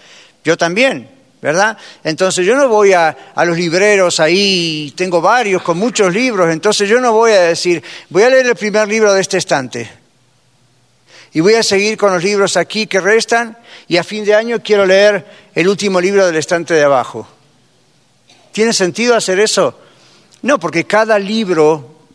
yo 0.43 0.57
también. 0.57 1.09
¿Verdad? 1.43 1.77
Entonces 2.05 2.45
yo 2.45 2.55
no 2.55 2.69
voy 2.69 2.93
a, 2.93 3.15
los 3.35 3.57
libreros 3.57 4.21
ahí, 4.21 4.93
tengo 4.95 5.19
varios 5.19 5.61
con 5.61 5.77
muchos 5.77 6.13
libros, 6.13 6.49
entonces 6.49 6.87
yo 6.87 7.01
no 7.01 7.11
voy 7.11 7.33
a 7.33 7.41
decir, 7.41 7.83
voy 8.07 8.23
a 8.23 8.29
leer 8.29 8.45
el 8.45 8.55
primer 8.55 8.87
libro 8.87 9.13
de 9.13 9.19
este 9.19 9.39
estante 9.39 9.91
y 11.33 11.41
voy 11.41 11.55
a 11.55 11.63
seguir 11.63 11.97
con 11.97 12.13
los 12.13 12.23
libros 12.23 12.55
aquí 12.55 12.87
que 12.87 13.01
restan 13.01 13.57
y 13.89 13.97
a 13.97 14.05
fin 14.05 14.23
de 14.23 14.33
año 14.33 14.63
quiero 14.63 14.85
leer 14.85 15.25
el 15.53 15.67
último 15.67 15.99
libro 15.99 16.25
del 16.25 16.37
estante 16.37 16.75
de 16.75 16.83
abajo. 16.83 17.27
¿Tiene 18.53 18.71
sentido 18.71 19.13
hacer 19.13 19.41
eso? 19.41 19.77
No, 20.43 20.57
porque 20.61 20.85
cada 20.85 21.19
libro 21.19 22.05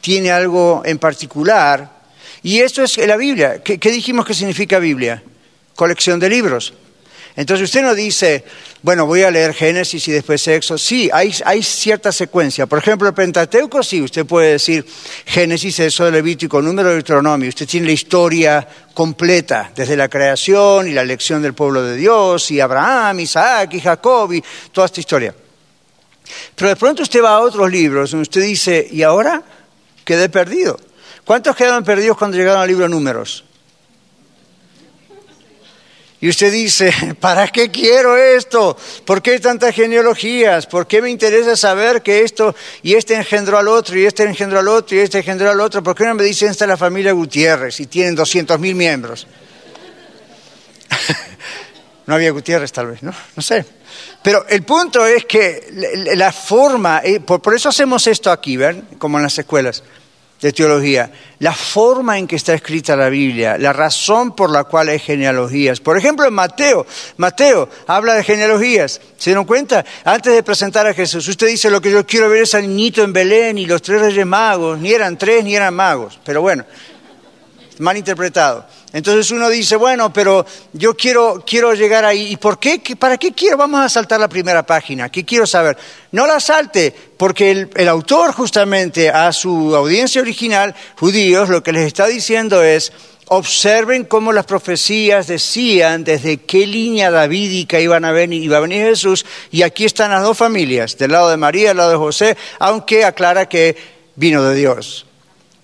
tiene 0.00 0.30
algo 0.30 0.82
en 0.84 1.00
particular 1.00 1.90
y 2.44 2.60
eso 2.60 2.84
es 2.84 2.96
la 2.98 3.16
Biblia. 3.16 3.60
¿Qué, 3.60 3.78
qué 3.78 3.90
dijimos 3.90 4.24
que 4.24 4.34
significa 4.34 4.78
Biblia? 4.78 5.20
Colección 5.74 6.20
de 6.20 6.28
libros. 6.28 6.74
Entonces 7.34 7.64
usted 7.64 7.82
no 7.82 7.94
dice, 7.94 8.44
bueno, 8.82 9.06
voy 9.06 9.22
a 9.22 9.30
leer 9.30 9.54
Génesis 9.54 10.06
y 10.08 10.12
después 10.12 10.46
Éxodo. 10.46 10.76
Sí, 10.76 11.08
hay, 11.12 11.62
cierta 11.62 12.12
secuencia. 12.12 12.66
Por 12.66 12.78
ejemplo, 12.78 13.08
el 13.08 13.14
Pentateuco, 13.14 13.82
sí, 13.82 14.02
usted 14.02 14.26
puede 14.26 14.52
decir 14.52 14.84
Génesis, 15.24 15.78
Éxodo, 15.80 16.10
Levítico, 16.10 16.60
Número 16.60 16.90
de 16.90 16.96
Deuteronomio. 16.96 17.48
Usted 17.48 17.66
tiene 17.66 17.86
la 17.86 17.92
historia 17.92 18.68
completa, 18.92 19.72
desde 19.74 19.96
la 19.96 20.08
creación 20.08 20.88
y 20.88 20.92
la 20.92 21.00
elección 21.00 21.40
del 21.40 21.54
pueblo 21.54 21.82
de 21.82 21.96
Dios, 21.96 22.50
y 22.50 22.60
Abraham, 22.60 23.20
Isaac 23.20 23.72
y 23.74 23.80
Jacob, 23.80 24.30
y 24.34 24.44
toda 24.70 24.86
esta 24.86 25.00
historia. 25.00 25.34
Pero 26.54 26.68
de 26.68 26.76
pronto 26.76 27.02
usted 27.02 27.22
va 27.22 27.30
a 27.30 27.40
otros 27.40 27.70
libros 27.70 28.10
donde 28.10 28.22
usted 28.22 28.42
dice, 28.42 28.86
¿y 28.90 29.02
ahora? 29.02 29.42
Quedé 30.04 30.28
perdido. 30.28 30.78
¿Cuántos 31.24 31.56
quedaron 31.56 31.82
perdidos 31.82 32.18
cuando 32.18 32.36
llegaron 32.36 32.60
al 32.60 32.68
libro 32.68 32.88
Números? 32.88 33.44
Y 36.22 36.28
usted 36.28 36.52
dice, 36.52 36.94
¿para 37.20 37.48
qué 37.48 37.70
quiero 37.72 38.16
esto? 38.16 38.76
¿Por 39.04 39.20
qué 39.20 39.40
tantas 39.40 39.74
genealogías? 39.74 40.66
¿Por 40.68 40.86
qué 40.86 41.02
me 41.02 41.10
interesa 41.10 41.56
saber 41.56 42.00
que 42.00 42.22
esto 42.22 42.54
y 42.80 42.94
este 42.94 43.14
engendró 43.16 43.58
al 43.58 43.66
otro 43.66 43.98
y 43.98 44.06
este 44.06 44.22
engendró 44.22 44.60
al 44.60 44.68
otro 44.68 44.96
y 44.96 45.00
este 45.00 45.18
engendró 45.18 45.50
al 45.50 45.60
otro? 45.60 45.82
¿Por 45.82 45.96
qué 45.96 46.04
no 46.04 46.14
me 46.14 46.22
dicen 46.22 46.50
esta 46.50 46.64
es 46.64 46.68
la 46.68 46.76
familia 46.76 47.10
Gutiérrez 47.10 47.80
y 47.80 47.86
tienen 47.86 48.14
200 48.14 48.56
mil 48.60 48.76
miembros? 48.76 49.26
no 52.06 52.14
había 52.14 52.30
Gutiérrez 52.30 52.70
tal 52.70 52.86
vez, 52.86 53.02
¿no? 53.02 53.12
No 53.34 53.42
sé. 53.42 53.66
Pero 54.22 54.46
el 54.48 54.62
punto 54.62 55.04
es 55.04 55.24
que 55.24 55.72
la 56.14 56.30
forma, 56.30 57.00
eh, 57.02 57.18
por 57.18 57.52
eso 57.52 57.68
hacemos 57.68 58.06
esto 58.06 58.30
aquí, 58.30 58.56
¿ven? 58.56 58.82
Como 58.96 59.18
en 59.18 59.24
las 59.24 59.36
escuelas 59.40 59.82
de 60.42 60.52
teología, 60.52 61.08
la 61.38 61.54
forma 61.54 62.18
en 62.18 62.26
que 62.26 62.34
está 62.34 62.52
escrita 62.52 62.96
la 62.96 63.08
Biblia, 63.08 63.56
la 63.58 63.72
razón 63.72 64.34
por 64.34 64.50
la 64.50 64.64
cual 64.64 64.88
hay 64.88 64.98
genealogías. 64.98 65.78
Por 65.78 65.96
ejemplo, 65.96 66.26
en 66.26 66.34
Mateo, 66.34 66.84
Mateo 67.16 67.68
habla 67.86 68.14
de 68.14 68.24
genealogías. 68.24 69.00
¿Se 69.16 69.30
dieron 69.30 69.44
cuenta? 69.44 69.84
Antes 70.04 70.34
de 70.34 70.42
presentar 70.42 70.84
a 70.84 70.94
Jesús, 70.94 71.28
usted 71.28 71.46
dice 71.46 71.70
lo 71.70 71.80
que 71.80 71.92
yo 71.92 72.04
quiero 72.04 72.28
ver 72.28 72.42
es 72.42 72.54
al 72.56 72.62
niñito 72.62 73.04
en 73.04 73.12
Belén 73.12 73.56
y 73.56 73.66
los 73.66 73.80
tres 73.82 74.00
reyes 74.00 74.26
magos, 74.26 74.80
ni 74.80 74.92
eran 74.92 75.16
tres 75.16 75.44
ni 75.44 75.54
eran 75.54 75.74
magos, 75.74 76.18
pero 76.24 76.42
bueno, 76.42 76.64
mal 77.78 77.96
interpretado. 77.96 78.66
Entonces 78.92 79.30
uno 79.30 79.48
dice, 79.48 79.76
bueno, 79.76 80.12
pero 80.12 80.44
yo 80.74 80.94
quiero, 80.94 81.42
quiero 81.46 81.72
llegar 81.72 82.04
ahí. 82.04 82.32
¿Y 82.32 82.36
por 82.36 82.58
qué? 82.58 82.80
¿Para 82.98 83.16
qué 83.16 83.32
quiero? 83.32 83.56
Vamos 83.56 83.80
a 83.80 83.88
saltar 83.88 84.20
la 84.20 84.28
primera 84.28 84.64
página. 84.64 85.08
¿Qué 85.08 85.24
quiero 85.24 85.46
saber? 85.46 85.78
No 86.10 86.26
la 86.26 86.40
salte, 86.40 86.94
porque 87.16 87.68
el, 87.74 87.88
autor 87.88 88.32
justamente 88.32 89.08
a 89.08 89.32
su 89.32 89.74
audiencia 89.74 90.20
original, 90.20 90.74
judíos, 90.98 91.48
lo 91.48 91.62
que 91.62 91.72
les 91.72 91.86
está 91.86 92.06
diciendo 92.06 92.62
es, 92.62 92.92
observen 93.28 94.04
cómo 94.04 94.30
las 94.30 94.44
profecías 94.44 95.26
decían 95.26 96.04
desde 96.04 96.36
qué 96.36 96.66
línea 96.66 97.10
davídica 97.10 97.80
iban 97.80 98.04
a 98.04 98.12
venir, 98.12 98.42
iba 98.42 98.58
a 98.58 98.60
venir 98.60 98.84
Jesús, 98.84 99.24
y 99.50 99.62
aquí 99.62 99.86
están 99.86 100.10
las 100.10 100.22
dos 100.22 100.36
familias, 100.36 100.98
del 100.98 101.12
lado 101.12 101.30
de 101.30 101.38
María, 101.38 101.68
del 101.68 101.78
lado 101.78 101.92
de 101.92 101.96
José, 101.96 102.36
aunque 102.58 103.06
aclara 103.06 103.48
que 103.48 103.74
vino 104.16 104.42
de 104.42 104.54
Dios. 104.54 105.06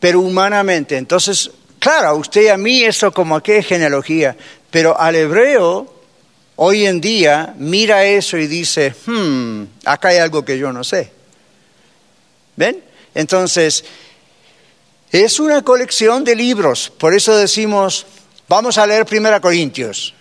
Pero 0.00 0.20
humanamente, 0.20 0.96
entonces 0.96 1.50
Claro, 1.78 2.16
usted 2.16 2.42
y 2.42 2.48
a 2.48 2.56
mí 2.56 2.82
eso 2.82 3.12
como 3.12 3.40
que 3.42 3.58
es 3.58 3.66
genealogía, 3.66 4.36
pero 4.70 4.98
al 4.98 5.14
hebreo 5.14 5.94
hoy 6.56 6.86
en 6.86 7.00
día 7.00 7.54
mira 7.56 8.04
eso 8.04 8.36
y 8.36 8.46
dice, 8.46 8.94
hmm, 9.06 9.62
acá 9.84 10.08
hay 10.08 10.18
algo 10.18 10.44
que 10.44 10.58
yo 10.58 10.72
no 10.72 10.82
sé. 10.82 11.12
¿Ven? 12.56 12.82
Entonces, 13.14 13.84
es 15.12 15.38
una 15.38 15.62
colección 15.62 16.24
de 16.24 16.34
libros, 16.34 16.92
por 16.98 17.14
eso 17.14 17.36
decimos, 17.36 18.06
vamos 18.48 18.76
a 18.78 18.86
leer 18.86 19.06
Primera 19.06 19.40
Corintios. 19.40 20.14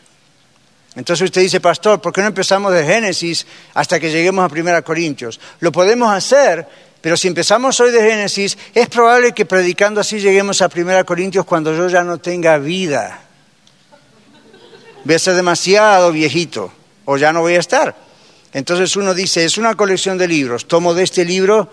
Entonces 0.95 1.25
usted 1.25 1.41
dice, 1.41 1.59
pastor, 1.59 2.01
¿por 2.01 2.11
qué 2.11 2.21
no 2.21 2.27
empezamos 2.27 2.73
de 2.73 2.83
Génesis 2.83 3.45
hasta 3.73 3.99
que 3.99 4.09
lleguemos 4.09 4.43
a 4.43 4.49
Primera 4.49 4.81
Corintios? 4.81 5.39
Lo 5.59 5.71
podemos 5.71 6.11
hacer, 6.11 6.67
pero 7.07 7.15
si 7.15 7.29
empezamos 7.29 7.79
hoy 7.79 7.91
de 7.91 8.01
Génesis, 8.01 8.57
es 8.75 8.89
probable 8.89 9.31
que 9.31 9.45
predicando 9.45 10.01
así 10.01 10.19
lleguemos 10.19 10.61
a 10.61 10.67
1 10.67 11.05
Corintios 11.05 11.45
cuando 11.45 11.73
yo 11.73 11.87
ya 11.87 12.03
no 12.03 12.17
tenga 12.17 12.57
vida. 12.57 13.21
Voy 15.05 15.15
a 15.15 15.17
ser 15.17 15.35
demasiado 15.35 16.11
viejito 16.11 16.69
o 17.05 17.15
ya 17.15 17.31
no 17.31 17.39
voy 17.39 17.53
a 17.53 17.59
estar. 17.59 17.95
Entonces 18.51 18.93
uno 18.97 19.13
dice, 19.13 19.45
es 19.45 19.57
una 19.57 19.75
colección 19.75 20.17
de 20.17 20.27
libros. 20.27 20.67
Tomo 20.67 20.93
de 20.93 21.03
este 21.03 21.23
libro, 21.23 21.69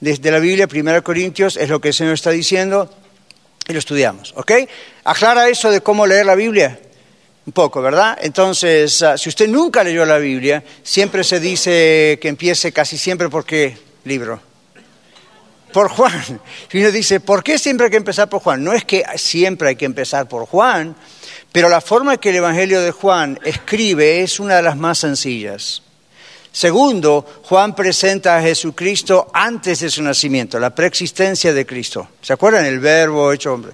desde 0.00 0.30
la 0.30 0.38
Biblia, 0.38 0.66
1 0.66 1.04
Corintios, 1.04 1.58
es 1.58 1.68
lo 1.68 1.82
que 1.82 1.88
el 1.88 1.94
Señor 1.94 2.14
está 2.14 2.30
diciendo, 2.30 2.90
y 3.68 3.74
lo 3.74 3.80
estudiamos. 3.80 4.32
¿Ok? 4.36 4.52
Aclara 5.04 5.50
eso 5.50 5.70
de 5.70 5.82
cómo 5.82 6.06
leer 6.06 6.24
la 6.24 6.34
Biblia. 6.34 6.80
Un 7.44 7.52
poco, 7.52 7.82
¿verdad? 7.82 8.16
Entonces, 8.22 9.02
ah, 9.02 9.18
si 9.18 9.28
usted 9.28 9.48
nunca 9.48 9.84
leyó 9.84 10.06
la 10.06 10.16
Biblia, 10.16 10.64
siempre 10.82 11.24
se 11.24 11.40
dice 11.40 12.18
que 12.22 12.28
empiece 12.28 12.72
casi 12.72 12.96
siempre 12.96 13.28
por 13.28 13.44
qué 13.44 13.76
libro 14.04 14.47
por 15.72 15.88
Juan. 15.88 16.40
Y 16.72 16.80
uno 16.80 16.90
dice, 16.90 17.20
¿por 17.20 17.42
qué 17.42 17.58
siempre 17.58 17.86
hay 17.86 17.90
que 17.90 17.96
empezar 17.96 18.28
por 18.28 18.40
Juan? 18.40 18.62
No 18.62 18.72
es 18.72 18.84
que 18.84 19.04
siempre 19.16 19.70
hay 19.70 19.76
que 19.76 19.84
empezar 19.84 20.28
por 20.28 20.46
Juan, 20.46 20.96
pero 21.52 21.68
la 21.68 21.80
forma 21.80 22.16
que 22.18 22.30
el 22.30 22.36
Evangelio 22.36 22.80
de 22.80 22.90
Juan 22.90 23.38
escribe 23.44 24.22
es 24.22 24.40
una 24.40 24.56
de 24.56 24.62
las 24.62 24.76
más 24.76 24.98
sencillas. 24.98 25.82
Segundo, 26.50 27.24
Juan 27.44 27.74
presenta 27.74 28.36
a 28.36 28.42
Jesucristo 28.42 29.30
antes 29.32 29.80
de 29.80 29.90
su 29.90 30.02
nacimiento, 30.02 30.58
la 30.58 30.74
preexistencia 30.74 31.52
de 31.52 31.66
Cristo. 31.66 32.08
¿Se 32.20 32.32
acuerdan? 32.32 32.64
El 32.64 32.80
verbo 32.80 33.32
hecho 33.32 33.52
hombre. 33.52 33.72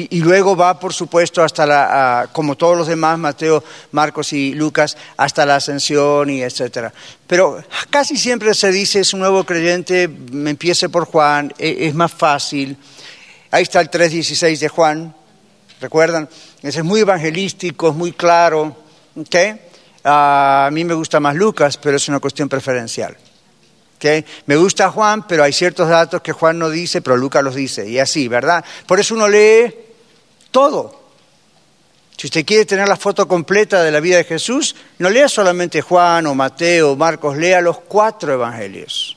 Y, 0.00 0.20
luego 0.20 0.54
va, 0.54 0.78
por 0.78 0.94
supuesto, 0.94 1.42
hasta 1.42 1.66
la, 1.66 2.28
como 2.32 2.56
todos 2.56 2.76
los 2.76 2.86
demás, 2.86 3.18
Mateo, 3.18 3.64
Marcos 3.90 4.32
y 4.32 4.54
Lucas, 4.54 4.96
hasta 5.16 5.44
la 5.44 5.56
ascensión 5.56 6.30
y 6.30 6.40
etcétera. 6.42 6.92
Pero 7.26 7.64
casi 7.90 8.16
siempre 8.16 8.54
se 8.54 8.70
dice, 8.70 9.00
es 9.00 9.12
un 9.12 9.20
nuevo 9.20 9.42
creyente, 9.42 10.06
me 10.06 10.50
empiece 10.50 10.88
por 10.88 11.06
Juan, 11.06 11.52
e, 11.58 11.88
es, 11.88 11.94
más 11.96 12.12
fácil. 12.12 12.76
Ahí 13.50 13.64
está 13.64 13.80
el 13.80 13.90
3.16 13.90 14.58
de 14.58 14.68
Juan, 14.68 15.16
¿recuerdan? 15.80 16.28
Es 16.62 16.84
muy 16.84 17.00
evangelístico, 17.00 17.88
es 17.88 17.96
muy 17.96 18.12
claro. 18.12 18.76
¿okay? 19.16 19.60
a 20.04 20.70
mí 20.72 20.84
me 20.84 20.94
gusta 20.94 21.18
más 21.18 21.34
Lucas, 21.34 21.76
pero 21.76 21.96
es 21.96 22.08
una 22.08 22.20
cuestión 22.20 22.48
preferencial. 22.48 23.16
¿okay? 23.96 24.24
Me 24.46 24.54
gusta 24.54 24.92
Juan, 24.92 25.26
pero 25.26 25.42
hay 25.42 25.52
ciertos 25.52 25.88
datos 25.88 26.22
que 26.22 26.32
Juan 26.32 26.56
no 26.56 26.70
dice, 26.70 27.02
pero 27.02 27.16
Lucas 27.16 27.42
los 27.42 27.56
dice, 27.56 27.88
y 27.88 27.98
así, 27.98 28.28
¿verdad? 28.28 28.64
Por 28.86 29.00
eso 29.00 29.16
uno 29.16 29.26
lee 29.26 29.87
todo. 30.50 31.08
Si 32.16 32.26
usted 32.26 32.44
quiere 32.44 32.64
tener 32.64 32.88
la 32.88 32.96
foto 32.96 33.28
completa 33.28 33.82
de 33.84 33.92
la 33.92 34.00
vida 34.00 34.16
de 34.16 34.24
Jesús, 34.24 34.74
no 34.98 35.08
lea 35.08 35.28
solamente 35.28 35.80
Juan 35.82 36.26
o 36.26 36.34
Mateo 36.34 36.92
o 36.92 36.96
Marcos, 36.96 37.36
lea 37.36 37.60
los 37.60 37.78
cuatro 37.78 38.32
evangelios. 38.32 39.16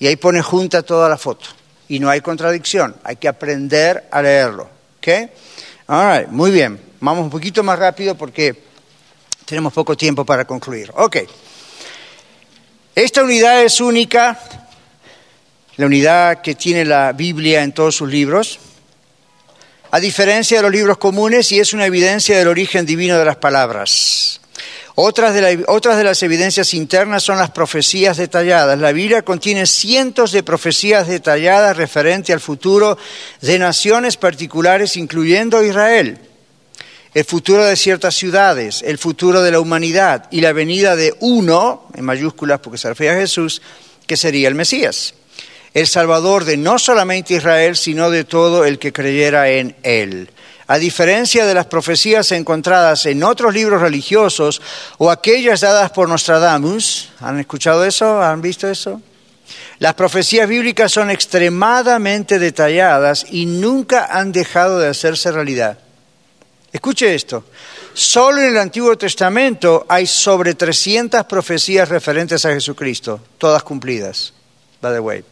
Y 0.00 0.08
ahí 0.08 0.16
pone 0.16 0.42
junta 0.42 0.82
toda 0.82 1.08
la 1.08 1.16
foto. 1.16 1.46
Y 1.88 2.00
no 2.00 2.10
hay 2.10 2.20
contradicción, 2.20 2.96
hay 3.04 3.14
que 3.14 3.28
aprender 3.28 4.08
a 4.10 4.22
leerlo. 4.22 4.68
¿Ok? 4.98 5.08
All 5.86 6.18
right, 6.18 6.28
muy 6.28 6.50
bien. 6.50 6.80
Vamos 6.98 7.22
un 7.22 7.30
poquito 7.30 7.62
más 7.62 7.78
rápido 7.78 8.16
porque 8.16 8.60
tenemos 9.44 9.72
poco 9.72 9.96
tiempo 9.96 10.24
para 10.24 10.44
concluir. 10.44 10.90
Ok. 10.96 11.18
Esta 12.94 13.22
unidad 13.22 13.62
es 13.62 13.80
única, 13.80 14.36
la 15.76 15.86
unidad 15.86 16.40
que 16.40 16.56
tiene 16.56 16.84
la 16.84 17.12
Biblia 17.12 17.62
en 17.62 17.72
todos 17.72 17.94
sus 17.94 18.08
libros 18.08 18.58
a 19.90 20.00
diferencia 20.00 20.58
de 20.58 20.62
los 20.62 20.72
libros 20.72 20.98
comunes 20.98 21.50
y 21.52 21.58
es 21.58 21.72
una 21.72 21.86
evidencia 21.86 22.38
del 22.38 22.48
origen 22.48 22.86
divino 22.86 23.18
de 23.18 23.24
las 23.24 23.36
palabras. 23.36 24.40
Otras 24.94 25.34
de, 25.34 26.04
las 26.04 26.22
evidencias 26.22 26.74
internas 26.74 27.22
son 27.22 27.38
las 27.38 27.50
profecías 27.50 28.18
detalladas. 28.18 28.78
La 28.78 28.92
Biblia 28.92 29.22
contiene 29.22 29.66
cientos 29.66 30.32
de 30.32 30.42
profecías 30.42 31.08
detalladas 31.08 31.76
referente 31.76 32.32
al 32.32 32.40
futuro 32.40 32.98
de 33.40 33.58
naciones 33.58 34.16
particulares, 34.16 34.96
incluyendo 34.96 35.64
Israel, 35.64 36.18
el 37.14 37.24
futuro 37.24 37.64
de 37.64 37.76
ciertas 37.76 38.14
ciudades, 38.14 38.82
el 38.82 38.98
futuro 38.98 39.42
de 39.42 39.52
la 39.52 39.60
humanidad 39.60 40.28
y 40.30 40.42
la 40.42 40.52
venida 40.52 40.96
de 40.96 41.14
uno, 41.20 41.88
en 41.94 42.04
mayúsculas 42.04 42.60
porque 42.60 42.78
se 42.78 42.88
refiere 42.88 43.16
a 43.16 43.20
Jesús, 43.20 43.62
que 44.06 44.16
sería 44.16 44.48
el 44.48 44.54
Mesías 44.54 45.14
el 45.74 45.86
Salvador 45.86 46.44
de 46.44 46.56
no 46.56 46.78
solamente 46.78 47.34
Israel, 47.34 47.76
sino 47.76 48.10
de 48.10 48.24
todo 48.24 48.64
el 48.64 48.78
que 48.78 48.92
creyera 48.92 49.48
en 49.50 49.76
Él. 49.82 50.30
A 50.66 50.78
diferencia 50.78 51.46
de 51.46 51.54
las 51.54 51.66
profecías 51.66 52.30
encontradas 52.30 53.04
en 53.06 53.24
otros 53.24 53.52
libros 53.52 53.80
religiosos 53.80 54.62
o 54.98 55.10
aquellas 55.10 55.62
dadas 55.62 55.90
por 55.90 56.08
Nostradamus, 56.08 57.10
¿han 57.18 57.40
escuchado 57.40 57.84
eso? 57.84 58.22
¿Han 58.22 58.40
visto 58.40 58.68
eso? 58.68 59.02
Las 59.80 59.94
profecías 59.94 60.48
bíblicas 60.48 60.92
son 60.92 61.10
extremadamente 61.10 62.38
detalladas 62.38 63.26
y 63.30 63.46
nunca 63.46 64.06
han 64.12 64.30
dejado 64.30 64.78
de 64.78 64.88
hacerse 64.88 65.32
realidad. 65.32 65.78
Escuche 66.72 67.14
esto. 67.14 67.44
Solo 67.92 68.40
en 68.40 68.50
el 68.50 68.58
Antiguo 68.58 68.96
Testamento 68.96 69.86
hay 69.88 70.06
sobre 70.06 70.54
300 70.54 71.24
profecías 71.24 71.88
referentes 71.88 72.44
a 72.44 72.50
Jesucristo, 72.50 73.20
todas 73.38 73.64
cumplidas, 73.64 74.32
by 74.80 74.92
the 74.92 75.00
way. 75.00 75.24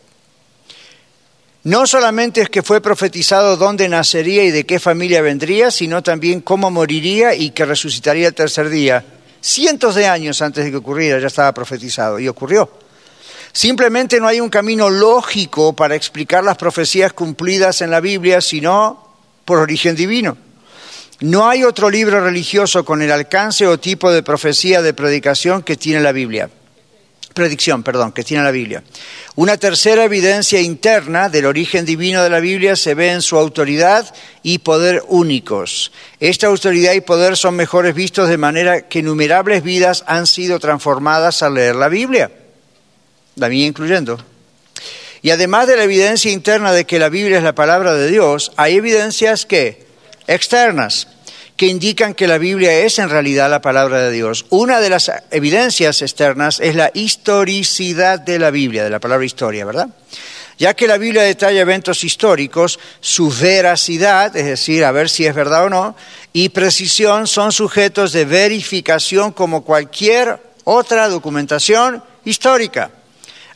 No 1.64 1.86
solamente 1.86 2.40
es 2.40 2.50
que 2.50 2.62
fue 2.62 2.80
profetizado 2.80 3.56
dónde 3.56 3.88
nacería 3.88 4.44
y 4.44 4.50
de 4.52 4.64
qué 4.64 4.78
familia 4.78 5.22
vendría, 5.22 5.70
sino 5.70 6.02
también 6.02 6.40
cómo 6.40 6.70
moriría 6.70 7.34
y 7.34 7.50
que 7.50 7.64
resucitaría 7.64 8.28
el 8.28 8.34
tercer 8.34 8.68
día. 8.68 9.04
Cientos 9.40 9.96
de 9.96 10.06
años 10.06 10.40
antes 10.40 10.64
de 10.64 10.70
que 10.70 10.76
ocurriera 10.76 11.18
ya 11.18 11.26
estaba 11.26 11.52
profetizado 11.52 12.20
y 12.20 12.28
ocurrió. 12.28 12.70
Simplemente 13.52 14.20
no 14.20 14.28
hay 14.28 14.40
un 14.40 14.50
camino 14.50 14.88
lógico 14.88 15.74
para 15.74 15.96
explicar 15.96 16.44
las 16.44 16.56
profecías 16.56 17.12
cumplidas 17.12 17.80
en 17.80 17.90
la 17.90 18.00
Biblia, 18.00 18.40
sino 18.40 19.16
por 19.44 19.58
origen 19.58 19.96
divino. 19.96 20.36
No 21.20 21.48
hay 21.48 21.64
otro 21.64 21.90
libro 21.90 22.20
religioso 22.20 22.84
con 22.84 23.02
el 23.02 23.10
alcance 23.10 23.66
o 23.66 23.80
tipo 23.80 24.12
de 24.12 24.22
profecía 24.22 24.80
de 24.80 24.94
predicación 24.94 25.62
que 25.62 25.76
tiene 25.76 26.00
la 26.00 26.12
Biblia 26.12 26.50
predicción, 27.38 27.84
perdón, 27.84 28.10
que 28.10 28.24
tiene 28.24 28.42
la 28.42 28.50
Biblia. 28.50 28.82
Una 29.36 29.56
tercera 29.56 30.02
evidencia 30.02 30.60
interna 30.60 31.28
del 31.28 31.46
origen 31.46 31.84
divino 31.84 32.24
de 32.24 32.30
la 32.30 32.40
Biblia 32.40 32.74
se 32.74 32.94
ve 32.94 33.12
en 33.12 33.22
su 33.22 33.38
autoridad 33.38 34.12
y 34.42 34.58
poder 34.58 35.04
únicos. 35.06 35.92
Esta 36.18 36.48
autoridad 36.48 36.94
y 36.94 37.00
poder 37.00 37.36
son 37.36 37.54
mejores 37.54 37.94
vistos 37.94 38.28
de 38.28 38.38
manera 38.38 38.88
que 38.88 38.98
innumerables 38.98 39.62
vidas 39.62 40.02
han 40.08 40.26
sido 40.26 40.58
transformadas 40.58 41.44
al 41.44 41.54
leer 41.54 41.76
la 41.76 41.88
Biblia, 41.88 42.32
la 43.36 43.48
mía 43.48 43.66
incluyendo. 43.66 44.18
Y 45.22 45.30
además 45.30 45.68
de 45.68 45.76
la 45.76 45.84
evidencia 45.84 46.32
interna 46.32 46.72
de 46.72 46.86
que 46.86 46.98
la 46.98 47.08
Biblia 47.08 47.38
es 47.38 47.44
la 47.44 47.54
palabra 47.54 47.94
de 47.94 48.08
Dios, 48.08 48.50
hay 48.56 48.74
evidencias 48.74 49.46
que 49.46 49.86
externas 50.26 51.06
que 51.58 51.66
indican 51.66 52.14
que 52.14 52.28
la 52.28 52.38
Biblia 52.38 52.72
es 52.72 53.00
en 53.00 53.10
realidad 53.10 53.50
la 53.50 53.60
palabra 53.60 53.98
de 53.98 54.12
Dios. 54.12 54.46
Una 54.48 54.80
de 54.80 54.90
las 54.90 55.10
evidencias 55.32 56.02
externas 56.02 56.60
es 56.60 56.76
la 56.76 56.92
historicidad 56.94 58.20
de 58.20 58.38
la 58.38 58.52
Biblia, 58.52 58.84
de 58.84 58.90
la 58.90 59.00
palabra 59.00 59.26
historia, 59.26 59.64
¿verdad? 59.64 59.88
Ya 60.56 60.74
que 60.74 60.86
la 60.86 60.98
Biblia 60.98 61.22
detalla 61.22 61.60
eventos 61.60 62.04
históricos, 62.04 62.78
su 63.00 63.28
veracidad, 63.30 64.36
es 64.36 64.46
decir, 64.46 64.84
a 64.84 64.92
ver 64.92 65.10
si 65.10 65.26
es 65.26 65.34
verdad 65.34 65.64
o 65.64 65.68
no, 65.68 65.96
y 66.32 66.50
precisión 66.50 67.26
son 67.26 67.50
sujetos 67.50 68.12
de 68.12 68.24
verificación 68.24 69.32
como 69.32 69.64
cualquier 69.64 70.40
otra 70.62 71.08
documentación 71.08 72.04
histórica. 72.24 72.92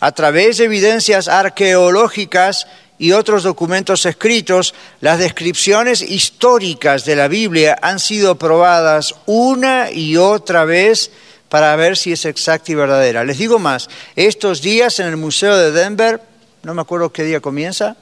A 0.00 0.10
través 0.10 0.58
de 0.58 0.64
evidencias 0.64 1.28
arqueológicas 1.28 2.66
y 3.02 3.10
otros 3.10 3.42
documentos 3.42 4.06
escritos, 4.06 4.74
las 5.00 5.18
descripciones 5.18 6.02
históricas 6.02 7.04
de 7.04 7.16
la 7.16 7.26
Biblia 7.26 7.76
han 7.82 7.98
sido 7.98 8.38
probadas 8.38 9.16
una 9.26 9.90
y 9.90 10.16
otra 10.16 10.64
vez 10.64 11.10
para 11.48 11.74
ver 11.74 11.96
si 11.96 12.12
es 12.12 12.24
exacta 12.26 12.70
y 12.70 12.76
verdadera. 12.76 13.24
Les 13.24 13.38
digo 13.38 13.58
más, 13.58 13.88
estos 14.14 14.62
días 14.62 15.00
en 15.00 15.08
el 15.08 15.16
Museo 15.16 15.56
de 15.56 15.72
Denver, 15.72 16.22
no 16.62 16.74
me 16.74 16.80
acuerdo 16.80 17.12
qué 17.12 17.24
día 17.24 17.40
comienza, 17.40 17.96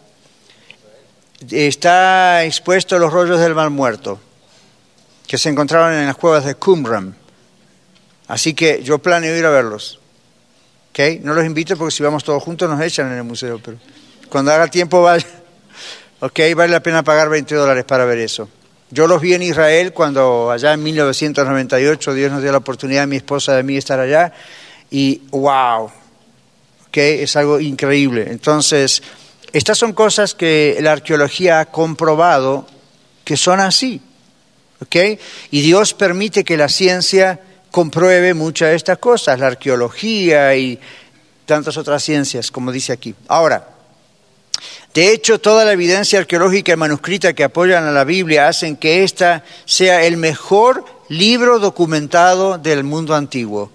está 1.50 2.44
expuesto 2.44 2.98
los 2.98 3.10
rollos 3.10 3.40
del 3.40 3.54
mal 3.54 3.70
muerto, 3.70 4.20
que 5.26 5.38
se 5.38 5.48
encontraron 5.48 5.94
en 5.94 6.08
las 6.08 6.16
cuevas 6.16 6.44
de 6.44 6.56
Qumran. 6.56 7.16
Así 8.28 8.52
que 8.52 8.82
yo 8.82 8.98
planeo 8.98 9.34
ir 9.34 9.46
a 9.46 9.50
verlos. 9.50 9.98
¿Okay? 10.90 11.20
No 11.20 11.32
los 11.32 11.46
invito 11.46 11.74
porque 11.78 11.96
si 11.96 12.02
vamos 12.02 12.22
todos 12.22 12.42
juntos 12.42 12.68
nos 12.68 12.82
echan 12.82 13.10
en 13.10 13.16
el 13.16 13.24
museo. 13.24 13.58
Pero... 13.64 13.78
Cuando 14.30 14.52
haga 14.52 14.68
tiempo, 14.68 15.02
vaya. 15.02 15.26
Ok, 16.22 16.38
vale 16.54 16.70
la 16.70 16.82
pena 16.82 17.02
pagar 17.02 17.30
20 17.30 17.54
dólares 17.54 17.84
para 17.84 18.04
ver 18.04 18.18
eso. 18.18 18.46
Yo 18.90 19.06
los 19.06 19.22
vi 19.22 19.32
en 19.32 19.40
Israel 19.40 19.94
cuando 19.94 20.50
allá 20.50 20.74
en 20.74 20.82
1998 20.82 22.12
Dios 22.12 22.30
nos 22.30 22.42
dio 22.42 22.52
la 22.52 22.58
oportunidad, 22.58 23.06
mi 23.06 23.16
esposa 23.16 23.56
y 23.56 23.60
a 23.60 23.62
mí, 23.62 23.78
estar 23.78 23.98
allá. 23.98 24.30
Y 24.90 25.22
wow, 25.30 25.84
ok, 26.88 26.96
es 26.96 27.36
algo 27.36 27.58
increíble. 27.58 28.26
Entonces, 28.28 29.02
estas 29.54 29.78
son 29.78 29.94
cosas 29.94 30.34
que 30.34 30.76
la 30.82 30.92
arqueología 30.92 31.60
ha 31.60 31.64
comprobado 31.66 32.66
que 33.24 33.38
son 33.38 33.60
así. 33.60 34.02
¿ok? 34.82 34.96
Y 35.52 35.62
Dios 35.62 35.94
permite 35.94 36.44
que 36.44 36.56
la 36.56 36.68
ciencia 36.68 37.40
compruebe 37.70 38.34
muchas 38.34 38.70
de 38.70 38.76
estas 38.76 38.98
cosas, 38.98 39.38
la 39.38 39.46
arqueología 39.46 40.54
y 40.56 40.78
tantas 41.46 41.76
otras 41.76 42.02
ciencias, 42.02 42.50
como 42.50 42.72
dice 42.72 42.92
aquí. 42.92 43.14
Ahora, 43.28 43.79
de 44.92 45.12
hecho, 45.12 45.40
toda 45.40 45.64
la 45.64 45.72
evidencia 45.72 46.18
arqueológica 46.18 46.72
y 46.72 46.76
manuscrita 46.76 47.32
que 47.32 47.44
apoyan 47.44 47.84
a 47.84 47.92
la 47.92 48.02
Biblia 48.02 48.48
hacen 48.48 48.76
que 48.76 49.04
ésta 49.04 49.44
sea 49.64 50.02
el 50.04 50.16
mejor 50.16 50.84
libro 51.08 51.60
documentado 51.60 52.58
del 52.58 52.82
mundo 52.82 53.14
antiguo. 53.14 53.70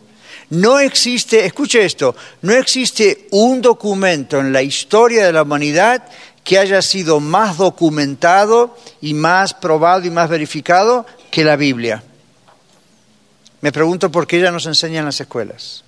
No 0.49 0.80
existe, 0.80 1.45
escuche 1.45 1.86
esto, 1.86 2.16
no 2.41 2.53
existe 2.53 3.28
un 3.32 3.61
documento 3.61 4.39
en 4.39 4.51
la 4.51 4.61
historia 4.61 5.26
de 5.26 5.32
la 5.32 5.43
humanidad 5.43 6.03
que 6.43 6.59
haya 6.59 6.82
sido 6.82 7.22
más 7.22 7.57
documentado 7.57 8.78
y 9.01 9.13
más 9.13 9.53
probado 9.53 10.05
y 10.05 10.11
más 10.11 10.30
verificado 10.30 11.05
que 11.32 11.45
la 11.45 11.55
Biblia. 11.55 12.03
Me 13.61 13.72
pregunto 13.72 14.11
por 14.11 14.28
qué 14.28 14.38
ella 14.38 14.51
nos 14.51 14.66
enseña 14.66 14.99
en 14.99 15.05
las 15.05 15.20
escuelas. 15.20 15.84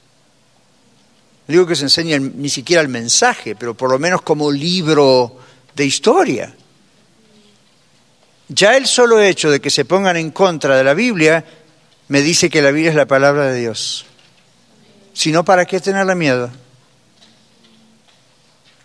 No 1.47 1.53
digo 1.53 1.65
que 1.65 1.75
se 1.75 1.83
enseñe 1.83 2.19
ni 2.19 2.49
siquiera 2.49 2.81
el 2.81 2.89
mensaje, 2.89 3.55
pero 3.55 3.73
por 3.73 3.89
lo 3.89 3.99
menos 3.99 4.21
como 4.21 4.51
libro 4.51 5.37
de 5.73 5.85
historia. 5.85 6.53
Ya 8.49 8.75
el 8.75 8.85
solo 8.85 9.21
hecho 9.21 9.49
de 9.49 9.61
que 9.61 9.69
se 9.69 9.85
pongan 9.85 10.17
en 10.17 10.31
contra 10.31 10.75
de 10.75 10.83
la 10.83 10.93
Biblia 10.93 11.45
me 12.09 12.21
dice 12.21 12.49
que 12.49 12.61
la 12.61 12.71
Biblia 12.71 12.91
es 12.91 12.95
la 12.95 13.05
palabra 13.05 13.47
de 13.47 13.59
Dios. 13.59 14.05
Si 15.13 15.31
no, 15.31 15.43
¿para 15.43 15.65
qué 15.65 15.79
tenerle 15.79 16.15
miedo? 16.15 16.49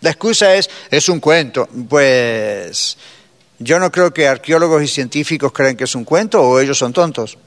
La 0.01 0.11
excusa 0.11 0.55
es, 0.55 0.69
es 0.91 1.09
un 1.09 1.21
cuento. 1.21 1.69
Pues 1.89 2.97
yo 3.59 3.79
no 3.79 3.91
creo 3.91 4.13
que 4.13 4.27
arqueólogos 4.27 4.83
y 4.83 4.89
científicos 4.89 5.53
crean 5.53 5.77
que 5.77 5.85
es 5.85 5.95
un 5.95 6.05
cuento 6.05 6.43
o 6.43 6.59
ellos 6.61 6.79
son 6.79 6.93
tontos. 6.93 7.39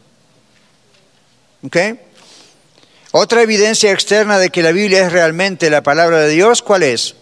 ¿Ok? 1.63 1.77
Otra 3.17 3.43
evidencia 3.43 3.93
externa 3.93 4.37
de 4.39 4.49
que 4.49 4.61
la 4.61 4.73
Biblia 4.73 5.05
es 5.05 5.11
realmente 5.13 5.69
la 5.69 5.81
palabra 5.81 6.19
de 6.19 6.31
Dios, 6.31 6.61
¿cuál 6.61 6.83
es? 6.83 7.15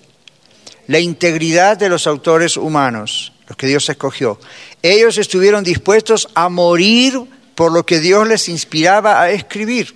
La 0.88 0.98
integridad 0.98 1.78
de 1.78 1.88
los 1.88 2.08
autores 2.08 2.58
humanos, 2.58 3.32
los 3.48 3.56
que 3.56 3.68
Dios 3.68 3.88
escogió. 3.88 4.40
Ellos 4.82 5.20
estuvieron 5.20 5.64
dispuestos 5.64 6.30
a 6.34 6.50
morir 6.50 7.22
por 7.54 7.72
lo 7.72 7.86
que 7.86 8.00
Dios 8.00 8.28
les 8.28 8.50
inspiraba 8.50 9.22
a 9.22 9.30
escribir. 9.30 9.96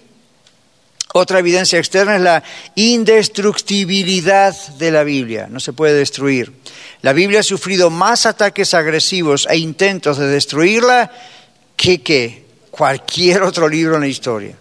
Otra 1.16 1.40
evidencia 1.40 1.80
externa 1.80 2.18
es 2.18 2.22
la 2.22 2.44
indestructibilidad 2.76 4.56
de 4.78 4.92
la 4.92 5.04
Biblia, 5.04 5.48
no 5.50 5.60
se 5.60 5.74
puede 5.74 5.96
destruir. 5.96 6.54
La 7.02 7.14
Biblia 7.14 7.40
ha 7.40 7.44
sufrido 7.44 7.90
más 7.90 8.28
ataques 8.28 8.76
agresivos 8.76 9.48
e 9.50 9.58
intentos 9.58 10.20
de 10.20 10.28
destruirla 10.28 11.12
que, 11.76 12.04
que 12.04 12.46
cualquier 12.70 13.42
otro 13.42 13.68
libro 13.68 13.96
en 13.96 14.02
la 14.02 14.08
historia. 14.08 14.58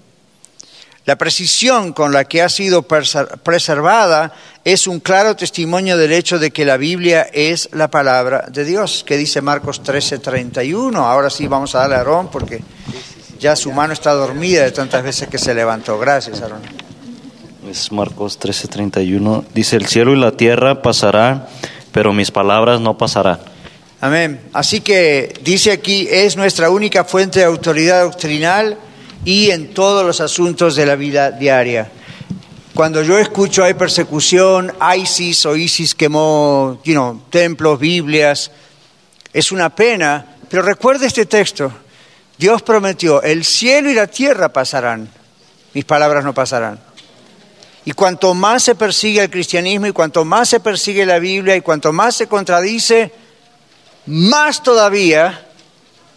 La 1.06 1.16
precisión 1.16 1.92
con 1.92 2.12
la 2.12 2.24
que 2.24 2.42
ha 2.42 2.48
sido 2.48 2.82
preservada 2.82 4.32
es 4.64 4.88
un 4.88 4.98
claro 4.98 5.36
testimonio 5.36 5.96
del 5.96 6.12
hecho 6.12 6.40
de 6.40 6.50
que 6.50 6.64
la 6.64 6.76
Biblia 6.76 7.28
es 7.32 7.68
la 7.72 7.88
palabra 7.88 8.46
de 8.50 8.64
Dios, 8.64 9.04
que 9.06 9.16
dice 9.16 9.40
Marcos 9.40 9.84
13:31. 9.84 10.96
Ahora 10.96 11.30
sí 11.30 11.46
vamos 11.46 11.76
a 11.76 11.78
darle 11.78 11.94
a 11.94 11.98
Aarón 11.98 12.28
porque 12.28 12.60
ya 13.38 13.54
su 13.54 13.70
mano 13.70 13.92
está 13.92 14.14
dormida 14.14 14.64
de 14.64 14.72
tantas 14.72 15.04
veces 15.04 15.28
que 15.28 15.38
se 15.38 15.54
levantó. 15.54 15.96
Gracias, 15.96 16.42
Aarón. 16.42 16.62
Es 17.70 17.92
Marcos 17.92 18.40
13:31. 18.40 19.44
Dice, 19.54 19.76
el 19.76 19.86
cielo 19.86 20.12
y 20.12 20.18
la 20.18 20.32
tierra 20.32 20.82
pasarán, 20.82 21.46
pero 21.92 22.12
mis 22.12 22.32
palabras 22.32 22.80
no 22.80 22.98
pasarán. 22.98 23.38
Amén. 24.00 24.40
Así 24.52 24.80
que 24.80 25.32
dice 25.42 25.70
aquí, 25.70 26.08
es 26.10 26.36
nuestra 26.36 26.68
única 26.68 27.04
fuente 27.04 27.38
de 27.38 27.44
autoridad 27.44 28.02
doctrinal 28.02 28.76
y 29.26 29.50
en 29.50 29.74
todos 29.74 30.06
los 30.06 30.20
asuntos 30.20 30.76
de 30.76 30.86
la 30.86 30.94
vida 30.94 31.32
diaria. 31.32 31.90
Cuando 32.72 33.02
yo 33.02 33.18
escucho 33.18 33.64
hay 33.64 33.74
persecución, 33.74 34.72
ISIS 34.96 35.46
o 35.46 35.56
ISIS 35.56 35.96
quemó 35.96 36.80
you 36.84 37.22
templos, 37.28 37.80
Biblias, 37.80 38.52
es 39.32 39.50
una 39.50 39.74
pena, 39.74 40.36
pero 40.48 40.62
recuerde 40.62 41.08
este 41.08 41.26
texto. 41.26 41.72
Dios 42.38 42.62
prometió, 42.62 43.20
el 43.20 43.44
cielo 43.44 43.90
y 43.90 43.94
la 43.94 44.06
tierra 44.06 44.52
pasarán, 44.52 45.08
mis 45.74 45.84
palabras 45.84 46.22
no 46.22 46.32
pasarán. 46.32 46.78
Y 47.84 47.92
cuanto 47.92 48.32
más 48.32 48.62
se 48.62 48.76
persigue 48.76 49.22
el 49.22 49.30
cristianismo 49.30 49.88
y 49.88 49.92
cuanto 49.92 50.24
más 50.24 50.50
se 50.50 50.60
persigue 50.60 51.04
la 51.04 51.18
Biblia 51.18 51.56
y 51.56 51.62
cuanto 51.62 51.92
más 51.92 52.14
se 52.14 52.28
contradice, 52.28 53.10
más 54.06 54.62
todavía 54.62 55.45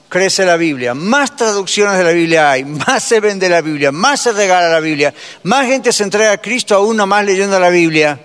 crece 0.10 0.44
la 0.44 0.58
Biblia, 0.58 0.96
más 0.96 1.36
traducciones 1.36 1.98
de 1.98 2.04
la 2.04 2.12
Biblia 2.12 2.52
hay, 2.52 2.66
más 2.66 3.04
se 3.04 3.20
vende 3.20 3.48
la 3.48 3.62
Biblia, 3.62 3.92
más 3.92 4.22
se 4.22 4.34
regala 4.34 4.68
la 4.68 4.80
Biblia, 4.80 5.14
más 5.44 5.68
gente 5.68 5.94
se 5.94 6.04
entrega 6.04 6.32
a 6.32 6.38
Cristo 6.40 6.76
aún 6.76 6.98
más 6.98 7.24
leyendo 7.24 7.60
la 7.60 7.70
Biblia. 7.70 8.20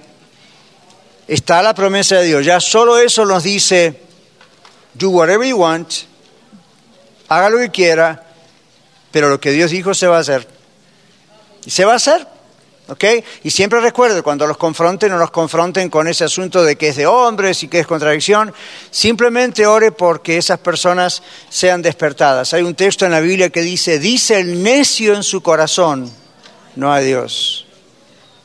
Está 1.29 1.63
la 1.63 1.75
promesa 1.75 2.17
de 2.17 2.25
Dios. 2.25 2.45
Ya 2.45 2.61
solo 2.61 2.99
eso 2.99 3.25
nos 3.25 3.45
dice, 3.45 4.01
do 4.95 5.11
whatever 5.11 5.47
you 5.47 5.57
want, 5.57 5.91
haga 7.29 7.49
lo 7.49 7.59
que 7.59 7.71
quiera, 7.71 8.25
pero 9.11 9.29
lo 9.29 9.41
que 9.41 9.53
Dios 9.53 9.71
dijo 9.71 9.95
se 9.95 10.07
va 10.07 10.19
a 10.19 10.21
hacer. 10.21 10.47
Y 11.65 11.71
se 11.71 11.85
va 11.85 11.95
a 11.95 11.97
hacer. 11.97 12.34
¿Ok? 12.87 13.05
Y 13.43 13.51
siempre 13.51 13.81
recuerde, 13.81 14.21
cuando 14.21 14.47
los 14.47 14.59
confronten, 14.59 15.11
no 15.11 15.17
los 15.17 15.31
confronten 15.31 15.89
con 15.89 16.07
ese 16.07 16.25
asunto 16.25 16.63
de 16.63 16.77
que 16.77 16.89
es 16.89 16.97
de 16.97 17.07
hombres 17.07 17.63
y 17.63 17.69
que 17.69 17.81
es 17.81 17.87
contradicción. 17.87 18.53
Simplemente 18.91 19.67
ore 19.67 19.91
porque 19.91 20.37
esas 20.37 20.59
personas 20.59 21.23
sean 21.49 21.81
despertadas. 21.81 22.53
Hay 22.53 22.63
un 22.63 22.75
texto 22.75 23.07
en 23.07 23.13
la 23.13 23.21
Biblia 23.21 23.49
que 23.49 23.63
dice, 23.63 23.99
dice 23.99 24.39
el 24.39 24.63
necio 24.63 25.15
en 25.15 25.23
su 25.23 25.43
corazón, 25.43 26.13
no 26.77 26.93
a 26.93 27.01
Dios. 27.01 27.67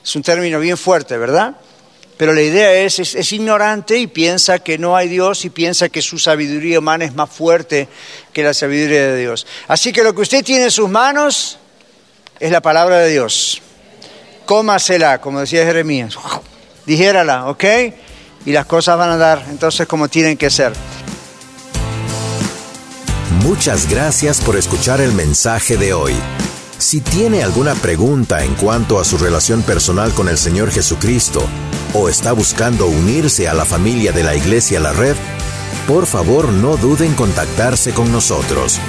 Es 0.02 0.16
un 0.16 0.24
término 0.24 0.62
bien 0.62 0.78
fuerte, 0.78 1.18
¿verdad? 1.18 1.58
Pero 2.16 2.34
la 2.34 2.42
idea 2.42 2.74
es, 2.74 3.00
es, 3.00 3.16
es, 3.16 3.34
ignorante 3.34 3.98
y 3.98 4.08
piensa 4.08 4.60
que 4.60 4.78
no 4.78 4.96
hay 4.96 5.10
Dios 5.10 5.44
y 5.44 5.50
piensa 5.50 5.90
que 5.90 6.02
su 6.02 6.18
sabiduría 6.18 6.80
humana 6.80 7.04
es 7.04 7.14
más 7.14 7.30
fuerte 7.30 7.90
que 8.32 8.44
la 8.44 8.54
sabiduría 8.54 9.08
de 9.08 9.18
Dios. 9.18 9.46
Así 9.68 9.92
que 9.92 10.04
lo 10.04 10.16
que 10.16 10.22
usted 10.22 10.46
tiene 10.46 10.66
en 10.66 10.72
sus 10.72 10.90
manos 10.90 11.58
es 12.40 12.52
la 12.52 12.62
palabra 12.62 13.00
de 13.00 13.10
Dios 13.10 13.62
cómasela, 14.50 15.22
como 15.22 15.42
decía 15.42 15.64
Jeremías, 15.64 16.18
dijérala, 16.88 17.46
¿ok? 17.50 17.64
Y 18.48 18.52
las 18.52 18.66
cosas 18.66 18.98
van 18.98 19.12
a 19.12 19.18
dar 19.18 19.46
entonces 19.48 19.86
como 19.86 20.08
tienen 20.08 20.38
que 20.38 20.50
ser. 20.50 20.74
Muchas 23.44 23.88
gracias 23.88 24.42
por 24.42 24.56
escuchar 24.58 25.02
el 25.02 25.12
mensaje 25.12 25.78
de 25.78 25.94
hoy. 25.94 26.16
Si 26.80 27.00
tiene 27.00 27.44
alguna 27.44 27.76
pregunta 27.76 28.44
en 28.44 28.56
cuanto 28.56 29.00
a 29.00 29.06
su 29.06 29.20
relación 29.20 29.62
personal 29.62 30.16
con 30.16 30.28
el 30.28 30.40
Señor 30.40 30.72
Jesucristo 30.72 31.44
o 31.94 32.10
está 32.10 32.32
buscando 32.32 32.88
unirse 32.88 33.48
a 33.48 33.54
la 33.54 33.66
familia 33.66 34.14
de 34.14 34.24
la 34.24 34.34
Iglesia 34.34 34.80
La 34.80 34.94
Red, 34.94 35.16
por 35.88 36.08
favor 36.08 36.50
no 36.50 36.76
duden 36.76 37.10
en 37.10 37.16
contactarse 37.16 37.94
con 37.94 38.12
nosotros. 38.12 38.80